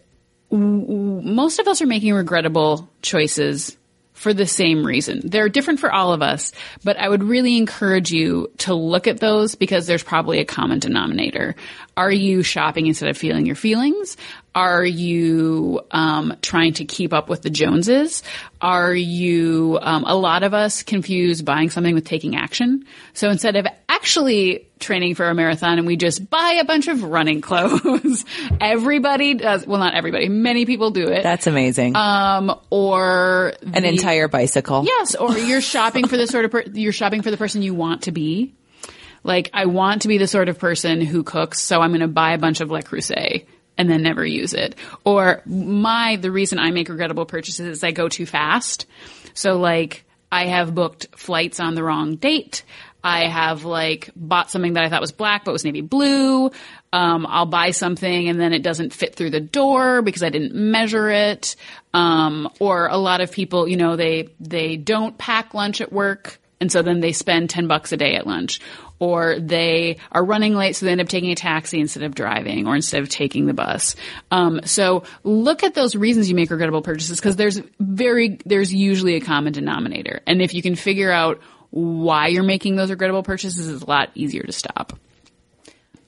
w- 0.50 1.22
most 1.22 1.58
of 1.58 1.68
us 1.68 1.80
are 1.82 1.86
making 1.86 2.12
regrettable 2.14 2.88
choices 3.02 3.76
for 4.20 4.34
the 4.34 4.46
same 4.46 4.84
reason. 4.84 5.22
They're 5.24 5.48
different 5.48 5.80
for 5.80 5.90
all 5.90 6.12
of 6.12 6.20
us, 6.20 6.52
but 6.84 6.98
I 6.98 7.08
would 7.08 7.22
really 7.22 7.56
encourage 7.56 8.10
you 8.10 8.50
to 8.58 8.74
look 8.74 9.06
at 9.06 9.18
those 9.18 9.54
because 9.54 9.86
there's 9.86 10.02
probably 10.02 10.40
a 10.40 10.44
common 10.44 10.78
denominator. 10.78 11.56
Are 11.96 12.12
you 12.12 12.42
shopping 12.42 12.86
instead 12.86 13.08
of 13.08 13.16
feeling 13.16 13.46
your 13.46 13.56
feelings? 13.56 14.18
Are 14.54 14.84
you 14.84 15.80
um, 15.90 16.36
trying 16.42 16.74
to 16.74 16.84
keep 16.84 17.14
up 17.14 17.30
with 17.30 17.40
the 17.40 17.48
Joneses? 17.48 18.22
Are 18.60 18.92
you, 18.92 19.78
um, 19.80 20.04
a 20.06 20.14
lot 20.14 20.42
of 20.42 20.52
us 20.52 20.82
confuse 20.82 21.40
buying 21.40 21.70
something 21.70 21.94
with 21.94 22.04
taking 22.04 22.36
action. 22.36 22.84
So 23.14 23.30
instead 23.30 23.56
of 23.56 23.66
actually 23.90 24.68
training 24.78 25.14
for 25.14 25.28
a 25.28 25.34
marathon 25.34 25.78
and 25.78 25.86
we 25.86 25.96
just 25.96 26.30
buy 26.30 26.58
a 26.60 26.64
bunch 26.64 26.88
of 26.88 27.02
running 27.02 27.40
clothes, 27.42 28.24
everybody 28.60 29.34
does, 29.34 29.66
well, 29.66 29.78
not 29.78 29.94
everybody, 29.94 30.28
many 30.28 30.64
people 30.66 30.90
do 30.90 31.08
it. 31.08 31.22
That's 31.22 31.46
amazing. 31.46 31.96
Um, 31.96 32.54
or 32.70 33.54
the, 33.60 33.76
an 33.76 33.84
entire 33.84 34.28
bicycle. 34.28 34.84
Yes. 34.84 35.14
Or 35.14 35.36
you're 35.36 35.60
shopping 35.60 36.06
for 36.06 36.16
the 36.16 36.26
sort 36.26 36.44
of, 36.44 36.50
per- 36.50 36.64
you're 36.72 36.92
shopping 36.92 37.22
for 37.22 37.30
the 37.30 37.36
person 37.36 37.62
you 37.62 37.74
want 37.74 38.02
to 38.02 38.12
be. 38.12 38.54
Like, 39.22 39.50
I 39.52 39.66
want 39.66 40.02
to 40.02 40.08
be 40.08 40.16
the 40.16 40.26
sort 40.26 40.48
of 40.48 40.58
person 40.58 41.02
who 41.02 41.22
cooks, 41.22 41.60
so 41.60 41.80
I'm 41.80 41.90
going 41.90 42.00
to 42.00 42.08
buy 42.08 42.32
a 42.32 42.38
bunch 42.38 42.62
of 42.62 42.70
Le 42.70 42.82
Creuset 42.82 43.44
and 43.76 43.90
then 43.90 44.02
never 44.02 44.24
use 44.24 44.54
it. 44.54 44.76
Or 45.04 45.42
my, 45.44 46.16
the 46.16 46.30
reason 46.30 46.58
I 46.58 46.70
make 46.70 46.88
regrettable 46.88 47.26
purchases 47.26 47.66
is 47.66 47.84
I 47.84 47.90
go 47.90 48.08
too 48.08 48.24
fast. 48.24 48.86
So 49.34 49.58
like, 49.58 50.04
I 50.32 50.46
have 50.46 50.74
booked 50.74 51.08
flights 51.16 51.60
on 51.60 51.74
the 51.74 51.82
wrong 51.82 52.16
date. 52.16 52.62
I 53.02 53.28
have 53.28 53.64
like 53.64 54.10
bought 54.14 54.50
something 54.50 54.74
that 54.74 54.84
I 54.84 54.88
thought 54.88 55.00
was 55.00 55.12
black 55.12 55.44
but 55.44 55.52
was 55.52 55.64
navy 55.64 55.80
blue. 55.80 56.50
Um, 56.92 57.26
I'll 57.28 57.46
buy 57.46 57.70
something 57.70 58.28
and 58.28 58.40
then 58.40 58.52
it 58.52 58.62
doesn't 58.62 58.92
fit 58.92 59.14
through 59.14 59.30
the 59.30 59.40
door 59.40 60.02
because 60.02 60.22
I 60.22 60.28
didn't 60.28 60.54
measure 60.54 61.08
it. 61.10 61.56
Um, 61.94 62.48
or 62.58 62.88
a 62.88 62.96
lot 62.96 63.20
of 63.20 63.32
people, 63.32 63.68
you 63.68 63.76
know, 63.76 63.96
they 63.96 64.28
they 64.40 64.76
don't 64.76 65.16
pack 65.18 65.54
lunch 65.54 65.80
at 65.80 65.92
work 65.92 66.40
and 66.60 66.70
so 66.70 66.82
then 66.82 67.00
they 67.00 67.12
spend 67.12 67.50
10 67.50 67.66
bucks 67.66 67.92
a 67.92 67.96
day 67.96 68.14
at 68.14 68.26
lunch 68.26 68.60
or 68.98 69.38
they 69.40 69.96
are 70.12 70.24
running 70.24 70.54
late 70.54 70.76
so 70.76 70.86
they 70.86 70.92
end 70.92 71.00
up 71.00 71.08
taking 71.08 71.30
a 71.30 71.34
taxi 71.34 71.80
instead 71.80 72.02
of 72.02 72.14
driving 72.14 72.66
or 72.66 72.76
instead 72.76 73.02
of 73.02 73.08
taking 73.08 73.46
the 73.46 73.54
bus 73.54 73.96
um, 74.30 74.60
so 74.64 75.02
look 75.24 75.64
at 75.64 75.74
those 75.74 75.96
reasons 75.96 76.28
you 76.28 76.34
make 76.34 76.50
regrettable 76.50 76.82
purchases 76.82 77.18
because 77.18 77.36
there's 77.36 77.60
very 77.80 78.38
there's 78.44 78.72
usually 78.72 79.16
a 79.16 79.20
common 79.20 79.52
denominator 79.52 80.20
and 80.26 80.40
if 80.42 80.54
you 80.54 80.62
can 80.62 80.76
figure 80.76 81.10
out 81.10 81.40
why 81.70 82.28
you're 82.28 82.42
making 82.42 82.76
those 82.76 82.90
regrettable 82.90 83.22
purchases 83.22 83.66
is 83.68 83.82
a 83.82 83.86
lot 83.86 84.10
easier 84.14 84.42
to 84.42 84.52
stop 84.52 84.98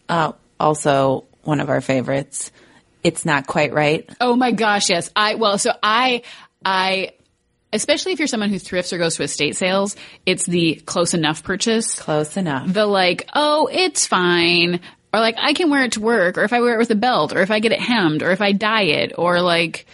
uh, 0.09 0.33
also 0.59 1.25
one 1.43 1.61
of 1.61 1.71
our 1.71 1.81
favorites 1.81 2.51
it's 3.03 3.25
not 3.25 3.47
quite 3.47 3.73
right 3.73 4.09
oh 4.21 4.37
my 4.37 4.53
gosh 4.53 4.91
yes 4.91 5.11
i 5.17 5.35
well 5.35 5.59
so 5.59 5.73
i 5.83 6.23
i 6.65 7.13
especially 7.73 8.13
if 8.13 8.19
you're 8.19 8.29
someone 8.29 8.51
who 8.51 8.59
thrifts 8.59 8.93
or 8.93 8.99
goes 8.99 9.17
to 9.17 9.23
estate 9.23 9.57
sales, 9.57 9.97
it's 10.27 10.45
the 10.45 10.77
close 10.87 11.15
enough 11.15 11.43
purchase. 11.43 11.99
Close 11.99 12.37
enough. 12.37 12.73
The 12.73 12.87
like, 12.87 13.29
oh, 13.35 13.69
it's 13.73 14.07
fine. 14.07 14.81
Or 15.13 15.21
like, 15.21 15.37
I 15.39 15.53
can 15.53 15.71
wear 15.71 15.85
it 15.85 15.93
to 15.93 16.01
work, 16.01 16.39
or 16.39 16.45
if 16.45 16.53
I 16.53 16.61
wear 16.61 16.75
it 16.75 16.79
with 16.79 16.91
a 16.91 16.97
belt, 16.97 17.35
or 17.35 17.41
if 17.41 17.51
I 17.51 17.59
get 17.59 17.73
it 17.73 17.81
hemmed, 17.81 18.23
or 18.23 18.31
if 18.31 18.41
I 18.41 18.53
dye 18.53 18.83
it, 18.83 19.13
or 19.19 19.41
like, 19.41 19.87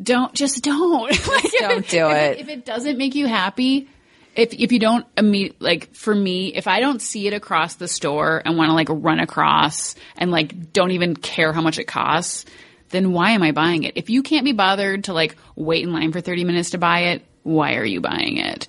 don't, 0.00 0.32
just 0.32 0.62
don't. 0.62 1.10
like, 1.28 1.52
don't 1.58 1.88
do 1.88 2.08
if 2.08 2.16
it. 2.16 2.40
If 2.40 2.48
it 2.48 2.64
doesn't 2.64 2.96
make 2.96 3.14
you 3.14 3.26
happy, 3.26 3.88
if, 4.34 4.52
if 4.54 4.72
you 4.72 4.78
don't 4.78 5.06
immediate, 5.16 5.60
like 5.60 5.94
for 5.94 6.14
me, 6.14 6.54
if 6.54 6.66
I 6.66 6.80
don't 6.80 7.02
see 7.02 7.26
it 7.26 7.32
across 7.32 7.74
the 7.74 7.88
store 7.88 8.40
and 8.44 8.56
want 8.56 8.70
to 8.70 8.74
like 8.74 8.88
run 8.90 9.20
across 9.20 9.94
and 10.16 10.30
like 10.30 10.72
don't 10.72 10.92
even 10.92 11.14
care 11.16 11.52
how 11.52 11.60
much 11.60 11.78
it 11.78 11.84
costs, 11.84 12.44
then 12.90 13.12
why 13.12 13.30
am 13.30 13.42
I 13.42 13.52
buying 13.52 13.84
it? 13.84 13.96
If 13.96 14.10
you 14.10 14.22
can't 14.22 14.44
be 14.44 14.52
bothered 14.52 15.04
to 15.04 15.12
like 15.12 15.36
wait 15.56 15.84
in 15.84 15.92
line 15.92 16.12
for 16.12 16.20
30 16.20 16.44
minutes 16.44 16.70
to 16.70 16.78
buy 16.78 17.00
it, 17.12 17.24
why 17.42 17.76
are 17.76 17.84
you 17.84 18.00
buying 18.00 18.38
it? 18.38 18.68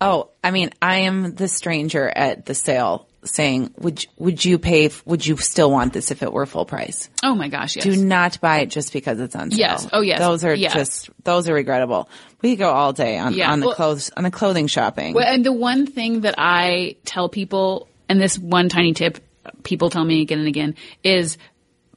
Oh, 0.00 0.30
I 0.42 0.50
mean, 0.50 0.70
I 0.82 1.00
am 1.00 1.34
the 1.34 1.48
stranger 1.48 2.08
at 2.08 2.44
the 2.44 2.54
sale 2.54 3.08
saying, 3.24 3.72
"Would 3.78 4.06
would 4.18 4.44
you 4.44 4.58
pay? 4.58 4.90
Would 5.04 5.26
you 5.26 5.36
still 5.36 5.70
want 5.70 5.92
this 5.92 6.10
if 6.10 6.22
it 6.22 6.32
were 6.32 6.46
full 6.46 6.64
price?" 6.64 7.08
Oh 7.22 7.34
my 7.34 7.48
gosh, 7.48 7.76
yes. 7.76 7.84
Do 7.84 7.96
not 7.96 8.40
buy 8.40 8.58
it 8.60 8.66
just 8.70 8.92
because 8.92 9.20
it's 9.20 9.34
on 9.34 9.50
sale. 9.50 9.58
Yes. 9.60 9.88
Oh 9.92 10.00
yes. 10.00 10.18
Those 10.18 10.44
are 10.44 10.54
yes. 10.54 10.74
just 10.74 11.10
those 11.24 11.48
are 11.48 11.54
regrettable. 11.54 12.08
We 12.42 12.50
could 12.50 12.60
go 12.60 12.70
all 12.70 12.92
day 12.92 13.18
on 13.18 13.34
Yeah. 13.34 13.50
on 13.50 13.60
the 13.60 13.66
Well- 13.66 13.74
clothes 13.74 14.10
on 14.16 14.24
the 14.24 14.30
clothing 14.30 14.66
shopping. 14.66 15.14
Well, 15.14 15.26
and 15.26 15.44
the 15.44 15.52
one 15.52 15.86
thing 15.86 16.20
that 16.22 16.34
I 16.38 16.96
tell 17.04 17.28
people, 17.28 17.88
and 18.08 18.20
this 18.20 18.38
one 18.38 18.68
tiny 18.68 18.92
tip 18.92 19.18
people 19.62 19.90
tell 19.90 20.04
me 20.04 20.22
again 20.22 20.38
and 20.38 20.48
again, 20.48 20.74
is 21.02 21.38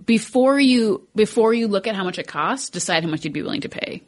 before 0.06 0.60
you 0.60 1.08
before 1.16 1.54
you 1.54 1.68
look 1.68 1.88
at 1.88 1.96
how 1.96 2.04
much 2.04 2.20
it 2.20 2.28
costs, 2.28 2.70
decide 2.70 3.04
how 3.04 3.10
much 3.10 3.24
you'd 3.24 3.34
be 3.34 3.42
willing 3.42 3.62
to 3.62 3.70
pay. 3.70 4.04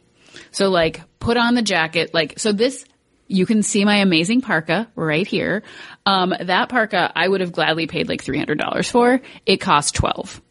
So 0.50 0.68
like 0.68 1.02
put 1.20 1.36
on 1.36 1.54
the 1.54 1.62
jacket, 1.62 2.14
like 2.14 2.38
so 2.38 2.52
this 2.52 2.84
you 3.30 3.46
can 3.46 3.62
see 3.62 3.84
my 3.84 3.96
amazing 3.96 4.40
parka 4.40 4.88
right 4.96 5.26
here. 5.26 5.62
Um, 6.04 6.34
that 6.40 6.68
parka 6.68 7.12
I 7.14 7.28
would 7.28 7.40
have 7.40 7.52
gladly 7.52 7.86
paid 7.86 8.08
like 8.08 8.22
three 8.22 8.38
hundred 8.38 8.58
dollars 8.58 8.90
for. 8.90 9.20
It 9.46 9.58
cost 9.58 9.94
twelve. 9.94 10.42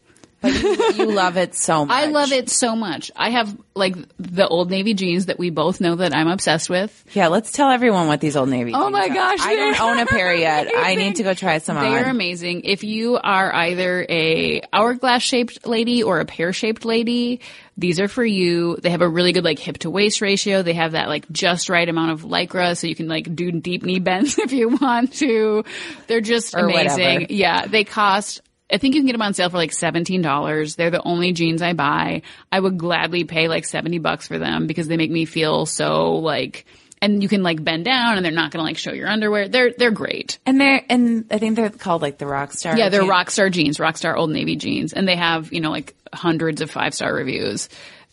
But 0.42 0.54
you, 0.54 0.94
you 0.94 1.06
love 1.12 1.38
it 1.38 1.56
so 1.56 1.86
much. 1.86 1.96
I 1.98 2.06
love 2.08 2.32
it 2.32 2.50
so 2.50 2.76
much. 2.76 3.12
I 3.16 3.30
have 3.32 3.56
like 3.76 3.96
the 4.18 4.48
old 4.48 4.70
navy 4.70 4.94
jeans 4.94 5.28
that 5.28 5.38
we 5.40 5.50
both 5.50 5.80
know 5.82 5.96
that 5.96 6.14
I'm 6.16 6.28
obsessed 6.28 6.70
with. 6.70 7.06
Yeah, 7.14 7.28
let's 7.28 7.52
tell 7.52 7.70
everyone 7.70 8.08
what 8.08 8.20
these 8.22 8.36
old 8.36 8.50
navy. 8.50 8.72
Oh 8.74 8.90
my 8.90 9.06
are. 9.06 9.14
gosh, 9.14 9.40
I 9.42 9.56
don't 9.56 9.80
own 9.82 10.00
a 10.00 10.06
pair 10.06 10.34
yet. 10.36 10.70
I 10.76 10.96
need 10.96 11.18
to 11.18 11.24
go 11.24 11.34
try 11.34 11.58
some 11.60 11.76
They 11.78 11.98
are 11.98 12.06
amazing. 12.10 12.62
If 12.64 12.84
you 12.84 13.18
are 13.18 13.54
either 13.54 14.06
a 14.10 14.62
hourglass 14.74 15.22
shaped 15.24 15.66
lady 15.68 16.04
or 16.04 16.20
a 16.20 16.26
pear 16.26 16.54
shaped 16.54 16.86
lady, 16.86 17.42
these 17.78 18.00
are 18.00 18.08
for 18.10 18.26
you. 18.26 18.76
They 18.78 18.90
have 18.90 19.02
a 19.02 19.08
really 19.08 19.32
good 19.32 19.44
like 19.46 19.60
hip 19.60 19.78
to 19.80 19.90
waist 19.90 20.20
ratio. 20.22 20.62
They 20.64 20.74
have 20.74 20.92
that 20.94 21.08
like 21.08 21.30
just 21.32 21.70
right 21.70 21.88
amount 21.88 22.12
of 22.12 22.22
lycra 22.24 22.78
so 22.78 22.88
you 22.88 22.96
can 22.96 23.08
like 23.08 23.34
do 23.36 23.52
deep 23.52 23.84
knee 23.84 24.00
bends 24.00 24.38
if 24.40 24.52
you 24.52 24.70
want 24.70 25.14
to. 25.16 25.64
They're 26.08 26.22
just 26.22 26.56
Or 26.56 26.66
amazing. 26.66 27.04
whatever. 27.22 27.26
Yeah, 27.34 27.66
they 27.68 27.84
cost 27.86 28.42
I 28.72 28.78
think 28.78 28.96
you 28.96 29.02
can 29.02 29.08
get 29.08 29.14
them 29.14 29.22
on 29.22 29.34
sale 29.34 29.50
for 29.50 29.58
like 29.58 29.72
$17. 29.72 30.76
They're 30.76 30.92
the 30.92 31.04
only 31.04 31.34
jeans 31.34 31.62
I 31.62 31.74
buy. 31.74 32.22
I 32.52 32.60
would 32.60 32.78
gladly 32.78 33.24
pay 33.24 33.48
like 33.48 33.66
70 33.66 34.00
bucks 34.00 34.28
for 34.28 34.38
them 34.38 34.68
because 34.68 34.88
they 34.88 34.98
make 34.98 35.12
me 35.12 35.26
feel 35.26 35.66
so 35.66 36.16
like 36.16 36.66
and 37.02 37.24
you 37.24 37.30
can 37.30 37.44
like 37.44 37.64
bend 37.64 37.86
down 37.86 38.18
and 38.18 38.26
they're 38.26 38.32
not 38.32 38.52
going 38.52 38.60
to 38.60 38.66
like 38.66 38.78
show 38.78 38.92
your 38.92 39.08
underwear. 39.08 39.48
They're 39.48 39.72
they're 39.78 39.92
great. 39.92 40.38
And 40.46 40.60
they're 40.60 40.84
and 40.90 41.26
I 41.32 41.38
think 41.38 41.56
they're 41.56 41.70
called 41.70 42.02
like 42.02 42.18
the 42.18 42.28
rock 42.28 42.52
star. 42.52 42.78
Yeah, 42.78 42.90
they're 42.90 43.02
jeans. 43.02 43.12
Rockstar 43.12 43.52
jeans, 43.52 43.78
Rockstar 43.78 44.16
Old 44.16 44.32
Navy 44.32 44.56
jeans, 44.56 44.94
and 44.94 45.08
they 45.08 45.16
have 45.16 45.52
you 45.54 45.62
know 45.62 45.72
like 45.72 45.96
hundreds 46.14 46.62
of 46.62 46.70
five 46.70 46.94
star 46.94 47.14
reviews. 47.14 47.70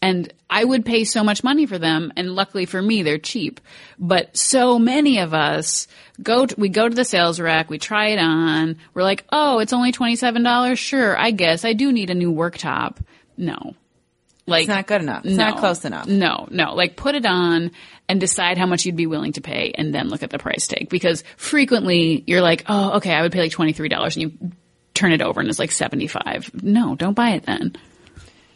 And 0.07 0.33
I 0.49 0.63
would 0.63 0.85
pay 0.85 1.03
so 1.03 1.25
much 1.25 1.43
money 1.43 1.67
for 1.67 1.79
them. 1.79 2.13
And 2.17 2.35
luckily 2.35 2.65
for 2.65 2.81
me, 2.81 3.03
they're 3.03 3.19
cheap. 3.19 3.61
But 3.99 4.37
so 4.37 4.79
many 4.79 5.19
of 5.19 5.35
us 5.35 5.89
go, 6.23 6.47
to, 6.47 6.55
we 6.57 6.69
go 6.69 6.89
to 6.89 6.95
the 6.95 7.05
sales 7.05 7.41
rack, 7.41 7.69
we 7.71 7.79
try 7.79 8.09
it 8.11 8.19
on. 8.19 8.77
We're 8.95 9.03
like, 9.03 9.25
oh, 9.33 9.59
it's 9.59 9.73
only 9.73 9.91
$27. 9.91 10.79
Sure. 10.79 11.19
I 11.19 11.33
guess 11.33 11.65
I 11.65 11.73
do 11.73 11.91
need 11.93 12.11
a 12.11 12.15
new 12.15 12.31
work 12.31 12.57
top. 12.57 13.01
No. 13.37 13.75
Like, 14.47 14.63
It's 14.63 14.69
not 14.69 14.87
good 14.87 15.03
enough. 15.03 15.25
It's 15.25 15.37
not 15.37 15.59
close 15.59 15.85
enough. 15.85 16.07
No, 16.07 16.47
no. 16.53 16.75
Like 16.75 16.95
put 16.95 17.17
it 17.17 17.27
on 17.27 17.73
and 18.09 18.21
decide 18.21 18.59
how 18.59 18.67
much 18.67 18.87
you'd 18.87 18.95
be 18.95 19.09
willing 19.09 19.33
to 19.33 19.41
pay 19.41 19.73
and 19.75 19.93
then 19.93 20.09
look 20.09 20.23
at 20.23 20.31
the 20.31 20.39
price 20.39 20.69
tag. 20.69 20.89
Because 20.89 21.25
frequently 21.37 22.23
you're 22.29 22.43
like, 22.43 22.63
oh, 22.69 22.99
okay, 22.99 23.13
I 23.13 23.23
would 23.23 23.33
pay 23.33 23.41
like 23.41 23.51
$23 23.51 23.91
and 24.05 24.17
you 24.17 24.53
turn 24.95 25.11
it 25.11 25.21
over 25.21 25.41
and 25.41 25.49
it's 25.49 25.59
like 25.59 25.73
75. 25.73 26.63
No, 26.63 26.95
don't 26.95 27.15
buy 27.15 27.31
it 27.31 27.43
then. 27.43 27.75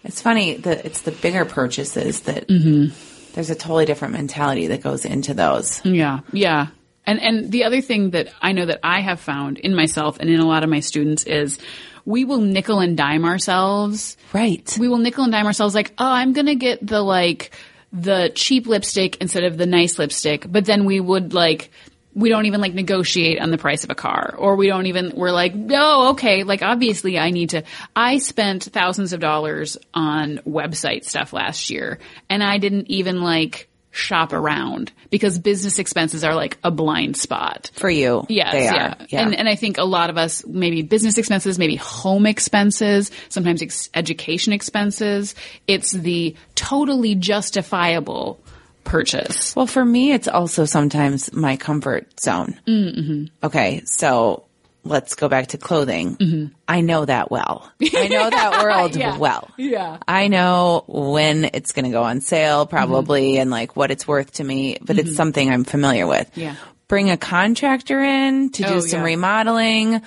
It's 0.04 0.22
funny 0.22 0.56
that 0.56 0.84
it's 0.86 1.02
the 1.02 1.12
bigger 1.12 1.44
purchases 1.44 2.20
that 2.22 2.48
Mm-hmm. 2.48 2.94
there's 3.34 3.50
a 3.50 3.54
totally 3.54 3.84
different 3.84 4.14
mentality 4.14 4.68
that 4.68 4.82
goes 4.82 5.04
into 5.04 5.34
those. 5.34 5.84
Yeah, 5.84 6.20
yeah. 6.32 6.68
And 7.06 7.20
and 7.20 7.50
the 7.50 7.64
other 7.64 7.80
thing 7.80 8.10
that 8.10 8.28
I 8.40 8.52
know 8.52 8.66
that 8.66 8.80
I 8.82 9.00
have 9.00 9.20
found 9.20 9.58
in 9.58 9.74
myself 9.74 10.18
and 10.20 10.28
in 10.30 10.38
a 10.40 10.46
lot 10.46 10.62
of 10.64 10.70
my 10.70 10.80
students 10.80 11.24
is 11.24 11.58
we 12.04 12.24
will 12.24 12.40
nickel 12.40 12.78
and 12.80 12.96
dime 12.96 13.24
ourselves. 13.24 14.16
Right. 14.32 14.74
We 14.78 14.88
will 14.88 14.98
nickel 14.98 15.24
and 15.24 15.32
dime 15.32 15.46
ourselves 15.46 15.74
like, 15.74 15.92
"Oh, 15.98 16.06
I'm 16.10 16.32
going 16.32 16.46
to 16.46 16.54
get 16.54 16.86
the 16.86 17.00
like 17.02 17.50
the 17.92 18.30
cheap 18.34 18.66
lipstick 18.66 19.16
instead 19.20 19.44
of 19.44 19.56
the 19.58 19.66
nice 19.66 19.98
lipstick." 19.98 20.46
But 20.50 20.64
then 20.66 20.84
we 20.84 21.00
would 21.00 21.34
like 21.34 21.70
we 22.14 22.28
don't 22.28 22.46
even 22.46 22.60
like 22.60 22.74
negotiate 22.74 23.40
on 23.40 23.50
the 23.50 23.58
price 23.58 23.84
of 23.84 23.90
a 23.90 23.94
car 23.94 24.34
or 24.36 24.56
we 24.56 24.66
don't 24.66 24.86
even 24.86 25.12
we're 25.14 25.30
like 25.30 25.54
oh 25.70 26.10
okay 26.10 26.42
like 26.42 26.62
obviously 26.62 27.18
i 27.18 27.30
need 27.30 27.50
to 27.50 27.62
i 27.94 28.18
spent 28.18 28.64
thousands 28.64 29.12
of 29.12 29.20
dollars 29.20 29.76
on 29.94 30.38
website 30.38 31.04
stuff 31.04 31.32
last 31.32 31.70
year 31.70 31.98
and 32.28 32.42
i 32.42 32.58
didn't 32.58 32.88
even 32.88 33.22
like 33.22 33.68
shop 33.92 34.32
around 34.32 34.92
because 35.10 35.38
business 35.38 35.78
expenses 35.78 36.22
are 36.22 36.34
like 36.34 36.58
a 36.62 36.70
blind 36.70 37.16
spot 37.16 37.70
For 37.74 37.90
you. 37.90 38.24
Yes, 38.28 38.54
yeah. 38.54 38.94
Yeah. 39.08 39.22
And, 39.22 39.34
and 39.34 39.48
I 39.48 39.56
think 39.56 39.78
a 39.78 39.84
lot 39.84 40.10
of 40.10 40.16
us, 40.16 40.46
maybe 40.46 40.82
business 40.82 41.18
expenses, 41.18 41.58
maybe 41.58 41.74
home 41.74 42.26
expenses, 42.26 43.10
sometimes 43.28 43.62
ex- 43.62 43.90
education 43.92 44.52
expenses. 44.52 45.34
It's 45.66 45.90
the 45.90 46.36
totally 46.54 47.16
justifiable 47.16 48.40
purchase. 48.84 49.54
Well, 49.54 49.66
for 49.66 49.84
me, 49.84 50.12
it's 50.12 50.28
also 50.28 50.64
sometimes 50.64 51.32
my 51.32 51.56
comfort 51.56 52.20
zone. 52.20 52.58
Mm-hmm. 52.66 53.24
Okay, 53.46 53.82
so 53.84 54.44
let's 54.84 55.14
go 55.14 55.28
back 55.28 55.48
to 55.48 55.58
clothing. 55.58 56.16
Mm-hmm. 56.16 56.54
I 56.66 56.80
know 56.80 57.04
that 57.04 57.30
well. 57.30 57.70
I 57.94 58.08
know 58.08 58.30
that 58.30 58.62
world 58.64 58.96
Yeah. 58.96 59.18
well. 59.18 59.50
Yeah. 59.58 59.98
I 60.08 60.28
know 60.28 60.84
when 60.86 61.50
it's 61.52 61.72
going 61.72 61.84
to 61.84 61.90
go 61.90 62.02
on 62.02 62.20
sale, 62.20 62.66
probably, 62.66 63.32
mm-hmm. 63.32 63.42
and 63.42 63.50
like 63.50 63.76
what 63.76 63.90
it's 63.90 64.08
worth 64.08 64.32
to 64.34 64.44
me, 64.44 64.78
but 64.80 64.98
it's 64.98 65.10
mm-hmm. 65.10 65.16
something 65.16 65.50
I'm 65.50 65.64
familiar 65.64 66.06
with. 66.06 66.30
Yeah. 66.36 66.56
Bring 66.88 67.10
a 67.10 67.16
contractor 67.16 68.00
in 68.00 68.50
to 68.52 68.62
do 68.62 68.74
Oh, 68.74 68.80
some 68.80 69.00
yeah. 69.00 69.06
remodeling 69.06 70.02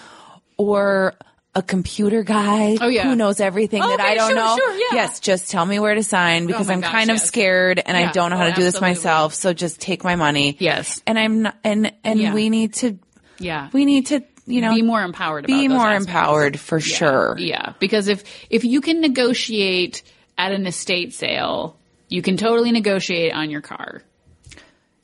or 0.57 1.13
a 1.55 1.61
computer 1.61 2.23
guy 2.23 2.77
Oh, 2.81 2.87
yeah. 2.87 3.03
who 3.03 3.15
knows 3.15 3.39
everything 3.39 3.81
that 3.81 3.99
Okay, 3.99 4.03
I 4.03 4.15
don't 4.15 4.29
sure, 4.29 4.35
know. 4.35 4.55
sure, 4.57 4.73
yeah. 4.73 4.85
Yes, 4.93 5.19
just 5.19 5.51
tell 5.51 5.65
me 5.65 5.79
where 5.79 5.93
to 5.93 6.01
sign 6.03 6.45
oh 6.45 6.47
because 6.47 6.67
my 6.67 6.73
I'm 6.73 6.81
gosh, 6.81 6.91
kind 6.91 7.09
of 7.11 7.15
yes. 7.17 7.25
scared 7.27 7.79
and 7.85 7.95
I 7.95 8.11
don't 8.11 8.31
know 8.31 8.37
how 8.37 8.47
Oh, 8.47 8.49
to 8.49 8.55
do 8.55 8.63
this 8.63 8.81
myself. 8.81 9.33
So 9.35 9.53
just 9.53 9.79
take 9.79 10.03
my 10.03 10.15
money. 10.15 10.57
Yes. 10.59 11.01
And 11.05 11.19
I'm 11.19 11.43
not, 11.43 11.55
and, 11.63 11.93
and 12.03 12.19
Yeah. 12.19 12.33
we 12.33 12.49
need 12.49 12.73
to, 12.75 12.97
Yeah. 13.37 13.69
we 13.71 13.85
need 13.85 14.07
to, 14.07 14.23
you 14.47 14.61
know, 14.61 14.73
be 14.73 14.81
more 14.81 15.01
empowered 15.03 15.45
be 15.45 15.67
more 15.67 15.85
aspects. 15.87 16.07
empowered 16.07 16.59
for 16.59 16.79
Yeah. 16.79 16.95
sure. 16.97 17.35
Yeah. 17.37 17.73
Because 17.79 18.07
if, 18.07 18.23
if 18.49 18.63
you 18.65 18.81
can 18.81 18.99
negotiate 18.99 20.01
at 20.37 20.51
an 20.53 20.65
estate 20.65 21.13
sale, 21.13 21.77
you 22.09 22.21
can 22.23 22.35
totally 22.35 22.71
negotiate 22.71 23.31
on 23.31 23.51
your 23.51 23.61
car. 23.61 24.01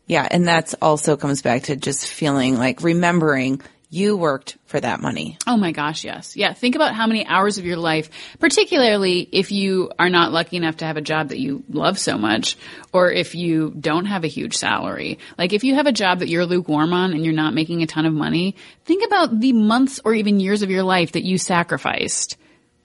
Yeah, 0.08 0.28
and 0.30 0.48
that's 0.48 0.74
also 0.82 1.16
comes 1.18 1.44
back 1.44 1.64
to 1.64 1.76
just 1.76 2.08
feeling 2.08 2.58
like 2.58 2.82
remembering 2.82 3.62
you 3.92 4.16
worked 4.16 4.58
for 4.66 4.80
that 4.80 5.02
money. 5.02 5.38
Oh 5.48 5.58
my 5.58 5.72
gosh, 5.72 6.04
yes. 6.04 6.36
Yeah, 6.36 6.54
think 6.54 6.76
about 6.76 6.94
how 6.94 7.08
many 7.08 7.26
hours 7.26 7.58
of 7.58 7.66
your 7.66 7.78
life, 7.78 8.10
particularly 8.38 9.28
if 9.32 9.52
you 9.52 9.92
are 9.98 10.10
not 10.10 10.32
lucky 10.32 10.58
enough 10.58 10.78
to 10.78 10.86
have 10.86 10.98
a 10.98 11.02
job 11.02 11.30
that 11.30 11.40
you 11.40 11.64
love 11.70 11.98
so 11.98 12.16
much, 12.16 12.56
or 12.94 13.12
if 13.12 13.34
you 13.34 13.72
don't 13.72 14.06
have 14.06 14.24
a 14.24 14.28
huge 14.28 14.56
salary. 14.56 15.18
Like 15.40 15.54
if 15.54 15.64
you 15.64 15.74
have 15.74 15.88
a 15.88 15.92
job 15.92 16.20
that 16.20 16.30
you're 16.30 16.46
lukewarm 16.46 16.94
on 16.94 17.14
and 17.14 17.26
you're 17.26 17.34
not 17.34 17.56
making 17.56 17.82
a 17.82 17.88
ton 17.88 18.06
of 18.06 18.14
money, 18.14 18.56
think 18.86 19.04
about 19.04 19.40
the 19.40 19.54
months 19.54 20.00
or 20.06 20.14
even 20.14 20.40
years 20.40 20.62
of 20.62 20.70
your 20.70 20.84
life 20.84 21.14
that 21.14 21.24
you 21.24 21.40
sacrificed 21.40 22.38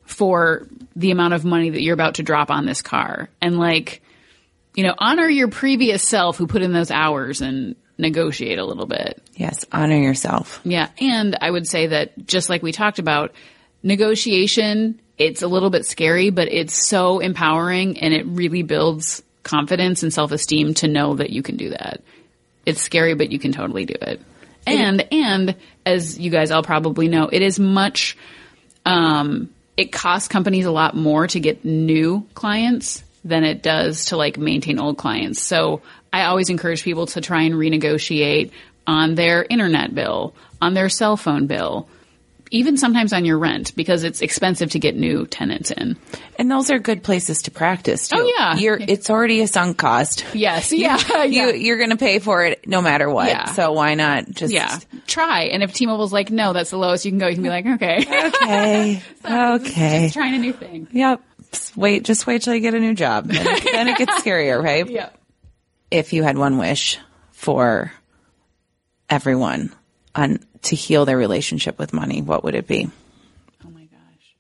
for 0.06 0.66
the 0.96 1.10
amount 1.10 1.34
of 1.34 1.44
money 1.44 1.68
that 1.68 1.82
you're 1.82 1.94
about 1.94 2.14
to 2.14 2.22
drop 2.22 2.50
on 2.50 2.64
this 2.64 2.80
car. 2.80 3.28
And 3.42 3.58
like, 3.58 4.00
you 4.74 4.84
know, 4.84 4.94
honor 4.96 5.28
your 5.28 5.48
previous 5.48 6.02
self 6.02 6.38
who 6.38 6.46
put 6.46 6.62
in 6.62 6.72
those 6.72 6.90
hours 6.90 7.42
and 7.42 7.76
negotiate 7.98 8.58
a 8.58 8.64
little 8.64 8.86
bit. 8.86 9.22
Yes, 9.34 9.64
honor 9.72 9.96
yourself. 9.96 10.60
Yeah. 10.64 10.88
And 10.98 11.36
I 11.40 11.50
would 11.50 11.66
say 11.66 11.88
that 11.88 12.26
just 12.26 12.48
like 12.48 12.62
we 12.62 12.72
talked 12.72 12.98
about, 12.98 13.32
negotiation, 13.82 15.00
it's 15.18 15.42
a 15.42 15.48
little 15.48 15.70
bit 15.70 15.86
scary, 15.86 16.30
but 16.30 16.48
it's 16.50 16.88
so 16.88 17.20
empowering 17.20 18.00
and 18.00 18.12
it 18.12 18.26
really 18.26 18.62
builds 18.62 19.22
confidence 19.44 20.02
and 20.02 20.12
self 20.12 20.32
esteem 20.32 20.74
to 20.74 20.88
know 20.88 21.14
that 21.14 21.30
you 21.30 21.42
can 21.42 21.56
do 21.56 21.70
that. 21.70 22.00
It's 22.66 22.80
scary, 22.80 23.14
but 23.14 23.30
you 23.30 23.38
can 23.38 23.52
totally 23.52 23.84
do 23.84 23.94
it. 24.00 24.20
And, 24.66 25.06
and 25.12 25.56
as 25.84 26.18
you 26.18 26.30
guys 26.30 26.50
all 26.50 26.62
probably 26.62 27.08
know, 27.08 27.28
it 27.30 27.42
is 27.42 27.60
much, 27.60 28.16
um, 28.86 29.50
it 29.76 29.92
costs 29.92 30.28
companies 30.28 30.64
a 30.64 30.70
lot 30.70 30.96
more 30.96 31.26
to 31.26 31.38
get 31.38 31.64
new 31.64 32.26
clients 32.32 33.04
than 33.24 33.44
it 33.44 33.62
does 33.62 34.06
to 34.06 34.16
like 34.16 34.38
maintain 34.38 34.78
old 34.78 34.96
clients. 34.96 35.42
So 35.42 35.82
I 36.14 36.26
always 36.26 36.48
encourage 36.48 36.84
people 36.84 37.06
to 37.06 37.20
try 37.20 37.42
and 37.42 37.56
renegotiate 37.56 38.52
on 38.86 39.16
their 39.16 39.42
internet 39.42 39.92
bill, 39.92 40.32
on 40.62 40.72
their 40.72 40.88
cell 40.88 41.16
phone 41.16 41.48
bill, 41.48 41.88
even 42.52 42.76
sometimes 42.76 43.12
on 43.12 43.24
your 43.24 43.36
rent 43.36 43.74
because 43.74 44.04
it's 44.04 44.22
expensive 44.22 44.70
to 44.70 44.78
get 44.78 44.94
new 44.94 45.26
tenants 45.26 45.72
in. 45.72 45.96
And 46.38 46.48
those 46.48 46.70
are 46.70 46.78
good 46.78 47.02
places 47.02 47.42
to 47.42 47.50
practice 47.50 48.06
too. 48.06 48.18
Oh, 48.20 48.32
yeah. 48.38 48.54
You're 48.54 48.78
it's 48.80 49.10
already 49.10 49.40
a 49.40 49.48
sunk 49.48 49.76
cost. 49.76 50.24
Yes. 50.34 50.72
Yeah. 50.84 51.24
You 51.24 51.52
you're 51.52 51.78
going 51.78 51.90
to 51.90 51.96
pay 51.96 52.20
for 52.20 52.44
it 52.44 52.68
no 52.68 52.80
matter 52.80 53.10
what. 53.10 53.26
Yeah. 53.26 53.46
So 53.46 53.72
why 53.72 53.94
not 53.94 54.30
just 54.30 54.52
yeah. 54.52 54.78
Try. 55.08 55.46
And 55.46 55.64
if 55.64 55.72
T-Mobile's 55.72 56.12
like, 56.12 56.30
no, 56.30 56.52
that's 56.52 56.70
the 56.70 56.78
lowest 56.78 57.04
you 57.04 57.10
can 57.10 57.18
go, 57.18 57.26
you 57.26 57.34
can 57.34 57.42
be 57.42 57.48
like, 57.48 57.66
okay. 57.66 58.04
Okay. 58.44 59.02
okay. 59.24 60.02
Just 60.02 60.14
trying 60.14 60.34
a 60.36 60.38
new 60.38 60.52
thing. 60.52 60.86
Yep. 60.92 61.22
Just 61.50 61.76
wait 61.76 62.04
just 62.04 62.24
wait 62.28 62.42
till 62.42 62.54
you 62.54 62.60
get 62.60 62.74
a 62.74 62.80
new 62.80 62.94
job. 62.94 63.26
Then, 63.26 63.44
then 63.64 63.88
it 63.88 63.98
gets 63.98 64.22
scarier, 64.22 64.62
right? 64.62 64.88
Yeah. 64.88 65.08
If 65.94 66.12
you 66.12 66.24
had 66.24 66.36
one 66.36 66.58
wish 66.58 66.98
for 67.30 67.92
everyone 69.08 69.72
on 70.12 70.40
to 70.62 70.74
heal 70.74 71.04
their 71.04 71.16
relationship 71.16 71.78
with 71.78 71.92
money, 71.92 72.20
what 72.20 72.42
would 72.42 72.56
it 72.56 72.66
be? 72.66 72.90
Oh 73.64 73.70
my 73.70 73.84
gosh. 73.84 74.36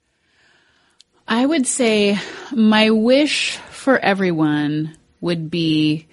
I 1.28 1.46
would 1.46 1.68
say 1.68 2.18
my 2.50 2.90
wish 2.90 3.56
for 3.70 3.96
everyone 3.96 4.96
would 5.20 5.48
be 5.48 6.08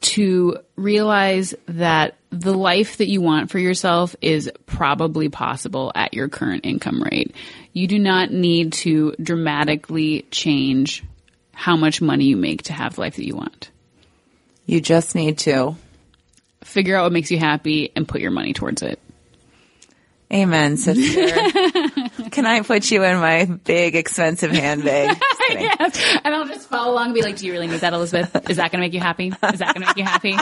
to 0.00 0.56
realize 0.74 1.54
that 1.66 2.16
the 2.30 2.52
life 2.52 2.96
that 2.96 3.06
you 3.06 3.20
want 3.20 3.52
for 3.52 3.60
yourself 3.60 4.16
is 4.20 4.50
probably 4.66 5.28
possible 5.28 5.92
at 5.94 6.12
your 6.12 6.28
current 6.28 6.66
income 6.66 7.00
rate. 7.04 7.36
You 7.72 7.86
do 7.86 8.00
not 8.00 8.32
need 8.32 8.72
to 8.72 9.14
dramatically 9.22 10.22
change 10.32 11.04
how 11.52 11.76
much 11.76 12.02
money 12.02 12.24
you 12.24 12.36
make 12.36 12.64
to 12.64 12.72
have 12.72 12.96
the 12.96 13.02
life 13.02 13.14
that 13.14 13.26
you 13.26 13.36
want. 13.36 13.70
You 14.66 14.80
just 14.80 15.14
need 15.14 15.38
to 15.38 15.76
Figure 16.66 16.96
out 16.96 17.04
what 17.04 17.12
makes 17.12 17.30
you 17.30 17.38
happy 17.38 17.92
and 17.94 18.08
put 18.08 18.20
your 18.20 18.32
money 18.32 18.52
towards 18.52 18.82
it. 18.82 18.98
Amen, 20.32 20.76
sister. 20.76 21.28
Can 22.30 22.44
I 22.44 22.62
put 22.62 22.90
you 22.90 23.04
in 23.04 23.18
my 23.20 23.44
big 23.44 23.94
expensive 23.94 24.50
handbag? 24.50 25.16
Yes. 25.48 26.18
And 26.24 26.34
I'll 26.34 26.48
just 26.48 26.68
follow 26.68 26.92
along 26.92 27.04
and 27.04 27.14
be 27.14 27.22
like, 27.22 27.36
do 27.36 27.46
you 27.46 27.52
really 27.52 27.68
need 27.68 27.78
that, 27.82 27.92
Elizabeth? 27.92 28.50
Is 28.50 28.56
that 28.56 28.72
going 28.72 28.80
to 28.80 28.86
make 28.86 28.94
you 28.94 28.98
happy? 28.98 29.28
Is 29.28 29.60
that 29.60 29.74
going 29.74 29.74
to 29.74 29.86
make 29.86 29.96
you 29.96 30.02
happy? 30.02 30.36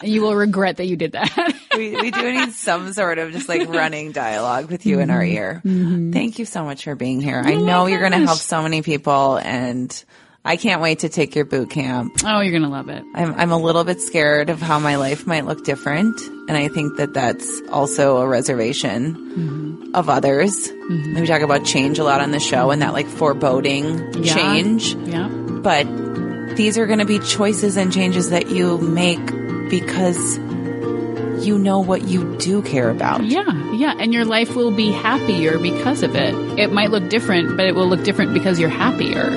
And 0.00 0.10
you 0.10 0.20
will 0.20 0.34
regret 0.34 0.78
that 0.78 0.86
you 0.86 0.96
did 0.96 1.12
that. 1.12 1.54
we, 1.76 1.94
we 1.94 2.10
do 2.10 2.32
need 2.32 2.50
some 2.54 2.92
sort 2.92 3.18
of 3.18 3.30
just 3.30 3.48
like 3.48 3.68
running 3.68 4.10
dialogue 4.10 4.68
with 4.68 4.84
you 4.84 4.98
in 4.98 5.10
our 5.10 5.20
mm-hmm. 5.20 5.36
ear. 5.36 5.62
Mm-hmm. 5.64 6.10
Thank 6.10 6.40
you 6.40 6.44
so 6.44 6.64
much 6.64 6.82
for 6.82 6.96
being 6.96 7.20
here. 7.20 7.40
I 7.44 7.52
Oh 7.52 7.60
my 7.60 7.66
know 7.66 7.86
you're 7.86 8.00
going 8.00 8.10
to 8.10 8.26
help 8.26 8.38
so 8.38 8.62
many 8.62 8.82
people 8.82 9.36
and 9.36 10.04
I 10.44 10.56
can't 10.56 10.80
wait 10.80 11.00
to 11.00 11.08
take 11.08 11.34
your 11.34 11.44
boot 11.44 11.68
camp. 11.70 12.12
oh, 12.24 12.40
you're 12.40 12.52
going 12.52 12.62
to 12.62 12.68
love 12.68 12.88
it. 12.88 13.04
I'm, 13.14 13.34
I'm 13.34 13.50
a 13.50 13.58
little 13.58 13.84
bit 13.84 14.00
scared 14.00 14.48
of 14.50 14.60
how 14.62 14.78
my 14.78 14.96
life 14.96 15.26
might 15.26 15.44
look 15.44 15.64
different. 15.64 16.18
And 16.48 16.52
I 16.52 16.68
think 16.68 16.96
that 16.96 17.12
that's 17.12 17.60
also 17.70 18.18
a 18.18 18.26
reservation 18.26 19.14
mm-hmm. 19.14 19.94
of 19.94 20.08
others. 20.08 20.68
Mm-hmm. 20.68 21.20
We 21.20 21.26
talk 21.26 21.42
about 21.42 21.64
change 21.66 21.98
a 21.98 22.04
lot 22.04 22.20
on 22.22 22.30
the 22.30 22.40
show 22.40 22.70
and 22.70 22.80
that 22.82 22.94
like 22.94 23.06
foreboding 23.08 24.22
Yeah. 24.22 24.34
change. 24.34 24.94
Yeah. 24.94 25.28
but 25.28 25.86
these 26.56 26.78
are 26.78 26.86
going 26.86 26.98
to 27.00 27.04
be 27.04 27.18
choices 27.18 27.76
and 27.76 27.92
changes 27.92 28.30
that 28.30 28.48
you 28.48 28.78
make 28.78 29.24
because 29.70 30.38
you 31.46 31.58
know 31.58 31.80
what 31.80 32.02
you 32.08 32.36
do 32.38 32.62
care 32.62 32.88
about. 32.90 33.22
Yeah. 33.24 33.44
Yeah. 33.74 33.94
And 33.98 34.14
your 34.14 34.24
life 34.24 34.56
will 34.56 34.70
be 34.74 34.90
happier 34.90 35.58
because 35.58 36.02
of 36.02 36.16
it. 36.16 36.34
It 36.58 36.72
might 36.72 36.90
look 36.90 37.08
different, 37.10 37.56
but 37.56 37.66
it 37.66 37.74
will 37.74 37.86
look 37.88 38.02
different 38.02 38.32
because 38.34 38.58
you're 38.58 38.70
happier. 38.70 39.30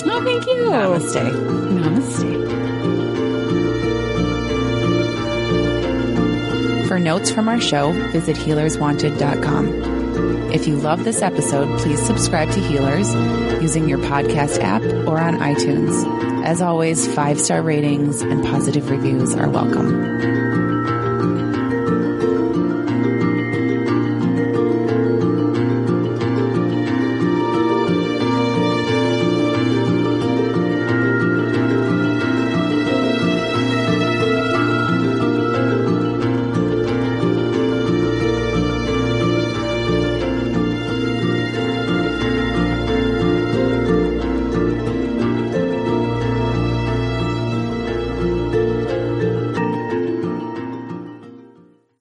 Show. 0.00 0.10
Oh, 0.10 0.24
thank 0.24 0.46
you. 0.46 0.54
Namaste. 0.54 1.30
Namaste. 1.70 2.52
For 6.88 6.98
notes 6.98 7.30
from 7.30 7.48
our 7.48 7.60
show, 7.60 7.92
visit 8.10 8.36
healerswanted.com. 8.36 9.92
If 10.52 10.68
you 10.68 10.76
love 10.76 11.04
this 11.04 11.22
episode, 11.22 11.78
please 11.80 12.04
subscribe 12.04 12.50
to 12.50 12.60
Healers 12.60 13.14
using 13.62 13.88
your 13.88 13.98
podcast 13.98 14.60
app 14.60 14.82
or 15.08 15.18
on 15.18 15.38
iTunes. 15.38 16.04
As 16.44 16.60
always, 16.60 17.06
five 17.14 17.40
star 17.40 17.62
ratings 17.62 18.20
and 18.20 18.44
positive 18.44 18.90
reviews 18.90 19.34
are 19.34 19.48
welcome. 19.48 20.61